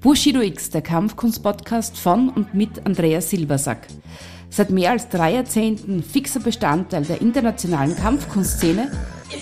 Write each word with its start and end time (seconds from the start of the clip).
Bushido 0.00 0.40
X, 0.40 0.70
der 0.70 0.82
Kampfkunst-Podcast 0.82 1.98
von 1.98 2.28
und 2.28 2.54
mit 2.54 2.84
Andreas 2.84 3.30
Silbersack. 3.30 3.86
Seit 4.50 4.70
mehr 4.70 4.92
als 4.92 5.08
drei 5.08 5.34
Jahrzehnten 5.34 6.02
fixer 6.02 6.40
Bestandteil 6.40 7.04
der 7.04 7.20
internationalen 7.20 7.96
Kampfkunstszene, 7.96 8.92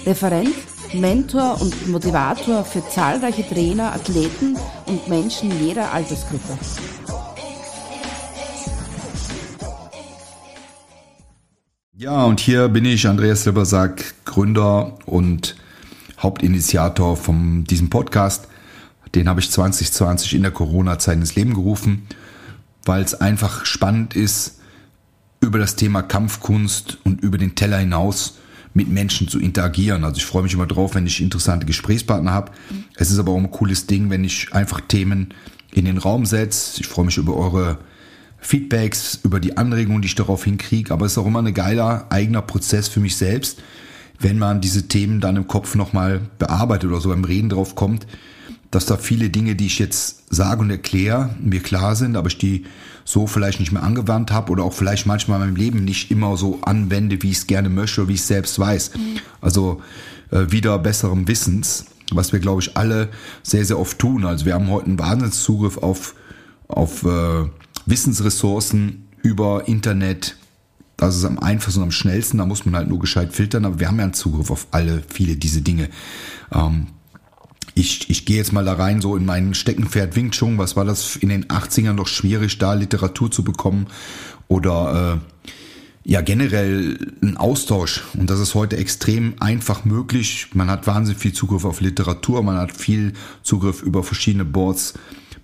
Referent, 0.07 0.55
Mentor 0.95 1.61
und 1.61 1.89
Motivator 1.89 2.65
für 2.65 2.87
zahlreiche 2.89 3.47
Trainer, 3.47 3.93
Athleten 3.93 4.57
und 4.87 5.09
Menschen 5.09 5.51
jeder 5.61 5.93
Altersgruppe. 5.93 6.57
Ja, 11.97 12.25
und 12.25 12.41
hier 12.41 12.69
bin 12.69 12.85
ich, 12.85 13.07
Andreas 13.07 13.45
Silbersack, 13.45 14.15
Gründer 14.25 14.99
und 15.07 15.57
Hauptinitiator 16.23 17.17
von 17.17 17.65
diesem 17.65 17.91
Podcast. 17.91 18.49
Den 19.15 19.29
habe 19.29 19.41
ich 19.41 19.51
2020 19.51 20.35
in 20.35 20.43
der 20.43 20.51
Corona-Zeit 20.51 21.17
ins 21.17 21.37
Leben 21.37 21.55
gerufen, 21.55 22.07
weil 22.85 23.03
es 23.03 23.15
einfach 23.15 23.65
spannend 23.65 24.15
ist, 24.17 24.61
über 25.41 25.59
das 25.59 25.77
Thema 25.77 26.03
Kampfkunst 26.03 26.99
und 27.05 27.21
über 27.21 27.39
den 27.39 27.55
Teller 27.55 27.79
hinaus 27.79 28.39
mit 28.73 28.89
Menschen 28.89 29.29
zu 29.29 29.39
interagieren. 29.39 30.05
Also 30.05 30.17
ich 30.17 30.27
freue 30.27 30.43
mich 30.43 30.55
immer 30.55 30.67
drauf, 30.67 30.95
wenn 30.95 31.07
ich 31.07 31.21
interessante 31.21 31.65
Gesprächspartner 31.65 32.33
habe. 32.33 32.53
Es 32.97 33.11
ist 33.11 33.19
aber 33.19 33.33
auch 33.33 33.39
ein 33.39 33.51
cooles 33.51 33.87
Ding, 33.87 34.11
wenn 34.11 34.25
ich 34.25 34.53
einfach 34.53 34.81
Themen 34.81 35.33
in 35.71 35.85
den 35.85 35.99
Raum 35.99 36.27
setze. 36.27 36.81
Ich 36.81 36.89
freue 36.89 37.05
mich 37.05 37.17
über 37.17 37.37
eure 37.37 37.79
Feedbacks, 38.39 39.21
über 39.23 39.39
die 39.39 39.57
Anregungen, 39.57 40.03
die 40.03 40.07
ich 40.07 40.15
darauf 40.17 40.45
hinkriege. 40.45 40.93
Aber 40.93 41.07
es 41.07 41.13
ist 41.13 41.19
auch 41.19 41.27
immer 41.27 41.41
ein 41.41 41.55
geiler 41.55 42.07
eigener 42.11 42.43
Prozess 42.43 42.89
für 42.89 43.01
mich 43.01 43.17
selbst, 43.17 43.63
wenn 44.19 44.39
man 44.39 44.61
diese 44.61 44.89
Themen 44.89 45.21
dann 45.21 45.37
im 45.37 45.47
Kopf 45.47 45.75
nochmal 45.77 46.21
bearbeitet 46.39 46.91
oder 46.91 47.01
so 47.01 47.11
beim 47.11 47.25
Reden 47.25 47.49
drauf 47.49 47.75
kommt, 47.75 48.07
dass 48.75 48.87
da 48.87 48.97
viele 48.97 49.31
Dinge, 49.31 49.55
die 49.55 49.67
ich 49.67 49.79
jetzt 49.79 50.25
sage 50.35 50.61
und 50.61 50.71
erkläre, 50.71 51.37
mir 51.41 51.61
klar 51.61 51.95
sind, 51.95 52.17
aber 52.17 52.27
ich 52.27 52.39
die 52.39 52.65
so 53.05 53.27
vielleicht 53.27 53.61
nicht 53.61 53.71
mehr 53.71 53.83
angewandt 53.83 54.33
habe 54.33 54.51
oder 54.51 54.65
auch 54.65 54.73
vielleicht 54.73 55.07
manchmal 55.07 55.41
in 55.41 55.47
meinem 55.47 55.57
Leben 55.57 55.85
nicht 55.85 56.11
immer 56.11 56.37
so 56.37 56.61
anwende, 56.63 57.23
wie 57.23 57.31
ich 57.31 57.39
es 57.39 57.47
gerne 57.47 57.69
möchte 57.69 58.01
oder 58.01 58.09
wie 58.09 58.15
ich 58.15 58.21
es 58.21 58.27
selbst 58.27 58.59
weiß. 58.59 58.93
Also 59.41 59.83
äh, 60.31 60.47
wieder 60.51 60.79
besserem 60.79 61.29
Wissens, 61.29 61.85
was 62.11 62.33
wir, 62.33 62.41
glaube 62.41 62.63
ich, 62.63 62.77
alle 62.77 63.11
sehr, 63.43 63.65
sehr 63.65 63.79
oft 63.79 63.99
tun. 63.99 64.25
Also 64.25 64.47
wir 64.47 64.55
haben 64.55 64.69
heute 64.69 64.87
einen 64.87 64.99
Wahnsinnszugriff 64.99 65.79
auf, 65.79 66.15
auf 66.67 67.05
äh, 67.05 67.49
Wissensressourcen 67.87 69.09
über 69.23 69.69
Internet. 69.69 70.37
Das 70.97 71.17
ist 71.17 71.25
am 71.25 71.39
einfachsten 71.39 71.81
und 71.81 71.89
am 71.89 71.93
schnellsten, 71.93 72.39
da 72.39 72.47
muss 72.47 72.65
man 72.65 72.75
halt 72.77 72.89
nur 72.89 72.99
gescheit 72.99 73.35
filtern, 73.35 73.65
aber 73.67 73.81
wir 73.81 73.89
haben 73.89 73.99
ja 73.99 74.05
einen 74.05 74.15
Zugriff 74.15 74.51
auf 74.51 74.67
alle, 74.71 75.03
viele 75.09 75.37
diese 75.37 75.61
Dinge. 75.61 75.91
Ähm, 76.53 76.87
ich, 77.75 78.09
ich 78.09 78.25
gehe 78.25 78.37
jetzt 78.37 78.53
mal 78.53 78.65
da 78.65 78.75
rein, 78.75 79.01
so 79.01 79.17
in 79.17 79.25
meinen 79.25 79.55
Steckenpferd 79.55 80.15
Wing 80.17 80.31
Chun. 80.31 80.59
Was 80.59 80.77
war 80.77 80.85
das 80.85 81.17
in 81.17 81.29
den 81.29 81.47
80ern 81.47 81.95
noch 81.95 82.07
schwierig, 82.07 82.59
da 82.59 82.75
Literatur 82.75 83.31
zu 83.31 83.43
bekommen? 83.43 83.89
Oder 84.47 85.21
äh, 85.21 85.51
ja, 86.05 86.21
generell 86.21 86.99
ein 87.23 87.37
Austausch. 87.37 88.03
Und 88.15 88.31
das 88.31 88.39
ist 88.39 88.55
heute 88.55 88.77
extrem 88.77 89.35
einfach 89.41 89.85
möglich. 89.85 90.49
Man 90.53 90.71
hat 90.71 90.87
wahnsinnig 90.87 91.21
viel 91.21 91.33
Zugriff 91.33 91.65
auf 91.65 91.81
Literatur, 91.81 92.43
man 92.43 92.57
hat 92.57 92.73
viel 92.77 93.15
Zugriff 93.43 93.83
über 93.83 94.03
verschiedene 94.03 94.45
Boards 94.45 94.95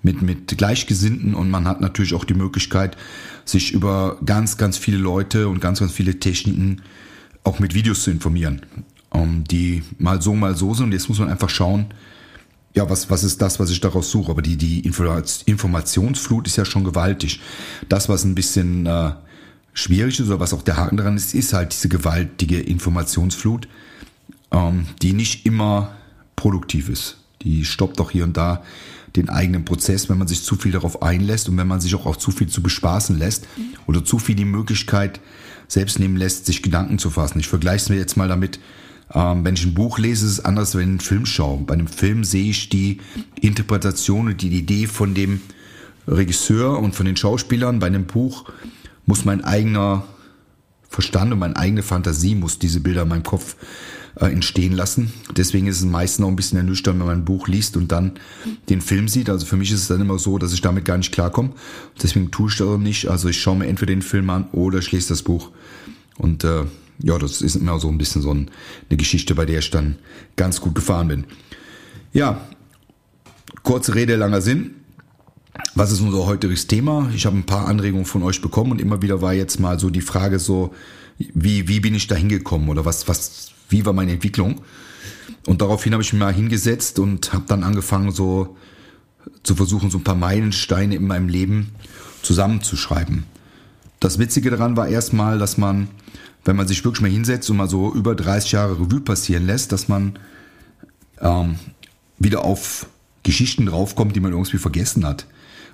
mit, 0.03 0.22
mit 0.22 0.56
Gleichgesinnten 0.56 1.34
und 1.34 1.50
man 1.50 1.67
hat 1.67 1.81
natürlich 1.81 2.15
auch 2.15 2.25
die 2.25 2.34
Möglichkeit, 2.34 2.97
sich 3.44 3.72
über 3.72 4.19
ganz, 4.25 4.56
ganz 4.56 4.78
viele 4.78 4.98
Leute 4.98 5.48
und 5.48 5.61
ganz, 5.61 5.81
ganz 5.81 5.92
viele 5.92 6.20
Techniken 6.20 6.83
auch 7.42 7.59
mit 7.59 7.75
Videos 7.75 8.03
zu 8.03 8.11
informieren, 8.11 8.62
um, 9.11 9.44
die 9.44 9.83
mal 9.98 10.22
so, 10.22 10.34
mal 10.34 10.56
so 10.56 10.75
sind. 10.75 10.87
Und 10.87 10.92
jetzt 10.92 11.09
muss 11.09 11.19
man 11.19 11.28
einfach 11.28 11.50
schauen, 11.50 11.87
ja, 12.75 12.89
was, 12.89 13.11
was 13.11 13.25
ist 13.25 13.43
das, 13.43 13.59
was 13.59 13.71
ich 13.71 13.81
daraus 13.81 14.11
suche? 14.11 14.31
Aber 14.31 14.43
die, 14.43 14.57
die 14.57 14.81
Informationsflut 14.81 16.47
ist 16.47 16.57
ja 16.57 16.65
schon 16.65 16.85
gewaltig. 16.85 17.41
Das, 17.89 18.09
was 18.09 18.25
ein 18.25 18.35
bisschen 18.35 18.87
äh, 18.87 19.12
schwierig 19.73 20.21
ist 20.21 20.29
oder 20.29 20.41
was 20.41 20.55
auch 20.55 20.62
der 20.62 20.77
Haken 20.77 20.97
daran 20.97 21.17
ist, 21.17 21.34
ist 21.34 21.53
halt 21.53 21.72
diese 21.72 21.89
gewaltige 21.89 22.61
Informationsflut, 22.61 23.67
ähm, 24.53 24.87
die 25.03 25.12
nicht 25.12 25.47
immer 25.47 25.93
produktiv 26.37 26.89
ist. 26.89 27.17
Die 27.43 27.65
stoppt 27.65 28.00
auch 28.00 28.11
hier 28.11 28.25
und 28.25 28.37
da 28.37 28.62
den 29.17 29.28
eigenen 29.28 29.65
Prozess, 29.65 30.09
wenn 30.09 30.19
man 30.19 30.28
sich 30.28 30.44
zu 30.44 30.55
viel 30.55 30.71
darauf 30.71 31.03
einlässt 31.03 31.49
und 31.49 31.56
wenn 31.56 31.67
man 31.67 31.81
sich 31.81 31.94
auch, 31.97 32.06
auch 32.06 32.17
zu 32.17 32.31
viel 32.31 32.49
zu 32.49 32.62
bespaßen 32.62 33.19
lässt 33.19 33.49
oder 33.89 34.05
zu 34.05 34.21
viel 34.21 34.37
die 34.37 34.44
Möglichkeit 34.44 35.21
selbst 35.67 35.99
nehmen 35.99 36.17
lässt, 36.17 36.47
sich 36.47 36.62
Gedanken 36.62 36.99
zu 36.99 37.11
fassen. 37.11 37.41
Ich 37.41 37.49
vergleiche 37.49 37.84
es 37.84 37.89
mir 37.89 37.97
jetzt 37.97 38.17
mal 38.17 38.28
damit, 38.28 38.61
ähm, 39.12 39.44
wenn 39.44 39.54
ich 39.54 39.65
ein 39.65 39.75
Buch 39.75 39.98
lese, 39.98 40.26
ist 40.26 40.32
es 40.32 40.44
anders, 40.44 40.75
wenn 40.75 40.82
ich 40.82 40.88
einen 40.88 41.00
Film 41.00 41.26
schaue. 41.26 41.59
Bei 41.59 41.75
einem 41.75 41.88
Film 41.88 42.25
sehe 42.25 42.50
ich 42.50 42.69
die 42.69 42.98
Interpretation 43.41 44.28
und 44.28 44.43
die 44.43 44.48
Idee 44.48 44.87
von 44.87 45.15
dem 45.15 45.41
Regisseur 46.06 46.78
und 46.78 46.94
von 46.94 47.06
den 47.06 47.16
Schauspielern. 47.16 47.78
Bei 47.78 47.87
einem 47.87 48.06
Buch 48.06 48.50
muss 49.06 49.25
mein 49.25 49.44
eigener 49.44 50.04
Verstand 50.88 51.32
und 51.32 51.38
meine 51.38 51.56
eigene 51.56 51.82
Fantasie 51.82 52.34
muss 52.34 52.59
diese 52.59 52.81
Bilder 52.81 53.03
in 53.03 53.09
meinem 53.09 53.22
Kopf 53.22 53.56
äh, 54.16 54.26
entstehen 54.26 54.72
lassen. 54.72 55.12
Deswegen 55.37 55.66
ist 55.66 55.78
es 55.78 55.84
meistens 55.84 56.25
auch 56.25 56.28
ein 56.28 56.37
bisschen 56.37 56.59
ernüchternd, 56.59 56.99
wenn 56.99 57.06
man 57.06 57.19
ein 57.19 57.25
Buch 57.25 57.49
liest 57.49 57.76
und 57.76 57.93
dann 57.93 58.12
den 58.69 58.81
Film 58.81 59.09
sieht. 59.09 59.31
Also 59.31 59.47
für 59.47 59.56
mich 59.56 59.70
ist 59.70 59.82
es 59.82 59.88
dann 59.88 60.00
immer 60.00 60.19
so, 60.19 60.38
dass 60.38 60.53
ich 60.53 60.60
damit 60.60 60.84
gar 60.84 60.99
nicht 60.99 61.12
klarkomme. 61.12 61.50
Deswegen 62.03 62.31
tue 62.31 62.49
ich 62.49 62.56
das 62.56 62.66
auch 62.66 62.78
nicht. 62.78 63.09
Also 63.09 63.28
ich 63.28 63.41
schaue 63.41 63.56
mir 63.56 63.66
entweder 63.66 63.93
den 63.93 64.03
Film 64.03 64.31
an 64.31 64.49
oder 64.53 64.78
ich 64.78 64.91
lese 64.93 65.10
das 65.10 65.22
Buch. 65.22 65.50
Und 66.19 66.44
äh, 66.44 66.65
ja, 67.03 67.19
das 67.19 67.43
ist 67.43 67.56
immer 67.56 67.78
so 67.78 67.88
ein 67.88 67.99
bisschen 67.99 68.22
so 68.22 68.33
ein, 68.33 68.50
eine 68.88 68.97
Geschichte, 68.97 69.34
bei 69.34 69.47
der 69.47 69.61
ich 69.61 69.71
dann 69.71 69.97
ganz 70.37 70.61
gut 70.61 70.75
gefahren 70.75 71.09
bin. 71.09 71.25
Ja, 72.12 72.41
kurze 73.62 73.94
Rede, 73.94 74.16
langer 74.16 74.41
Sinn. 74.41 74.75
Was 75.75 75.93
ist 75.93 76.00
unser 76.00 76.27
heutiges 76.27 76.66
Thema? 76.66 77.11
Ich 77.15 77.27
habe 77.27 77.37
ein 77.37 77.47
paar 77.47 77.66
Anregungen 77.66 78.06
von 78.06 78.22
euch 78.22 78.41
bekommen 78.41 78.72
und 78.72 78.81
immer 78.81 79.03
wieder 79.03 79.21
war 79.21 79.34
jetzt 79.34 79.61
mal 79.61 79.78
so 79.78 79.91
die 79.91 80.00
Frage 80.00 80.38
so, 80.38 80.75
wie, 81.19 81.69
wie 81.69 81.81
bin 81.81 81.94
ich 81.94 82.06
da 82.06 82.15
hingekommen 82.15 82.69
oder 82.69 82.84
was, 82.84 83.09
was, 83.09 83.50
wie 83.69 83.84
war 83.84 83.93
meine 83.93 84.12
Entwicklung? 84.12 84.62
Und 85.47 85.61
daraufhin 85.61 85.93
habe 85.93 86.03
ich 86.03 86.12
mich 86.12 86.21
mal 86.21 86.32
hingesetzt 86.32 86.99
und 86.99 87.32
habe 87.32 87.44
dann 87.47 87.62
angefangen 87.62 88.12
so 88.12 88.56
zu 89.43 89.55
versuchen, 89.55 89.91
so 89.91 89.99
ein 89.99 90.05
paar 90.05 90.15
Meilensteine 90.15 90.94
in 90.94 91.06
meinem 91.06 91.28
Leben 91.28 91.71
zusammenzuschreiben. 92.22 93.25
Das 94.00 94.19
Witzige 94.19 94.50
daran 94.50 94.77
war 94.77 94.88
erstmal, 94.88 95.38
dass 95.38 95.59
man 95.59 95.88
wenn 96.45 96.56
man 96.56 96.69
sich 96.69 96.84
wirklich 96.84 97.03
mal 97.03 97.11
hinsetzt 97.11 97.51
und 97.51 97.56
mal 97.56 97.69
so 97.69 97.93
über 97.95 98.15
30 98.15 98.53
Jahre 98.53 98.81
Revue 98.81 99.01
passieren 99.01 99.47
lässt, 99.47 99.73
dass 99.73 99.89
man 99.89 100.19
ähm, 101.21 101.56
wieder 102.19 102.45
auf 102.45 102.87
Geschichten 103.23 103.67
draufkommt, 103.67 104.17
die 104.17 104.21
man 104.21 104.33
irgendwie 104.33 104.59
vergessen 104.59 105.06
hat 105.06 105.27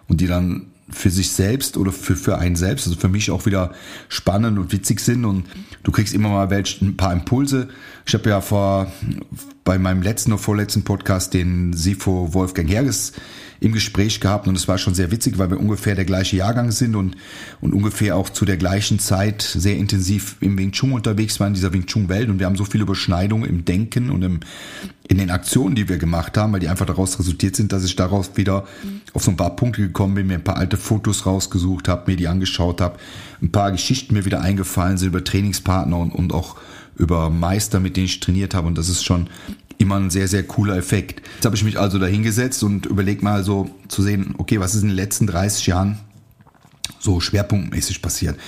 und 0.08 0.20
die 0.20 0.26
dann 0.26 0.66
für 0.88 1.10
sich 1.10 1.32
selbst 1.32 1.76
oder 1.76 1.90
für, 1.90 2.14
für 2.14 2.38
einen 2.38 2.54
selbst, 2.54 2.86
also 2.86 2.98
für 2.98 3.08
mich 3.08 3.30
auch 3.30 3.46
wieder 3.46 3.72
spannend 4.08 4.58
und 4.58 4.72
witzig 4.72 5.00
sind 5.00 5.24
und 5.24 5.44
du 5.82 5.90
kriegst 5.90 6.14
immer 6.14 6.28
mal 6.28 6.50
welch, 6.50 6.80
ein 6.80 6.96
paar 6.96 7.12
Impulse. 7.12 7.68
Ich 8.06 8.14
habe 8.14 8.28
ja 8.30 8.40
vor 8.40 8.92
bei 9.64 9.78
meinem 9.78 10.02
letzten 10.02 10.32
oder 10.32 10.40
vorletzten 10.40 10.84
Podcast 10.84 11.34
den 11.34 11.72
Sifo 11.72 12.32
Wolfgang 12.34 12.68
Herges 12.68 13.12
im 13.60 13.72
Gespräch 13.72 14.20
gehabt 14.20 14.46
und 14.48 14.56
es 14.56 14.68
war 14.68 14.78
schon 14.78 14.94
sehr 14.94 15.10
witzig, 15.10 15.38
weil 15.38 15.50
wir 15.50 15.58
ungefähr 15.58 15.94
der 15.94 16.04
gleiche 16.04 16.36
Jahrgang 16.36 16.70
sind 16.70 16.94
und, 16.94 17.16
und 17.60 17.72
ungefähr 17.72 18.16
auch 18.16 18.28
zu 18.28 18.44
der 18.44 18.56
gleichen 18.56 18.98
Zeit 18.98 19.42
sehr 19.42 19.76
intensiv 19.76 20.36
im 20.40 20.58
Wing 20.58 20.72
Chun 20.72 20.92
unterwegs 20.92 21.40
waren, 21.40 21.48
in 21.48 21.54
dieser 21.54 21.72
Wing 21.72 21.86
Chun 21.86 22.08
Welt. 22.08 22.28
Und 22.28 22.38
wir 22.38 22.46
haben 22.46 22.56
so 22.56 22.64
viele 22.64 22.82
Überschneidungen 22.82 23.48
im 23.48 23.64
Denken 23.64 24.10
und 24.10 24.22
im, 24.22 24.40
in 25.08 25.18
den 25.18 25.30
Aktionen, 25.30 25.74
die 25.74 25.88
wir 25.88 25.98
gemacht 25.98 26.36
haben, 26.36 26.52
weil 26.52 26.60
die 26.60 26.68
einfach 26.68 26.86
daraus 26.86 27.18
resultiert 27.18 27.56
sind, 27.56 27.72
dass 27.72 27.84
ich 27.84 27.96
daraus 27.96 28.36
wieder 28.36 28.66
auf 29.12 29.24
so 29.24 29.30
ein 29.30 29.36
paar 29.36 29.56
Punkte 29.56 29.82
gekommen 29.82 30.14
bin, 30.14 30.26
mir 30.26 30.34
ein 30.34 30.44
paar 30.44 30.56
alte 30.56 30.76
Fotos 30.76 31.26
rausgesucht 31.26 31.88
habe, 31.88 32.10
mir 32.10 32.16
die 32.16 32.28
angeschaut 32.28 32.80
habe, 32.80 32.98
ein 33.40 33.52
paar 33.52 33.72
Geschichten 33.72 34.14
mir 34.14 34.24
wieder 34.24 34.40
eingefallen 34.40 34.98
sind 34.98 35.08
über 35.08 35.24
Trainingspartner 35.24 35.98
und, 35.98 36.10
und 36.10 36.32
auch 36.32 36.56
über 36.96 37.30
Meister, 37.30 37.80
mit 37.80 37.96
denen 37.96 38.06
ich 38.06 38.20
trainiert 38.20 38.54
habe 38.54 38.66
und 38.66 38.78
das 38.78 38.88
ist 38.88 39.04
schon 39.04 39.28
immer 39.78 39.96
ein 39.96 40.10
sehr, 40.10 40.28
sehr 40.28 40.42
cooler 40.42 40.76
Effekt. 40.76 41.22
Jetzt 41.36 41.44
habe 41.44 41.56
ich 41.56 41.64
mich 41.64 41.78
also 41.78 41.98
da 41.98 42.06
hingesetzt 42.06 42.62
und 42.62 42.86
überlegt 42.86 43.22
mal 43.22 43.44
so 43.44 43.70
zu 43.88 44.02
sehen, 44.02 44.34
okay, 44.38 44.60
was 44.60 44.74
ist 44.74 44.82
in 44.82 44.88
den 44.88 44.96
letzten 44.96 45.26
30 45.26 45.66
Jahren 45.66 45.98
so 46.98 47.20
schwerpunktmäßig 47.20 48.02
passiert. 48.02 48.38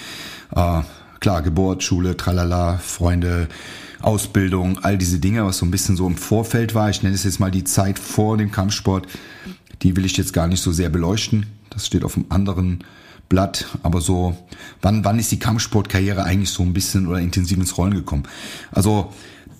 Äh, 0.54 0.82
klar, 1.20 1.42
Geburt, 1.42 1.82
Schule, 1.82 2.16
tralala, 2.16 2.78
Freunde, 2.78 3.48
Ausbildung, 4.00 4.78
all 4.78 4.96
diese 4.96 5.18
Dinge, 5.18 5.44
was 5.44 5.58
so 5.58 5.66
ein 5.66 5.70
bisschen 5.70 5.96
so 5.96 6.06
im 6.06 6.16
Vorfeld 6.16 6.74
war. 6.74 6.90
Ich 6.90 7.02
nenne 7.02 7.14
es 7.14 7.24
jetzt 7.24 7.40
mal 7.40 7.50
die 7.50 7.64
Zeit 7.64 7.98
vor 7.98 8.36
dem 8.36 8.52
Kampfsport. 8.52 9.06
Die 9.82 9.96
will 9.96 10.04
ich 10.04 10.16
jetzt 10.16 10.32
gar 10.32 10.46
nicht 10.46 10.62
so 10.62 10.72
sehr 10.72 10.88
beleuchten. 10.88 11.46
Das 11.70 11.86
steht 11.86 12.04
auf 12.04 12.16
einem 12.16 12.26
anderen 12.28 12.84
Blatt. 13.28 13.66
Aber 13.82 14.00
so, 14.00 14.36
wann, 14.82 15.04
wann 15.04 15.18
ist 15.18 15.32
die 15.32 15.38
Kampfsportkarriere 15.38 16.24
eigentlich 16.24 16.50
so 16.50 16.62
ein 16.62 16.72
bisschen 16.72 17.06
oder 17.06 17.18
intensiv 17.18 17.58
ins 17.58 17.76
Rollen 17.76 17.94
gekommen? 17.94 18.24
Also, 18.70 19.12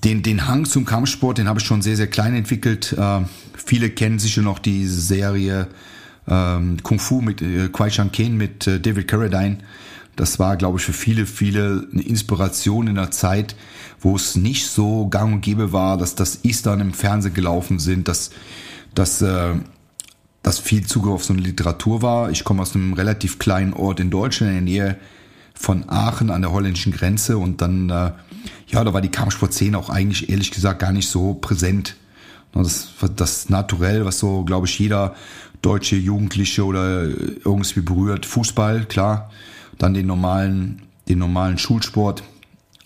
den, 0.05 0.23
den 0.23 0.47
Hang 0.47 0.65
zum 0.65 0.85
Kampfsport, 0.85 1.39
den 1.39 1.49
habe 1.49 1.61
ich 1.61 1.67
schon 1.67 1.83
sehr, 1.83 1.97
sehr 1.97 2.07
klein 2.07 2.35
entwickelt. 2.35 2.95
Äh, 2.97 3.21
viele 3.55 3.91
kennen 3.91 4.19
sicher 4.19 4.43
noch 4.43 4.59
die 4.59 4.87
Serie 4.87 5.69
ähm, 6.29 6.79
Kung 6.83 6.99
Fu 6.99 7.21
mit 7.21 7.43
äh, 7.43 7.69
Kwai 7.69 7.89
Chang 7.91 8.13
Ken 8.13 8.37
mit 8.37 8.67
äh, 8.67 8.81
David 8.81 9.09
Carradine. 9.09 9.59
Das 10.17 10.39
war, 10.39 10.57
glaube 10.57 10.79
ich, 10.79 10.85
für 10.85 10.93
viele, 10.93 11.27
viele 11.27 11.87
eine 11.93 12.03
Inspiration 12.03 12.89
in 12.89 12.99
einer 12.99 13.11
Zeit, 13.11 13.55
wo 14.01 14.17
es 14.17 14.35
nicht 14.35 14.67
so 14.67 15.09
gang 15.09 15.35
und 15.35 15.41
gäbe 15.43 15.73
war, 15.73 15.97
dass 15.97 16.15
das 16.15 16.45
Eastern 16.45 16.81
im 16.81 16.93
Fernsehen 16.93 17.35
gelaufen 17.35 17.79
sind, 17.79 18.09
dass, 18.09 18.31
dass 18.95 19.23
äh, 19.23 19.55
dass 20.43 20.59
viel 20.59 20.87
Zugriff 20.87 21.13
auf 21.13 21.25
so 21.25 21.35
eine 21.35 21.43
Literatur 21.43 22.01
war. 22.01 22.31
Ich 22.31 22.45
komme 22.45 22.63
aus 22.63 22.75
einem 22.75 22.95
relativ 22.95 23.39
kleinen 23.39 23.75
Ort 23.75 24.01
in 24.01 24.11
Deutschland, 24.11 24.57
in 24.57 24.65
der 24.65 24.75
Nähe 24.75 24.97
von 25.55 25.89
Aachen 25.89 26.31
an 26.31 26.43
der 26.43 26.53
holländischen 26.53 26.93
Grenze 26.93 27.37
und 27.39 27.61
dann, 27.61 27.91
äh, 27.91 28.13
ja, 28.69 28.85
da 28.85 28.93
war 28.93 29.01
die 29.01 29.11
Kampfsportszene 29.11 29.79
auch 29.79 29.91
eigentlich 29.91 30.29
ehrlich 30.29 30.51
gesagt 30.51 30.81
gar 30.81 30.93
nicht 30.93 31.09
so 31.09 31.35
präsent. 31.35 31.97
Das, 32.53 32.89
das 33.15 33.49
Naturell, 33.51 34.05
was 34.05 34.19
so, 34.19 34.45
glaube 34.45 34.67
ich, 34.67 34.79
jeder 34.79 35.15
deutsche 35.63 35.97
Jugendliche 35.97 36.65
oder 36.65 37.05
irgendwie 37.05 37.81
berührt, 37.81 38.27
Fußball, 38.27 38.87
klar, 38.87 39.31
dann 39.77 39.95
den 39.95 40.07
normalen, 40.07 40.83
den 41.09 41.19
normalen 41.19 41.59
Schulsport, 41.59 42.23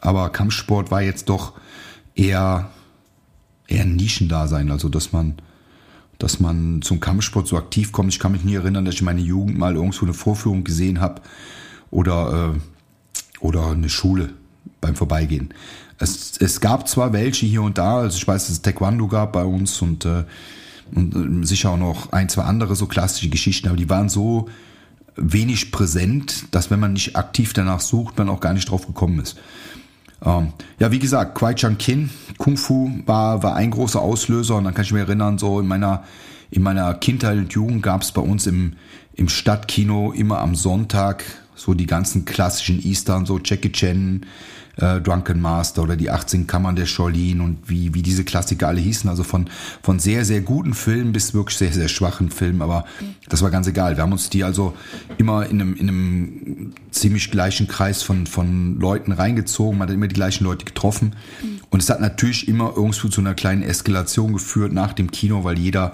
aber 0.00 0.30
Kampfsport 0.30 0.90
war 0.90 1.02
jetzt 1.02 1.28
doch 1.28 1.52
eher, 2.14 2.70
eher 3.68 3.82
ein 3.82 3.96
Nischendasein, 3.96 4.70
also 4.70 4.88
dass 4.88 5.12
man, 5.12 5.36
dass 6.18 6.40
man 6.40 6.82
zum 6.82 7.00
Kampfsport 7.00 7.46
so 7.46 7.56
aktiv 7.56 7.92
kommt. 7.92 8.12
Ich 8.12 8.18
kann 8.18 8.32
mich 8.32 8.44
nie 8.44 8.54
erinnern, 8.54 8.84
dass 8.84 8.94
ich 8.94 9.02
meine 9.02 9.20
Jugend 9.20 9.58
mal 9.58 9.74
irgendwo 9.74 10.04
eine 10.04 10.14
Vorführung 10.14 10.64
gesehen 10.64 11.00
habe 11.00 11.22
oder, 11.90 12.54
äh, 12.54 13.44
oder 13.44 13.70
eine 13.70 13.88
Schule 13.88 14.30
beim 14.82 14.94
Vorbeigehen. 14.94 15.54
Es, 15.98 16.36
es 16.38 16.60
gab 16.60 16.86
zwar 16.88 17.14
welche 17.14 17.46
hier 17.46 17.62
und 17.62 17.78
da, 17.78 18.00
also 18.00 18.18
ich 18.18 18.28
weiß, 18.28 18.46
dass 18.46 18.52
es 18.52 18.62
Taekwondo 18.62 19.08
gab 19.08 19.32
bei 19.32 19.44
uns 19.44 19.80
und, 19.80 20.04
äh, 20.04 20.24
und 20.94 21.42
äh, 21.42 21.46
sicher 21.46 21.70
auch 21.70 21.78
noch 21.78 22.12
ein, 22.12 22.28
zwei 22.28 22.42
andere 22.42 22.76
so 22.76 22.86
klassische 22.86 23.30
Geschichten, 23.30 23.68
aber 23.68 23.78
die 23.78 23.88
waren 23.88 24.10
so 24.10 24.50
wenig 25.16 25.72
präsent, 25.72 26.46
dass 26.50 26.70
wenn 26.70 26.80
man 26.80 26.92
nicht 26.92 27.16
aktiv 27.16 27.52
danach 27.54 27.80
sucht, 27.80 28.18
man 28.18 28.28
auch 28.28 28.40
gar 28.40 28.52
nicht 28.52 28.70
drauf 28.70 28.86
gekommen 28.86 29.20
ist. 29.20 29.38
Ähm, 30.24 30.52
ja, 30.78 30.90
wie 30.90 30.98
gesagt, 30.98 31.34
Kwai 31.34 31.54
Chang 31.54 31.78
Kin, 31.78 32.10
Kung 32.38 32.56
Fu 32.56 32.90
war, 33.06 33.42
war 33.42 33.54
ein 33.54 33.70
großer 33.70 34.00
Auslöser 34.00 34.56
und 34.56 34.64
dann 34.64 34.74
kann 34.74 34.84
ich 34.84 34.92
mich 34.92 35.02
erinnern, 35.02 35.38
so 35.38 35.60
in 35.60 35.66
meiner, 35.66 36.04
in 36.50 36.62
meiner 36.62 36.94
Kindheit 36.94 37.38
und 37.38 37.52
Jugend 37.52 37.82
gab 37.82 38.02
es 38.02 38.12
bei 38.12 38.22
uns 38.22 38.46
im, 38.46 38.74
im 39.14 39.28
Stadtkino 39.28 40.12
immer 40.12 40.40
am 40.40 40.54
Sonntag 40.54 41.24
so 41.54 41.74
die 41.74 41.86
ganzen 41.86 42.24
klassischen 42.24 42.82
Eastern, 42.82 43.26
so 43.26 43.38
Jackie 43.42 43.72
Chan, 43.72 44.26
äh, 44.76 45.00
Drunken 45.00 45.40
Master 45.40 45.82
oder 45.82 45.96
die 45.96 46.10
18 46.10 46.46
Kammern 46.46 46.76
der 46.76 46.86
Shaolin 46.86 47.40
und 47.40 47.68
wie, 47.68 47.94
wie 47.94 48.02
diese 48.02 48.24
Klassiker 48.24 48.68
alle 48.68 48.80
hießen. 48.80 49.08
Also 49.08 49.22
von, 49.22 49.48
von 49.82 49.98
sehr, 49.98 50.24
sehr 50.24 50.40
guten 50.40 50.74
Filmen 50.74 51.12
bis 51.12 51.34
wirklich 51.34 51.58
sehr, 51.58 51.72
sehr 51.72 51.88
schwachen 51.88 52.30
Filmen. 52.30 52.62
Aber 52.62 52.84
das 53.28 53.42
war 53.42 53.50
ganz 53.50 53.66
egal. 53.66 53.96
Wir 53.96 54.02
haben 54.02 54.12
uns 54.12 54.30
die 54.30 54.44
also 54.44 54.74
immer 55.18 55.46
in 55.46 55.60
einem, 55.60 55.74
in 55.74 55.88
einem 55.88 56.72
ziemlich 56.90 57.30
gleichen 57.30 57.68
Kreis 57.68 58.02
von, 58.02 58.26
von 58.26 58.78
Leuten 58.80 59.12
reingezogen. 59.12 59.78
Man 59.78 59.88
hat 59.88 59.94
immer 59.94 60.08
die 60.08 60.14
gleichen 60.14 60.44
Leute 60.44 60.64
getroffen. 60.64 61.16
Und 61.70 61.82
es 61.82 61.90
hat 61.90 62.00
natürlich 62.00 62.48
immer 62.48 62.72
irgendwo 62.76 63.08
zu 63.08 63.20
einer 63.20 63.34
kleinen 63.34 63.62
Eskalation 63.62 64.32
geführt 64.32 64.72
nach 64.72 64.92
dem 64.92 65.10
Kino, 65.10 65.44
weil 65.44 65.58
jeder 65.58 65.92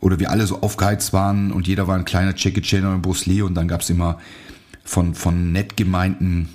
oder 0.00 0.20
wir 0.20 0.30
alle 0.30 0.46
so 0.46 0.60
aufgeheizt 0.60 1.12
waren 1.12 1.50
und 1.50 1.66
jeder 1.66 1.88
war 1.88 1.96
ein 1.96 2.04
kleiner 2.04 2.32
Jackie 2.36 2.60
Chan 2.60 2.86
oder 2.86 2.98
Bruce 2.98 3.26
Lee 3.26 3.42
und 3.42 3.54
dann 3.54 3.66
gab's 3.66 3.90
immer 3.90 4.18
von, 4.84 5.14
von 5.14 5.50
nett 5.50 5.76
gemeinten 5.76 6.48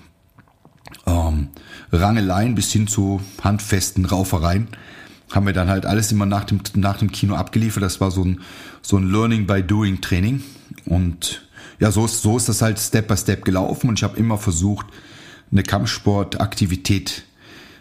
ähm, 1.05 1.49
Rangeleien 1.91 2.55
bis 2.55 2.71
hin 2.71 2.87
zu 2.87 3.21
handfesten 3.41 4.05
Raufereien 4.05 4.67
haben 5.33 5.45
wir 5.47 5.53
dann 5.53 5.69
halt 5.69 5.85
alles 5.85 6.11
immer 6.11 6.25
nach 6.25 6.43
dem, 6.43 6.61
nach 6.75 6.97
dem 6.97 7.11
Kino 7.11 7.35
abgeliefert. 7.35 7.83
Das 7.83 7.99
war 7.99 8.11
so 8.11 8.23
ein, 8.23 8.41
so 8.81 8.97
ein 8.97 9.09
Learning 9.09 9.47
by 9.47 9.63
Doing 9.63 9.99
Training. 9.99 10.43
Und 10.85 11.41
ja, 11.79 11.91
so 11.91 12.05
ist, 12.05 12.21
so 12.21 12.37
ist 12.37 12.49
das 12.49 12.61
halt 12.61 12.79
Step 12.79 13.07
by 13.07 13.17
Step 13.17 13.43
gelaufen. 13.43 13.89
Und 13.89 13.99
ich 13.99 14.03
habe 14.03 14.17
immer 14.17 14.37
versucht, 14.37 14.85
eine 15.51 15.63
Kampfsportaktivität 15.63 17.23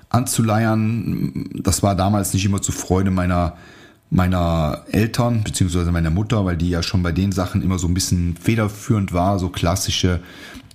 anzuleiern. 0.08 1.48
Das 1.54 1.82
war 1.82 1.94
damals 1.94 2.32
nicht 2.32 2.44
immer 2.44 2.62
zur 2.62 2.74
Freude 2.74 3.10
meiner, 3.10 3.56
meiner 4.10 4.84
Eltern, 4.90 5.42
beziehungsweise 5.42 5.92
meiner 5.92 6.10
Mutter, 6.10 6.44
weil 6.44 6.56
die 6.56 6.70
ja 6.70 6.82
schon 6.82 7.02
bei 7.02 7.12
den 7.12 7.32
Sachen 7.32 7.62
immer 7.62 7.78
so 7.78 7.86
ein 7.86 7.94
bisschen 7.94 8.36
federführend 8.36 9.12
war, 9.12 9.38
so 9.38 9.48
klassische 9.48 10.20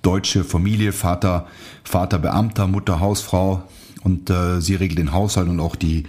deutsche 0.02 0.44
Familie, 0.44 0.92
Vater, 0.92 1.48
Vater 1.84 2.20
Beamter, 2.20 2.68
Mutter 2.68 3.00
Hausfrau. 3.00 3.64
Und 4.04 4.30
äh, 4.30 4.62
sie 4.62 4.76
regelt 4.76 5.00
den 5.00 5.12
Haushalt 5.12 5.50
und 5.50 5.60
auch 5.60 5.76
die, 5.76 6.04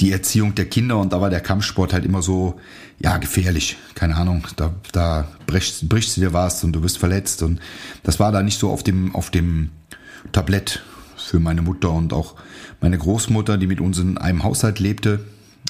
die 0.00 0.12
Erziehung 0.12 0.54
der 0.54 0.66
Kinder. 0.66 0.98
Und 0.98 1.12
da 1.12 1.20
war 1.20 1.30
der 1.30 1.40
Kampfsport 1.40 1.92
halt 1.92 2.04
immer 2.04 2.22
so, 2.22 2.58
ja, 2.98 3.16
gefährlich. 3.16 3.76
Keine 3.94 4.16
Ahnung, 4.16 4.46
da, 4.56 4.74
da 4.92 5.26
brichst, 5.46 5.88
brichst 5.88 6.16
du 6.16 6.20
dir 6.20 6.32
was 6.32 6.62
und 6.64 6.72
du 6.72 6.82
wirst 6.82 6.98
verletzt. 6.98 7.42
Und 7.42 7.60
das 8.02 8.20
war 8.20 8.32
da 8.32 8.42
nicht 8.42 8.58
so 8.58 8.70
auf 8.70 8.82
dem, 8.82 9.14
auf 9.14 9.30
dem 9.30 9.70
Tablett 10.32 10.82
für 11.16 11.38
meine 11.38 11.62
Mutter 11.62 11.90
und 11.90 12.12
auch 12.12 12.34
meine 12.80 12.98
Großmutter, 12.98 13.58
die 13.58 13.66
mit 13.66 13.80
uns 13.80 13.98
in 13.98 14.18
einem 14.18 14.42
Haushalt 14.42 14.80
lebte, 14.80 15.20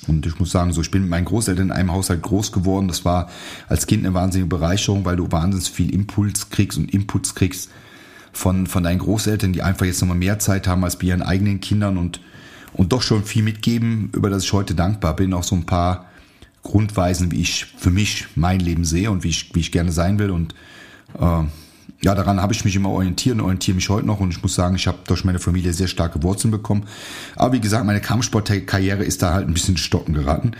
und 0.07 0.27
ich 0.27 0.39
muss 0.39 0.51
sagen, 0.51 0.73
so 0.73 0.81
ich 0.81 0.91
bin 0.91 1.03
mit 1.03 1.11
meinen 1.11 1.25
Großeltern 1.25 1.67
in 1.67 1.73
einem 1.73 1.93
Haushalt 1.93 2.23
groß 2.23 2.53
geworden. 2.53 2.89
Das 2.89 3.05
war 3.05 3.29
als 3.69 3.87
Kind 3.87 4.05
eine 4.05 4.15
wahnsinnige 4.15 4.49
Bereicherung, 4.49 5.05
weil 5.05 5.17
du 5.17 5.31
wahnsinnig 5.31 5.71
viel 5.71 5.93
Impuls 5.93 6.51
kriegst 6.51 6.79
und 6.79 6.93
Inputs 6.93 7.35
kriegst 7.35 7.71
von, 8.33 8.67
von 8.67 8.83
deinen 8.83 8.99
Großeltern, 8.99 9.53
die 9.53 9.63
einfach 9.63 9.87
jetzt 9.87 10.01
nochmal 10.01 10.17
mehr 10.17 10.39
Zeit 10.39 10.67
haben 10.67 10.85
als 10.85 10.99
bei 10.99 11.07
ihren 11.07 11.23
eigenen 11.23 11.61
Kindern 11.61 11.99
und, 11.99 12.21
und 12.73 12.93
doch 12.93 13.03
schon 13.03 13.25
viel 13.25 13.43
mitgeben, 13.43 14.11
über 14.15 14.31
das 14.31 14.45
ich 14.45 14.53
heute 14.53 14.75
dankbar 14.75 15.17
bin. 15.17 15.35
Auch 15.35 15.45
so 15.45 15.57
ein 15.57 15.67
paar 15.67 16.07
Grundweisen, 16.63 17.31
wie 17.33 17.41
ich 17.41 17.67
für 17.77 17.91
mich 17.91 18.27
mein 18.37 18.61
Leben 18.61 18.85
sehe 18.85 19.11
und 19.11 19.25
wie 19.25 19.29
ich, 19.29 19.55
wie 19.55 19.61
ich 19.61 19.73
gerne 19.73 19.93
sein 19.93 20.19
will. 20.19 20.31
Und 20.31 20.55
äh, 21.19 21.43
ja, 22.03 22.15
daran 22.15 22.41
habe 22.41 22.53
ich 22.53 22.65
mich 22.65 22.77
immer 22.77 22.89
orientiert 22.91 23.35
und 23.35 23.43
orientiere 23.43 23.75
mich 23.75 23.89
heute 23.91 24.07
noch 24.07 24.21
und 24.21 24.31
ich 24.31 24.43
muss 24.43 24.55
sagen, 24.55 24.75
ich 24.75 24.87
habe 24.87 24.99
durch 25.07 25.25
meine 25.25 25.39
Familie 25.39 25.73
sehr 25.73 25.87
starke 25.87 26.23
Wurzeln 26.23 26.51
bekommen. 26.51 26.87
Aber 27.37 27.53
wie 27.53 27.61
gesagt, 27.61 27.85
meine 27.85 28.01
Kampfsportkarriere 28.01 29.05
ist 29.05 29.23
da 29.23 29.35
halt 29.35 29.47
ein 29.47 29.55
bisschen 29.55 29.77
stocken 29.77 30.15
geraten. 30.15 30.53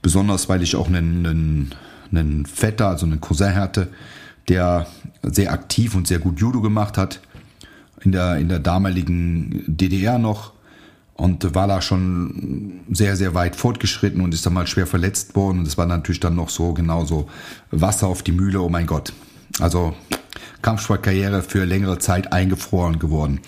Besonders, 0.00 0.48
weil 0.48 0.62
ich 0.62 0.74
auch 0.74 0.88
einen, 0.88 1.26
einen, 1.26 1.74
einen 2.10 2.46
Vetter, 2.46 2.88
also 2.88 3.04
einen 3.04 3.20
Cousin 3.20 3.54
hatte, 3.54 3.88
der 4.48 4.86
sehr 5.22 5.52
aktiv 5.52 5.94
und 5.94 6.08
sehr 6.08 6.18
gut 6.18 6.40
Judo 6.40 6.60
gemacht 6.62 6.96
hat. 6.96 7.20
In 8.00 8.10
der, 8.10 8.36
in 8.38 8.48
der 8.48 8.58
damaligen 8.58 9.62
DDR 9.68 10.18
noch 10.18 10.52
und 11.14 11.54
war 11.54 11.68
da 11.68 11.80
schon 11.80 12.80
sehr, 12.90 13.16
sehr 13.16 13.34
weit 13.34 13.54
fortgeschritten 13.54 14.20
und 14.20 14.34
ist 14.34 14.44
dann 14.44 14.54
mal 14.54 14.66
schwer 14.66 14.88
verletzt 14.88 15.36
worden. 15.36 15.60
Und 15.60 15.68
es 15.68 15.78
war 15.78 15.86
natürlich 15.86 16.18
dann 16.18 16.34
noch 16.34 16.48
so 16.48 16.72
genauso 16.72 17.28
Wasser 17.70 18.08
auf 18.08 18.22
die 18.22 18.32
Mühle, 18.32 18.60
oh 18.60 18.68
mein 18.68 18.86
Gott. 18.86 19.12
Also 19.60 19.94
Kampfsportkarriere 20.62 21.42
für 21.42 21.64
längere 21.64 21.98
Zeit 21.98 22.32
eingefroren 22.32 22.98
geworden. 22.98 23.40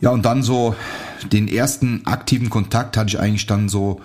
Ja, 0.00 0.10
und 0.10 0.24
dann 0.24 0.42
so 0.42 0.74
den 1.32 1.48
ersten 1.48 2.06
aktiven 2.06 2.50
Kontakt 2.50 2.96
hatte 2.96 3.08
ich 3.08 3.18
eigentlich 3.18 3.46
dann 3.46 3.68
so 3.68 4.00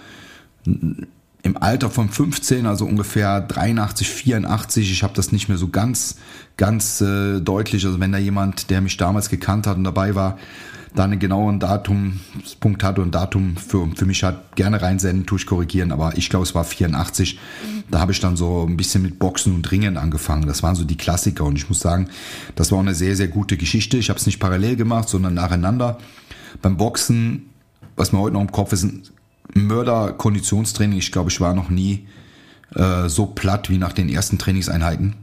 im 0.64 1.58
Alter 1.58 1.90
von 1.90 2.10
15, 2.10 2.66
also 2.66 2.86
ungefähr 2.86 3.42
83, 3.42 4.10
84. 4.10 4.92
Ich 4.92 5.04
habe 5.04 5.14
das 5.14 5.32
nicht 5.32 5.48
mehr 5.48 5.58
so 5.58 5.70
ganz, 5.70 6.18
ganz 6.58 7.02
äh, 7.02 7.40
deutlich. 7.40 7.86
Also 7.86 8.00
wenn 8.00 8.12
da 8.12 8.18
jemand, 8.18 8.70
der 8.70 8.82
mich 8.82 8.98
damals 8.98 9.30
gekannt 9.30 9.68
hat 9.68 9.78
und 9.78 9.84
dabei 9.84 10.16
war, 10.16 10.38
da 10.96 11.04
einen 11.04 11.20
genauen 11.20 11.60
Datumspunkt 11.60 12.84
hatte 12.84 13.02
und 13.02 13.14
Datum 13.14 13.58
für, 13.58 13.88
für 13.96 14.06
mich 14.06 14.24
hat, 14.24 14.56
gerne 14.56 14.82
reinsenden, 14.82 15.26
tue 15.26 15.38
ich 15.38 15.46
korrigieren, 15.46 15.92
aber 15.92 16.18
ich 16.18 16.30
glaube, 16.30 16.44
es 16.44 16.56
war 16.56 16.64
84. 16.64 17.40
Da 17.92 18.00
habe 18.00 18.12
ich 18.12 18.20
dann 18.20 18.36
so 18.36 18.66
ein 18.68 18.78
bisschen 18.78 19.02
mit 19.02 19.20
Boxen 19.20 19.54
und 19.54 19.70
Ringen 19.72 19.98
angefangen. 19.98 20.48
Das 20.48 20.64
waren 20.64 20.76
so 20.76 20.84
die 20.84 20.98
Klassiker 20.98 21.44
und 21.46 21.56
ich 21.56 21.70
muss 21.70 21.80
sagen, 21.80 22.10
das 22.56 22.72
war 22.72 22.78
auch 22.78 22.84
eine 22.84 22.96
sehr, 22.96 23.16
sehr 23.16 23.28
gute 23.28 23.58
Geschichte. 23.58 23.98
Ich 23.98 24.10
habe 24.10 24.20
es 24.20 24.26
nicht 24.26 24.40
parallel 24.40 24.76
gemacht, 24.76 25.10
sondern 25.10 25.34
nacheinander. 25.34 25.98
Beim 26.62 26.78
Boxen, 26.78 27.50
was 27.96 28.12
mir 28.12 28.20
heute 28.20 28.34
noch 28.34 28.42
im 28.42 28.52
Kopf 28.52 28.74
ist, 28.74 28.84
ein 28.84 29.04
Mörder-Konditionstraining. 29.54 30.98
Ich 30.98 31.12
glaube, 31.12 31.30
ich 31.30 31.42
war 31.42 31.54
noch 31.54 31.70
nie 31.70 32.08
äh, 32.76 33.10
so 33.10 33.28
platt 33.28 33.70
wie 33.70 33.78
nach 33.78 33.94
den 33.94 34.10
ersten 34.10 34.38
Trainingseinheiten 34.38 35.16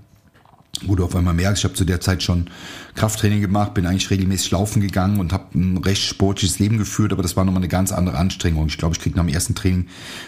wo 0.85 0.95
du 0.95 1.05
auf 1.05 1.15
einmal 1.17 1.35
merkst, 1.35 1.61
ich 1.61 1.65
habe 1.65 1.75
zu 1.75 1.85
der 1.85 2.01
Zeit 2.01 2.23
schon 2.23 2.49
Krafttraining 2.95 3.41
gemacht, 3.41 3.75
bin 3.75 3.87
eigentlich 3.87 4.11
regelmäßig 4.11 4.51
laufen 4.51 4.81
gegangen 4.81 5.21
und 5.21 5.33
habe 5.33 5.59
ein 5.59 5.79
recht 5.79 6.03
sportliches 6.03 6.59
Leben 6.59 6.79
geführt, 6.79 7.13
aber 7.13 7.23
das 7.23 7.37
war 7.37 7.45
nochmal 7.45 7.61
eine 7.61 7.69
ganz 7.69 7.93
andere 7.93 8.17
Anstrengung. 8.17 8.67
Ich 8.69 8.79
glaube, 8.79 8.95
ich 8.95 9.01
kriege 9.01 9.17
nach 9.17 9.25
dem 9.25 9.33
ersten 9.33 9.55
Training 9.55 9.87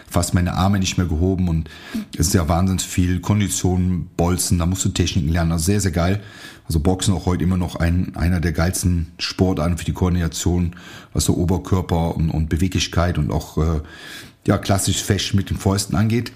fast 0.09 0.35
meine 0.35 0.55
Arme 0.55 0.78
nicht 0.78 0.99
mehr 0.99 1.07
gehoben 1.07 1.49
und 1.49 1.69
es 2.17 2.28
ist 2.28 2.35
ja 2.35 2.49
wahnsinnig 2.49 2.83
viel 2.83 3.21
Kondition, 3.21 4.09
Bolzen, 4.17 4.59
da 4.59 4.67
musst 4.67 4.85
du 4.85 4.90
Techniken 4.90 5.28
lernen, 5.28 5.52
also 5.52 5.64
sehr, 5.64 5.81
sehr 5.81 5.93
geil. 5.93 6.23
Also 6.64 6.81
Boxen 6.81 7.14
auch 7.14 7.25
heute 7.25 7.45
immer 7.45 7.57
noch 7.57 7.76
ein, 7.76 8.14
einer 8.14 8.40
der 8.40 8.52
geilsten 8.52 9.12
Sportarten 9.19 9.78
für 9.78 9.87
die 9.87 9.95
Koordination, 9.95 10.76
was 11.14 11.25
so 11.25 11.35
Oberkörper 11.35 12.14
und, 12.14 12.31
und 12.31 12.50
Beweglichkeit 12.50 13.17
und 13.17 13.31
auch 13.31 13.57
äh, 13.57 13.81
ja 14.47 14.59
klassisch 14.59 15.02
Fesch 15.02 15.33
mit 15.33 15.49
den 15.49 15.57
Fäusten 15.57 15.97
angeht 15.97 16.33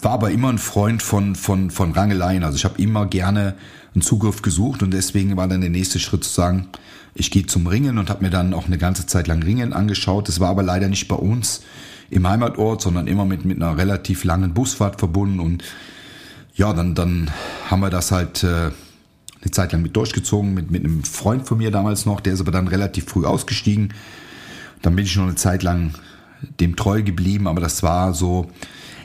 war 0.00 0.12
aber 0.12 0.30
immer 0.30 0.48
ein 0.48 0.58
Freund 0.58 1.02
von, 1.02 1.34
von, 1.34 1.70
von 1.70 1.92
Rangeleien. 1.92 2.44
Also 2.44 2.56
ich 2.56 2.64
habe 2.64 2.80
immer 2.80 3.06
gerne 3.06 3.54
einen 3.94 4.02
Zugriff 4.02 4.42
gesucht 4.42 4.82
und 4.82 4.92
deswegen 4.92 5.36
war 5.36 5.48
dann 5.48 5.60
der 5.60 5.70
nächste 5.70 5.98
Schritt 5.98 6.24
zu 6.24 6.30
sagen, 6.30 6.68
ich 7.14 7.30
gehe 7.30 7.46
zum 7.46 7.66
Ringen 7.66 7.98
und 7.98 8.10
habe 8.10 8.24
mir 8.24 8.30
dann 8.30 8.54
auch 8.54 8.66
eine 8.66 8.78
ganze 8.78 9.06
Zeit 9.06 9.28
lang 9.28 9.42
Ringen 9.42 9.72
angeschaut. 9.72 10.28
Das 10.28 10.40
war 10.40 10.50
aber 10.50 10.62
leider 10.62 10.88
nicht 10.88 11.06
bei 11.06 11.14
uns 11.14 11.62
im 12.10 12.28
Heimatort, 12.28 12.82
sondern 12.82 13.06
immer 13.06 13.24
mit, 13.24 13.44
mit 13.44 13.62
einer 13.62 13.76
relativ 13.76 14.24
langen 14.24 14.52
Busfahrt 14.52 14.98
verbunden. 14.98 15.38
Und 15.38 15.62
ja, 16.54 16.72
dann, 16.72 16.94
dann 16.94 17.30
haben 17.70 17.80
wir 17.80 17.90
das 17.90 18.10
halt 18.10 18.42
äh, 18.42 18.70
eine 19.44 19.50
Zeit 19.52 19.72
lang 19.72 19.82
mit 19.82 19.96
durchgezogen, 19.96 20.54
mit, 20.54 20.70
mit 20.70 20.84
einem 20.84 21.04
Freund 21.04 21.46
von 21.46 21.58
mir 21.58 21.70
damals 21.70 22.04
noch, 22.04 22.20
der 22.20 22.34
ist 22.34 22.40
aber 22.40 22.52
dann 22.52 22.68
relativ 22.68 23.06
früh 23.06 23.24
ausgestiegen. 23.24 23.94
Dann 24.82 24.96
bin 24.96 25.04
ich 25.04 25.16
noch 25.16 25.24
eine 25.24 25.36
Zeit 25.36 25.62
lang 25.62 25.94
dem 26.60 26.76
treu 26.76 27.02
geblieben, 27.02 27.46
aber 27.46 27.60
das 27.60 27.82
war 27.82 28.12
so, 28.12 28.50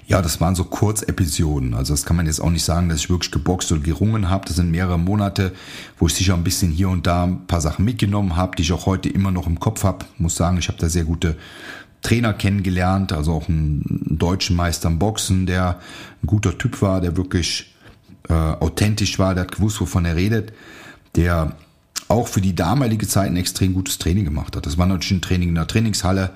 Ja, 0.09 0.23
das 0.23 0.41
waren 0.41 0.55
so 0.55 0.63
Kurzepisoden. 0.63 1.75
Also 1.75 1.93
das 1.93 2.03
kann 2.03 2.17
man 2.17 2.25
jetzt 2.25 2.41
auch 2.41 2.49
nicht 2.49 2.63
sagen, 2.63 2.89
dass 2.89 2.97
ich 2.97 3.11
wirklich 3.11 3.29
geboxt 3.29 3.71
oder 3.71 3.81
gerungen 3.81 4.27
habe. 4.27 4.43
Das 4.47 4.55
sind 4.55 4.71
mehrere 4.71 4.97
Monate, 4.97 5.53
wo 5.99 6.07
ich 6.07 6.15
sicher 6.15 6.33
ein 6.33 6.43
bisschen 6.43 6.71
hier 6.71 6.89
und 6.89 7.05
da 7.05 7.25
ein 7.25 7.45
paar 7.45 7.61
Sachen 7.61 7.85
mitgenommen 7.85 8.35
habe, 8.35 8.55
die 8.55 8.63
ich 8.63 8.73
auch 8.73 8.87
heute 8.87 9.07
immer 9.07 9.29
noch 9.29 9.45
im 9.45 9.59
Kopf 9.59 9.83
habe. 9.83 10.07
Muss 10.17 10.35
sagen, 10.35 10.57
ich 10.57 10.67
habe 10.67 10.79
da 10.79 10.89
sehr 10.89 11.03
gute 11.03 11.37
Trainer 12.01 12.33
kennengelernt, 12.33 13.13
also 13.13 13.33
auch 13.33 13.49
einen 13.49 13.83
deutschen 14.09 14.55
Meister 14.55 14.89
im 14.89 14.97
Boxen, 14.97 15.45
der 15.45 15.79
ein 16.23 16.27
guter 16.27 16.57
Typ 16.57 16.81
war, 16.81 17.01
der 17.01 17.15
wirklich 17.15 17.75
äh, 18.29 18.33
authentisch 18.33 19.19
war, 19.19 19.35
der 19.35 19.43
hat 19.43 19.51
gewusst, 19.51 19.79
wovon 19.79 20.05
er 20.05 20.15
redet, 20.15 20.53
der 21.15 21.55
auch 22.07 22.27
für 22.27 22.41
die 22.41 22.55
damalige 22.55 23.07
Zeit 23.07 23.27
ein 23.27 23.37
extrem 23.37 23.75
gutes 23.75 23.99
Training 23.99 24.25
gemacht 24.25 24.55
hat. 24.55 24.65
Das 24.65 24.79
war 24.79 24.87
natürlich 24.87 25.11
ein 25.11 25.21
Training 25.21 25.49
in 25.49 25.55
der 25.55 25.67
Trainingshalle, 25.67 26.31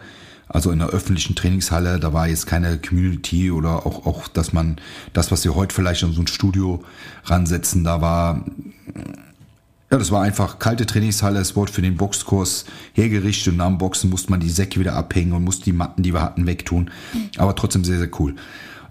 also 0.48 0.72
in 0.72 0.82
einer 0.82 0.92
öffentlichen 0.92 1.36
Trainingshalle. 1.36 2.00
Da 2.00 2.14
war 2.14 2.28
jetzt 2.28 2.48
keine 2.48 2.78
Community 2.78 3.52
oder 3.52 3.86
auch, 3.86 4.06
auch 4.06 4.28
dass 4.28 4.54
man 4.54 4.78
das, 5.14 5.32
was 5.32 5.44
wir 5.44 5.56
heute 5.56 5.74
vielleicht 5.74 6.04
an 6.04 6.14
so 6.14 6.22
ein 6.22 6.28
Studio 6.28 6.84
ransetzen, 7.26 7.84
da 7.84 8.02
war 8.02 8.46
ja, 9.94 10.00
das 10.00 10.10
war 10.10 10.24
einfach 10.24 10.58
kalte 10.58 10.88
Trainingshalle. 10.88 11.40
Es 11.40 11.56
wurde 11.56 11.72
für 11.72 11.84
den 11.84 11.98
Boxkurs 11.98 12.66
hergerichtet 12.94 13.54
und 13.54 13.58
nach 13.58 13.68
dem 13.68 13.78
Boxen 13.78 14.10
musste 14.10 14.32
man 14.32 14.40
die 14.40 14.50
Säcke 14.50 14.80
wieder 14.80 14.96
abhängen 14.96 15.34
und 15.34 15.44
musste 15.44 15.66
die 15.66 15.72
Matten, 15.72 16.02
die 16.02 16.14
wir 16.14 16.22
hatten, 16.24 16.48
wegtun. 16.48 16.90
Aber 17.38 17.56
trotzdem 17.56 17.84
sehr, 17.84 18.00
sehr 18.00 18.10
cool. 18.20 18.34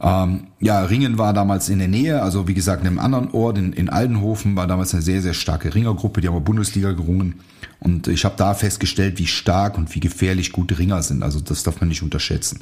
Ähm, 0.00 0.48
ja, 0.60 0.80
Ringen 0.84 1.18
war 1.18 1.32
damals 1.32 1.68
in 1.68 1.80
der 1.80 1.88
Nähe, 1.88 2.22
also 2.22 2.46
wie 2.46 2.54
gesagt, 2.54 2.82
in 2.82 2.86
einem 2.86 3.00
anderen 3.00 3.32
Ort, 3.32 3.58
in, 3.58 3.72
in 3.72 3.88
Aldenhofen, 3.88 4.54
war 4.54 4.68
damals 4.68 4.94
eine 4.94 5.02
sehr, 5.02 5.22
sehr 5.22 5.34
starke 5.34 5.74
Ringergruppe, 5.74 6.20
die 6.20 6.28
haben 6.28 6.44
Bundesliga 6.44 6.92
gerungen. 6.92 7.40
Und 7.80 8.06
ich 8.08 8.24
habe 8.24 8.36
da 8.36 8.54
festgestellt, 8.54 9.18
wie 9.18 9.26
stark 9.26 9.76
und 9.76 9.94
wie 9.94 10.00
gefährlich 10.00 10.52
gute 10.52 10.78
Ringer 10.78 11.02
sind. 11.02 11.22
Also 11.22 11.40
das 11.40 11.62
darf 11.62 11.80
man 11.80 11.88
nicht 11.88 12.02
unterschätzen. 12.02 12.60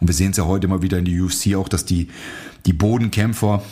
Und 0.00 0.06
wir 0.06 0.14
sehen 0.14 0.30
es 0.30 0.36
ja 0.36 0.46
heute 0.46 0.66
immer 0.66 0.82
wieder 0.82 0.98
in 0.98 1.04
der 1.04 1.22
UFC 1.22 1.56
auch, 1.56 1.68
dass 1.68 1.84
die, 1.84 2.08
die 2.66 2.72
Bodenkämpfer, 2.72 3.62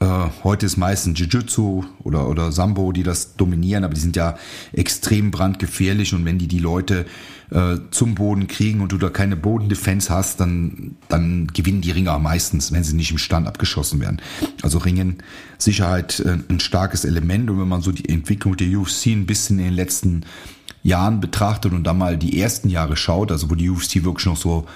äh, 0.00 0.06
heute 0.42 0.66
ist 0.66 0.76
meistens 0.76 1.18
Jiu-Jitsu 1.18 1.84
oder, 2.02 2.28
oder 2.28 2.50
Sambo, 2.50 2.92
die 2.92 3.02
das 3.02 3.36
dominieren, 3.36 3.84
aber 3.84 3.94
die 3.94 4.00
sind 4.00 4.16
ja 4.16 4.36
extrem 4.72 5.30
brandgefährlich. 5.30 6.12
Und 6.14 6.24
wenn 6.24 6.38
die 6.38 6.48
die 6.48 6.58
Leute 6.58 7.06
äh, 7.50 7.76
zum 7.90 8.14
Boden 8.14 8.46
kriegen 8.46 8.80
und 8.80 8.92
du 8.92 8.98
da 8.98 9.10
keine 9.10 9.36
Bodendefense 9.36 10.12
hast, 10.12 10.40
dann, 10.40 10.96
dann 11.08 11.46
gewinnen 11.48 11.82
die 11.82 11.90
Ringer 11.90 12.18
meistens, 12.18 12.72
wenn 12.72 12.84
sie 12.84 12.96
nicht 12.96 13.10
im 13.10 13.18
Stand 13.18 13.46
abgeschossen 13.46 14.00
werden. 14.00 14.20
Also 14.62 14.78
Ringen, 14.78 15.22
Sicherheit 15.58 16.20
äh, 16.20 16.38
ein 16.48 16.60
starkes 16.60 17.04
Element 17.04 17.50
und 17.50 17.60
wenn 17.60 17.68
man 17.68 17.82
so 17.82 17.92
die 17.92 18.08
Entwicklung 18.08 18.56
der 18.56 18.68
UFC 18.68 19.08
ein 19.08 19.26
bisschen 19.26 19.58
in 19.58 19.66
den 19.66 19.74
letzten 19.74 20.24
Jahren 20.82 21.20
betrachtet 21.20 21.72
und 21.72 21.84
dann 21.84 21.98
mal 21.98 22.16
die 22.16 22.40
ersten 22.40 22.68
Jahre 22.68 22.96
schaut, 22.96 23.32
also 23.32 23.50
wo 23.50 23.54
die 23.54 23.68
UFC 23.68 24.04
wirklich 24.04 24.26
noch 24.26 24.36
so 24.36 24.66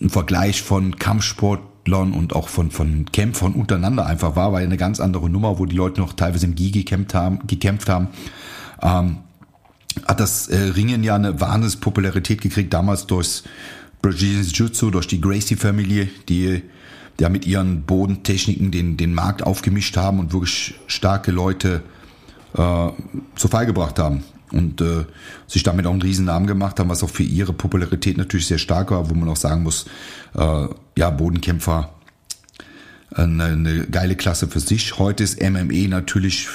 ein 0.00 0.10
Vergleich 0.10 0.62
von 0.62 0.96
Kampfsportlern 0.96 2.12
und 2.12 2.34
auch 2.34 2.48
von, 2.48 2.70
von 2.70 3.06
Kämpfern 3.12 3.52
untereinander 3.52 4.06
einfach 4.06 4.34
war, 4.34 4.52
weil 4.52 4.64
eine 4.64 4.78
ganz 4.78 4.98
andere 4.98 5.28
Nummer, 5.28 5.58
wo 5.58 5.66
die 5.66 5.76
Leute 5.76 6.00
noch 6.00 6.14
teilweise 6.14 6.46
im 6.46 6.54
Gi 6.54 6.70
gekämpft 6.70 7.14
haben, 7.14 7.46
gekämpft 7.46 7.88
haben. 7.88 8.08
Ähm, 8.82 9.18
hat 10.06 10.20
das 10.20 10.48
äh, 10.48 10.56
Ringen 10.56 11.04
ja 11.04 11.16
eine 11.16 11.40
wahnsinnige 11.40 11.78
Popularität 11.78 12.40
gekriegt, 12.40 12.72
damals 12.72 13.06
durchs 13.06 13.44
Brazilian 14.00 14.44
Jiu-Jitsu, 14.44 14.90
durch 14.90 15.08
die 15.08 15.20
Gracie-Familie, 15.20 16.08
die 16.28 16.62
ja 17.20 17.28
mit 17.28 17.46
ihren 17.46 17.82
Bodentechniken 17.82 18.70
den, 18.70 18.96
den 18.96 19.14
Markt 19.14 19.42
aufgemischt 19.42 19.96
haben 19.96 20.20
und 20.20 20.32
wirklich 20.32 20.74
starke 20.86 21.30
Leute 21.30 21.82
äh, 22.54 22.88
zu 23.34 23.48
Fall 23.48 23.66
gebracht 23.66 23.98
haben 23.98 24.22
und 24.52 24.80
äh, 24.80 25.04
sich 25.46 25.62
damit 25.62 25.86
auch 25.86 25.92
einen 25.92 26.02
riesen 26.02 26.24
Namen 26.24 26.46
gemacht 26.46 26.78
haben, 26.78 26.88
was 26.88 27.02
auch 27.02 27.10
für 27.10 27.22
ihre 27.22 27.52
Popularität 27.52 28.16
natürlich 28.16 28.46
sehr 28.46 28.58
stark 28.58 28.90
war, 28.90 29.10
wo 29.10 29.14
man 29.14 29.28
auch 29.28 29.36
sagen 29.36 29.62
muss, 29.62 29.86
äh, 30.34 30.66
ja, 30.96 31.10
Bodenkämpfer 31.10 31.90
eine, 33.10 33.44
eine 33.44 33.86
geile 33.86 34.16
Klasse 34.16 34.48
für 34.48 34.60
sich. 34.60 34.98
Heute 34.98 35.24
ist 35.24 35.40
MME 35.42 35.88
natürlich 35.88 36.48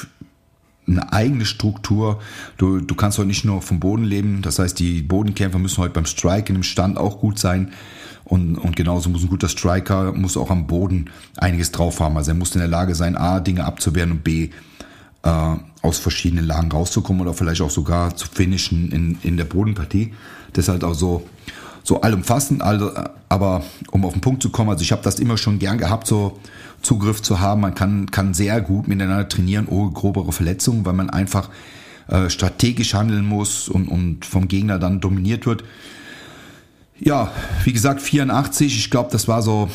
eine 0.88 1.14
eigene 1.14 1.46
Struktur. 1.46 2.20
Du, 2.58 2.80
du 2.80 2.96
kannst 2.96 3.18
heute 3.18 3.28
nicht 3.28 3.46
nur 3.46 3.62
vom 3.62 3.80
Boden 3.80 4.04
leben. 4.04 4.42
Das 4.42 4.60
heißt, 4.60 4.78
die 4.80 5.02
Bodenkämpfer 5.02 5.60
müssen 5.60 5.78
heute 5.78 5.94
beim 5.94 6.06
Strike 6.06 6.50
in 6.50 6.56
dem 6.56 6.64
Stand 6.64 6.98
auch 6.98 7.20
gut 7.20 7.40
sein. 7.40 7.72
Und, 8.26 8.58
und 8.58 8.76
genauso 8.76 9.10
muss 9.10 9.24
ein 9.24 9.30
guter 9.30 9.50
Striker 9.50 10.14
muss 10.14 10.38
auch 10.38 10.50
am 10.50 10.68
Boden 10.68 11.10
einiges 11.38 11.72
drauf 11.72 12.00
haben. 12.00 12.18
Also 12.18 12.32
er 12.32 12.36
muss 12.36 12.56
in 12.56 12.60
der 12.60 12.70
Lage 12.70 12.96
sein, 12.96 13.18
A, 13.18 13.40
Dinge 13.40 13.66
abzuwehren 13.66 14.12
und 14.12 14.24
B, 14.24 14.50
äh, 15.24 15.56
aus 15.82 16.00
verschiedenen 16.00 16.46
Lagen 16.46 16.72
rauszukommen 16.72 17.22
oder 17.22 17.34
vielleicht 17.34 17.62
auch 17.62 17.70
sogar 17.70 18.16
zu 18.16 18.28
finishen 18.28 18.92
in, 18.92 19.18
in 19.24 19.38
der 19.38 19.46
Bodenpartie. 19.46 20.14
Deshalb 20.56 20.84
auch 20.84 20.94
so, 20.94 21.28
so 21.84 22.02
allumfassend, 22.02 22.62
also, 22.62 22.92
aber 23.30 23.64
um 23.92 24.06
auf 24.06 24.14
den 24.14 24.22
Punkt 24.22 24.42
zu 24.42 24.50
kommen, 24.50 24.70
also 24.70 24.82
ich 24.82 24.92
habe 24.92 25.04
das 25.04 25.20
immer 25.20 25.38
schon 25.38 25.60
gern 25.60 25.78
gehabt, 25.78 26.08
so 26.08 26.40
Zugriff 26.82 27.22
zu 27.22 27.40
haben. 27.40 27.62
Man 27.62 27.76
kann, 27.76 28.10
kann 28.12 28.34
sehr 28.34 28.62
gut 28.62 28.88
miteinander 28.88 29.28
trainieren, 29.28 29.68
ohne 29.68 29.92
grobere 29.92 30.32
Verletzungen, 30.32 30.86
weil 30.86 30.94
man 30.94 31.10
einfach 31.10 31.50
äh, 32.08 32.30
strategisch 32.30 32.94
handeln 32.94 33.26
muss 33.26 33.70
und, 33.70 33.88
und 33.88 34.26
vom 34.26 34.48
Gegner 34.48 34.80
dann 34.80 35.00
dominiert 35.00 35.46
wird. 35.46 35.64
Ja, 37.00 37.32
wie 37.64 37.74
gesagt, 37.74 38.02
84, 38.02 38.78
ich 38.78 38.90
glaube, 38.90 39.10
das 39.12 39.28
war 39.28 39.42
so 39.42 39.70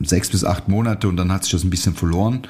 sechs 0.00 0.30
bis 0.30 0.44
acht 0.44 0.68
Monate 0.68 1.08
und 1.08 1.16
dann 1.16 1.32
hat 1.32 1.44
sich 1.44 1.52
das 1.52 1.64
ein 1.64 1.70
bisschen 1.70 1.94
verloren. 1.94 2.42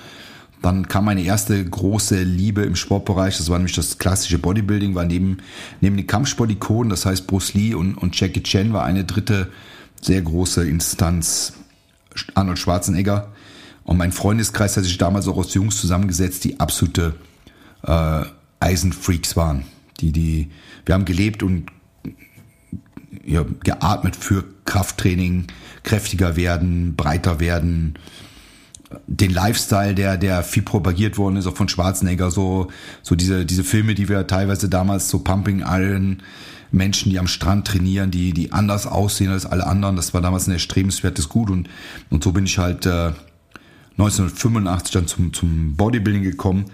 Dann 0.62 0.88
kam 0.88 1.04
meine 1.04 1.23
erste 1.23 1.62
große 1.62 2.23
Liebe 2.23 2.62
im 2.62 2.75
Sportbereich, 2.75 3.37
das 3.37 3.50
war 3.50 3.58
nämlich 3.58 3.76
das 3.76 3.99
klassische 3.99 4.38
Bodybuilding, 4.38 4.94
war 4.94 5.04
neben, 5.04 5.38
neben 5.80 5.96
den 5.96 6.06
Kampfsportikonen, 6.06 6.88
das 6.88 7.04
heißt 7.04 7.26
Bruce 7.26 7.52
Lee 7.54 7.75
und, 7.75 7.96
und 7.96 8.18
Jackie 8.18 8.42
Chan 8.42 8.73
war 8.73 8.84
eine 8.84 9.04
dritte 9.04 9.50
sehr 10.00 10.23
große 10.23 10.66
Instanz 10.66 11.52
Arnold 12.34 12.58
Schwarzenegger. 12.58 13.32
Und 13.84 13.99
mein 13.99 14.12
Freundeskreis 14.12 14.76
hat 14.76 14.84
sich 14.84 14.99
damals 14.99 15.28
auch 15.28 15.37
aus 15.37 15.52
Jungs 15.54 15.78
zusammengesetzt, 15.78 16.44
die 16.44 16.58
absolute 16.61 17.14
äh, 17.82 18.23
Eisenfreaks 18.61 19.37
waren. 19.37 19.64
Die, 20.00 20.12
die, 20.12 20.50
wir 20.87 20.94
haben 20.94 21.04
gelebt 21.04 21.42
und 21.42 21.66
ja, 23.25 23.44
geatmet 23.62 24.16
für 24.16 24.44
Krafttraining, 24.64 25.46
kräftiger 25.82 26.37
werden, 26.37 26.96
breiter 26.96 27.40
werden, 27.40 27.99
den 29.06 29.30
Lifestyle, 29.30 29.94
der, 29.94 30.16
der 30.16 30.42
viel 30.42 30.62
propagiert 30.62 31.18
worden 31.18 31.36
ist, 31.36 31.46
auch 31.46 31.56
von 31.56 31.68
Schwarzenegger, 31.68 32.30
so, 32.30 32.68
so 33.02 33.14
diese, 33.14 33.46
diese 33.46 33.64
Filme, 33.64 33.94
die 33.94 34.08
wir 34.08 34.26
teilweise 34.26 34.68
damals 34.68 35.08
so 35.08 35.20
Pumping 35.20 35.60
Iron, 35.66 36.22
Menschen, 36.70 37.10
die 37.10 37.18
am 37.18 37.28
Strand 37.28 37.66
trainieren, 37.66 38.10
die, 38.10 38.32
die 38.32 38.52
anders 38.52 38.86
aussehen 38.86 39.30
als 39.30 39.46
alle 39.46 39.66
anderen, 39.66 39.96
das 39.96 40.12
war 40.12 40.20
damals 40.20 40.48
ein 40.48 40.52
erstrebenswertes 40.52 41.28
Gut 41.28 41.50
und, 41.50 41.68
und 42.10 42.24
so 42.24 42.32
bin 42.32 42.46
ich 42.46 42.58
halt, 42.58 42.86
äh, 42.86 43.12
1985 43.96 44.92
dann 44.92 45.06
zum, 45.06 45.32
zum 45.32 45.76
Bodybuilding 45.76 46.22
gekommen. 46.22 46.64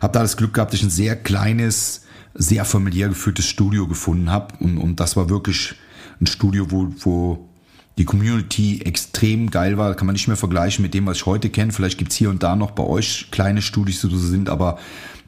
Habe 0.00 0.14
da 0.14 0.20
das 0.22 0.36
Glück 0.36 0.54
gehabt, 0.54 0.72
dass 0.72 0.80
ich 0.80 0.86
ein 0.86 0.90
sehr 0.90 1.14
kleines, 1.14 2.06
sehr 2.34 2.64
familiär 2.64 3.08
geführtes 3.08 3.46
Studio 3.46 3.86
gefunden 3.86 4.30
habe. 4.30 4.54
Und, 4.60 4.78
und 4.78 4.98
das 4.98 5.16
war 5.16 5.28
wirklich 5.28 5.74
ein 6.20 6.26
Studio, 6.26 6.70
wo, 6.70 6.88
wo 7.00 7.49
die 7.98 8.04
Community 8.04 8.80
extrem 8.82 9.50
geil 9.50 9.76
war. 9.76 9.94
Kann 9.94 10.06
man 10.06 10.14
nicht 10.14 10.28
mehr 10.28 10.36
vergleichen 10.36 10.82
mit 10.82 10.94
dem, 10.94 11.06
was 11.06 11.18
ich 11.18 11.26
heute 11.26 11.50
kenne. 11.50 11.72
Vielleicht 11.72 11.98
gibt's 11.98 12.16
hier 12.16 12.30
und 12.30 12.42
da 12.42 12.56
noch 12.56 12.70
bei 12.70 12.82
euch 12.82 13.28
kleine 13.30 13.62
Studios, 13.62 14.00
die 14.00 14.08
so 14.08 14.16
sind, 14.16 14.48
aber 14.48 14.78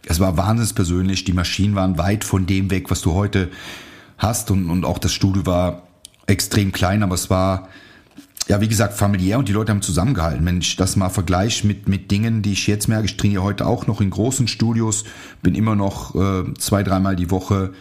es 0.07 0.21
war 0.21 0.37
wahnsinnig 0.37 0.75
persönlich. 0.75 1.25
Die 1.25 1.33
Maschinen 1.33 1.75
waren 1.75 1.99
weit 1.99 2.25
von 2.25 2.47
dem 2.47 2.71
weg, 2.71 2.90
was 2.90 3.02
du 3.02 3.14
heute 3.14 3.50
hast. 4.19 4.50
Und, 4.50 4.71
und 4.71 4.85
auch 4.85 4.99
das 4.99 5.12
Studio 5.12 5.47
war 5.47 5.83
extrem 6.26 6.73
klein, 6.73 7.02
aber 7.02 7.14
es 7.14 7.31
war, 7.31 7.69
ja, 8.49 8.61
wie 8.61 8.69
gesagt, 8.69 8.95
familiär 8.95 9.38
und 9.38 9.49
die 9.49 9.52
Leute 9.52 9.71
haben 9.73 9.83
zusammengehalten. 9.83 10.45
Wenn 10.47 10.61
ich 10.61 10.76
das 10.76 10.97
mal 10.97 11.11
vergleiche 11.11 11.66
mit, 11.66 11.88
mit 11.88 12.11
Dingen, 12.11 12.42
die 12.42 12.52
ich 12.52 12.66
jetzt 12.66 12.88
merke, 12.88 13.07
ich 13.07 13.16
trainiere 13.16 13.42
heute 13.42 13.66
auch 13.66 13.87
noch 13.87 14.00
in 14.00 14.11
großen 14.11 14.49
Studios, 14.49 15.04
bin 15.42 15.54
immer 15.54 15.76
noch 15.76 16.14
äh, 16.14 16.54
zwei, 16.54 16.83
dreimal 16.83 17.16
die 17.16 17.31
Woche 17.31 17.73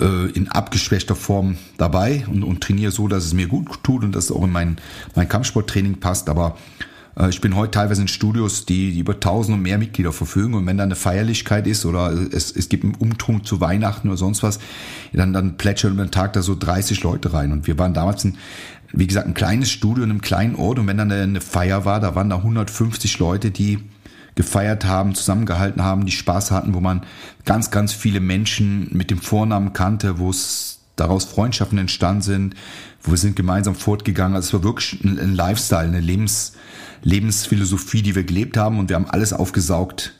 äh, 0.00 0.30
in 0.30 0.48
abgeschwächter 0.48 1.14
Form 1.14 1.56
dabei 1.76 2.24
und, 2.28 2.42
und 2.42 2.62
trainiere 2.62 2.90
so, 2.90 3.08
dass 3.08 3.24
es 3.24 3.34
mir 3.34 3.46
gut 3.46 3.82
tut 3.82 4.02
und 4.02 4.14
dass 4.14 4.24
es 4.24 4.32
auch 4.32 4.44
in 4.44 4.50
mein, 4.50 4.76
mein 5.14 5.28
Kampfsporttraining 5.28 6.00
passt. 6.00 6.28
Aber 6.28 6.56
äh, 7.16 7.28
ich 7.28 7.40
bin 7.40 7.56
heute 7.56 7.72
teilweise 7.72 8.02
in 8.02 8.08
Studios, 8.08 8.66
die, 8.66 8.92
die 8.92 9.00
über 9.00 9.20
tausend 9.20 9.56
und 9.56 9.62
mehr 9.62 9.78
Mitglieder 9.78 10.12
verfügen 10.12 10.54
und 10.54 10.66
wenn 10.66 10.76
da 10.76 10.84
eine 10.84 10.96
Feierlichkeit 10.96 11.66
ist 11.66 11.84
oder 11.84 12.12
es, 12.32 12.54
es 12.54 12.68
gibt 12.68 12.84
einen 12.84 12.94
Umtrunk 12.94 13.46
zu 13.46 13.60
Weihnachten 13.60 14.08
oder 14.08 14.16
sonst 14.16 14.42
was, 14.42 14.58
dann, 15.12 15.32
dann 15.32 15.56
plätschern 15.56 15.92
über 15.92 16.04
den 16.04 16.10
Tag 16.10 16.32
da 16.32 16.42
so 16.42 16.54
30 16.54 17.02
Leute 17.02 17.32
rein. 17.32 17.52
Und 17.52 17.66
wir 17.66 17.78
waren 17.78 17.94
damals 17.94 18.24
ein, 18.24 18.36
wie 18.92 19.06
gesagt, 19.06 19.26
ein 19.26 19.34
kleines 19.34 19.70
Studio 19.70 20.02
in 20.04 20.10
einem 20.10 20.20
kleinen 20.20 20.56
Ort 20.56 20.78
und 20.78 20.86
wenn 20.86 20.96
dann 20.96 21.12
eine, 21.12 21.22
eine 21.22 21.40
Feier 21.40 21.84
war, 21.84 22.00
da 22.00 22.14
waren 22.14 22.30
da 22.30 22.36
150 22.36 23.18
Leute, 23.18 23.50
die 23.50 23.78
gefeiert 24.34 24.84
haben, 24.84 25.14
zusammengehalten 25.14 25.82
haben, 25.82 26.06
die 26.06 26.12
Spaß 26.12 26.50
hatten, 26.50 26.74
wo 26.74 26.80
man 26.80 27.02
ganz, 27.44 27.70
ganz 27.70 27.92
viele 27.92 28.20
Menschen 28.20 28.88
mit 28.92 29.10
dem 29.10 29.18
Vornamen 29.18 29.72
kannte, 29.72 30.18
wo 30.18 30.30
es 30.30 30.80
daraus 30.96 31.24
Freundschaften 31.24 31.78
entstanden 31.78 32.22
sind, 32.22 32.54
wo 33.02 33.12
wir 33.12 33.18
sind 33.18 33.36
gemeinsam 33.36 33.74
fortgegangen. 33.74 34.36
Also 34.36 34.48
es 34.48 34.52
war 34.54 34.64
wirklich 34.64 35.02
ein, 35.04 35.18
ein 35.18 35.34
Lifestyle, 35.34 35.88
eine 35.88 36.00
Lebens, 36.00 36.52
Lebensphilosophie, 37.02 38.02
die 38.02 38.14
wir 38.14 38.24
gelebt 38.24 38.56
haben 38.56 38.78
und 38.78 38.88
wir 38.88 38.96
haben 38.96 39.08
alles 39.08 39.32
aufgesaugt 39.32 40.14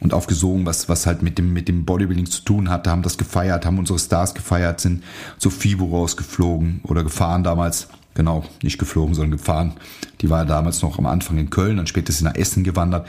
und 0.00 0.12
aufgesogen, 0.12 0.66
was, 0.66 0.88
was 0.88 1.06
halt 1.06 1.22
mit 1.22 1.38
dem, 1.38 1.52
mit 1.52 1.68
dem 1.68 1.84
Bodybuilding 1.84 2.26
zu 2.26 2.42
tun 2.42 2.68
hatte, 2.68 2.90
haben 2.90 3.02
das 3.02 3.16
gefeiert, 3.16 3.64
haben 3.64 3.78
unsere 3.78 3.98
Stars 3.98 4.34
gefeiert, 4.34 4.80
sind 4.80 5.04
zu 5.38 5.50
FIBO 5.50 5.86
rausgeflogen 5.86 6.80
oder 6.82 7.04
gefahren 7.04 7.44
damals 7.44 7.88
Genau, 8.14 8.44
nicht 8.62 8.78
geflogen, 8.78 9.14
sondern 9.14 9.38
gefahren. 9.38 9.72
Die 10.20 10.30
war 10.30 10.46
damals 10.46 10.82
noch 10.82 10.98
am 10.98 11.06
Anfang 11.06 11.36
in 11.36 11.50
Köln, 11.50 11.76
dann 11.76 11.86
sie 11.86 12.24
nach 12.24 12.36
Essen 12.36 12.62
gewandert, 12.62 13.08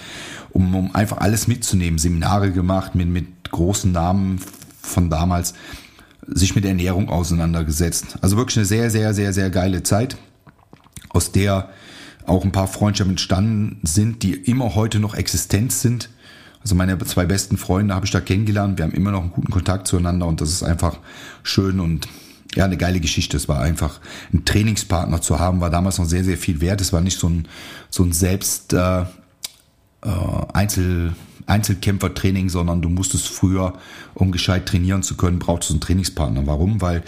um, 0.52 0.74
um 0.74 0.96
einfach 0.96 1.18
alles 1.18 1.48
mitzunehmen. 1.48 2.00
Seminare 2.00 2.52
gemacht 2.52 2.96
mit, 2.96 3.08
mit 3.08 3.52
großen 3.52 3.92
Namen 3.92 4.40
von 4.82 5.12
damals, 5.12 5.54
sich 6.28 6.56
mit 6.56 6.66
Ernährung 6.66 7.10
auseinandergesetzt. 7.10 8.18
Also 8.22 8.36
wirklich 8.36 8.58
eine 8.58 8.66
sehr, 8.66 8.90
sehr, 8.90 9.14
sehr, 9.14 9.32
sehr 9.32 9.52
geile 9.52 9.84
Zeit, 9.84 10.18
aus 11.10 11.32
der 11.32 11.70
auch 12.26 12.44
ein 12.44 12.52
paar 12.52 12.68
Freundschaften 12.68 13.12
entstanden 13.12 13.80
sind, 13.84 14.24
die 14.24 14.34
immer 14.34 14.74
heute 14.74 15.00
noch 15.00 15.14
existent 15.14 15.72
sind. 15.72 16.10
Also 16.62 16.74
meine 16.74 16.98
zwei 16.98 17.26
besten 17.26 17.58
Freunde 17.58 17.94
habe 17.94 18.08
ich 18.08 18.12
da 18.12 18.22
kennengelernt. 18.22 18.80
Wir 18.80 18.86
haben 18.86 18.94
immer 18.94 19.12
noch 19.12 19.22
einen 19.22 19.32
guten 19.32 19.52
Kontakt 19.52 19.86
zueinander 19.88 20.26
und 20.26 20.42
das 20.42 20.50
ist 20.50 20.64
einfach 20.64 20.98
schön 21.44 21.80
und 21.80 22.08
ja, 22.56 22.66
eine 22.66 22.78
geile 22.78 23.00
Geschichte. 23.00 23.38
Es 23.38 23.48
war 23.48 23.60
einfach, 23.60 24.00
einen 24.32 24.46
Trainingspartner 24.46 25.22
zu 25.22 25.40
haben, 25.40 25.62
war 25.62 25.70
damals 25.70 25.98
noch 25.98 26.06
sehr, 26.06 26.24
sehr 26.24 26.38
viel 26.38 26.62
wert. 26.62 26.82
Es 26.82 26.94
war 26.94 27.02
nicht 27.02 27.20
so 27.20 27.28
ein, 27.28 27.48
so 27.90 28.04
ein 28.04 28.12
Selbst, 28.12 28.74
äh, 28.74 29.02
äh, 29.02 29.06
Einzel, 30.54 31.14
Einzelkämpfertraining, 31.48 32.50
sondern 32.50 32.82
du 32.82 32.90
musstest 32.90 33.28
früher, 33.28 33.74
um 34.14 34.32
gescheit 34.32 34.66
trainieren 34.66 35.04
zu 35.04 35.16
können, 35.16 35.40
brauchst 35.40 35.70
du 35.70 35.74
einen 35.74 35.82
Trainingspartner. 35.82 36.48
Warum? 36.48 36.82
Weil 36.82 37.04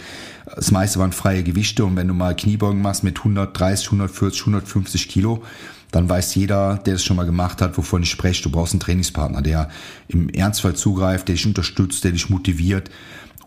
das 0.54 0.70
meiste 0.70 0.98
waren 0.98 1.12
freie 1.12 1.42
Gewichte 1.42 1.84
und 1.84 1.96
wenn 1.96 2.08
du 2.08 2.14
mal 2.14 2.36
Kniebeugen 2.36 2.80
machst 2.80 3.04
mit 3.04 3.18
130, 3.18 3.86
140, 3.86 4.42
150 4.42 5.08
Kilo, 5.08 5.42
dann 5.90 6.08
weiß 6.08 6.34
jeder, 6.34 6.76
der 6.76 6.94
es 6.94 7.04
schon 7.04 7.16
mal 7.16 7.24
gemacht 7.24 7.62
hat, 7.62 7.78
wovon 7.78 8.02
ich 8.02 8.10
spreche. 8.10 8.42
Du 8.42 8.50
brauchst 8.50 8.74
einen 8.74 8.80
Trainingspartner, 8.80 9.42
der 9.42 9.70
im 10.06 10.28
Ernstfall 10.28 10.76
zugreift, 10.76 11.28
der 11.28 11.34
dich 11.34 11.46
unterstützt, 11.46 12.04
der 12.04 12.12
dich 12.12 12.28
motiviert 12.28 12.90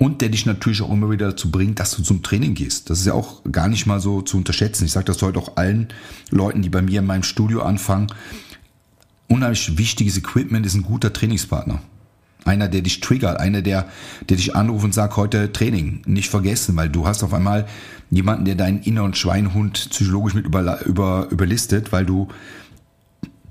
und 0.02 0.22
der 0.22 0.30
dich 0.30 0.48
natürlich 0.48 0.82
auch 0.82 0.92
immer 0.92 1.12
wieder 1.12 1.30
dazu 1.30 1.52
bringt, 1.52 1.80
dass 1.80 1.92
du 1.92 2.02
zum 2.02 2.24
Training 2.24 2.56
gehst. 2.56 2.90
Das 2.90 3.00
ist 3.00 3.06
ja 3.06 3.14
auch 3.14 3.44
gar 3.52 3.68
nicht 3.68 3.86
mal 3.86 4.00
so 4.00 4.24
zu 4.24 4.36
unterschätzen. 4.36 4.86
Ich 4.86 4.94
sage 4.94 5.06
das 5.06 5.22
heute 5.22 5.38
auch 5.38 5.58
allen 5.58 5.90
Leuten, 6.32 6.64
die 6.64 6.70
bei 6.70 6.82
mir 6.82 7.02
in 7.02 7.06
meinem 7.06 7.22
Studio 7.22 7.62
anfangen. 7.62 8.08
Unheimlich 9.28 9.78
wichtiges 9.78 10.18
Equipment 10.18 10.66
ist 10.66 10.74
ein 10.74 10.82
guter 10.82 11.14
Trainingspartner. 11.14 11.84
Einer, 12.46 12.68
der 12.68 12.82
dich 12.82 13.00
triggert, 13.02 13.40
einer, 13.40 13.62
der, 13.62 13.90
der 14.28 14.38
dich 14.38 14.56
anruft 14.56 14.86
und 14.86 14.94
sagt, 14.96 15.18
heute 15.18 15.54
Training. 15.54 16.02
Nicht 16.08 16.32
vergessen, 16.32 16.76
weil 16.76 16.90
du 16.90 17.06
hast 17.06 17.22
auf 17.22 17.36
einmal 17.36 17.68
jemanden, 18.10 18.46
der 18.46 18.56
deinen 18.56 18.82
inneren 18.82 19.14
Schweinhund 19.14 19.92
psychologisch 19.92 20.34
mit 20.34 20.48
über, 20.48 20.84
über, 20.84 21.28
überlistet, 21.30 21.92
weil 21.92 22.08
du 22.08 22.28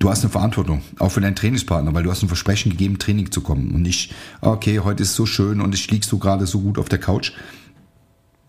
du 0.01 0.09
hast 0.09 0.23
eine 0.23 0.31
Verantwortung, 0.31 0.83
auch 0.99 1.11
für 1.11 1.21
deinen 1.21 1.37
Trainingspartner, 1.37 1.95
weil 1.95 2.03
du 2.03 2.11
hast 2.11 2.23
ein 2.23 2.29
Versprechen 2.29 2.71
gegeben, 2.71 2.99
Training 2.99 3.31
zu 3.31 3.43
kommen 3.43 3.71
und 3.73 3.83
nicht, 3.83 4.13
okay, 4.41 4.81
heute 4.81 5.05
ist 5.05 5.15
so 5.15 5.27
schön 5.27 5.61
und 5.61 5.75
ich 5.75 5.89
lieg 5.91 6.05
so 6.05 6.19
gerade 6.19 6.47
so 6.47 6.61
gut 6.61 6.79
auf 6.79 6.89
der 6.89 6.99
Couch. 6.99 7.33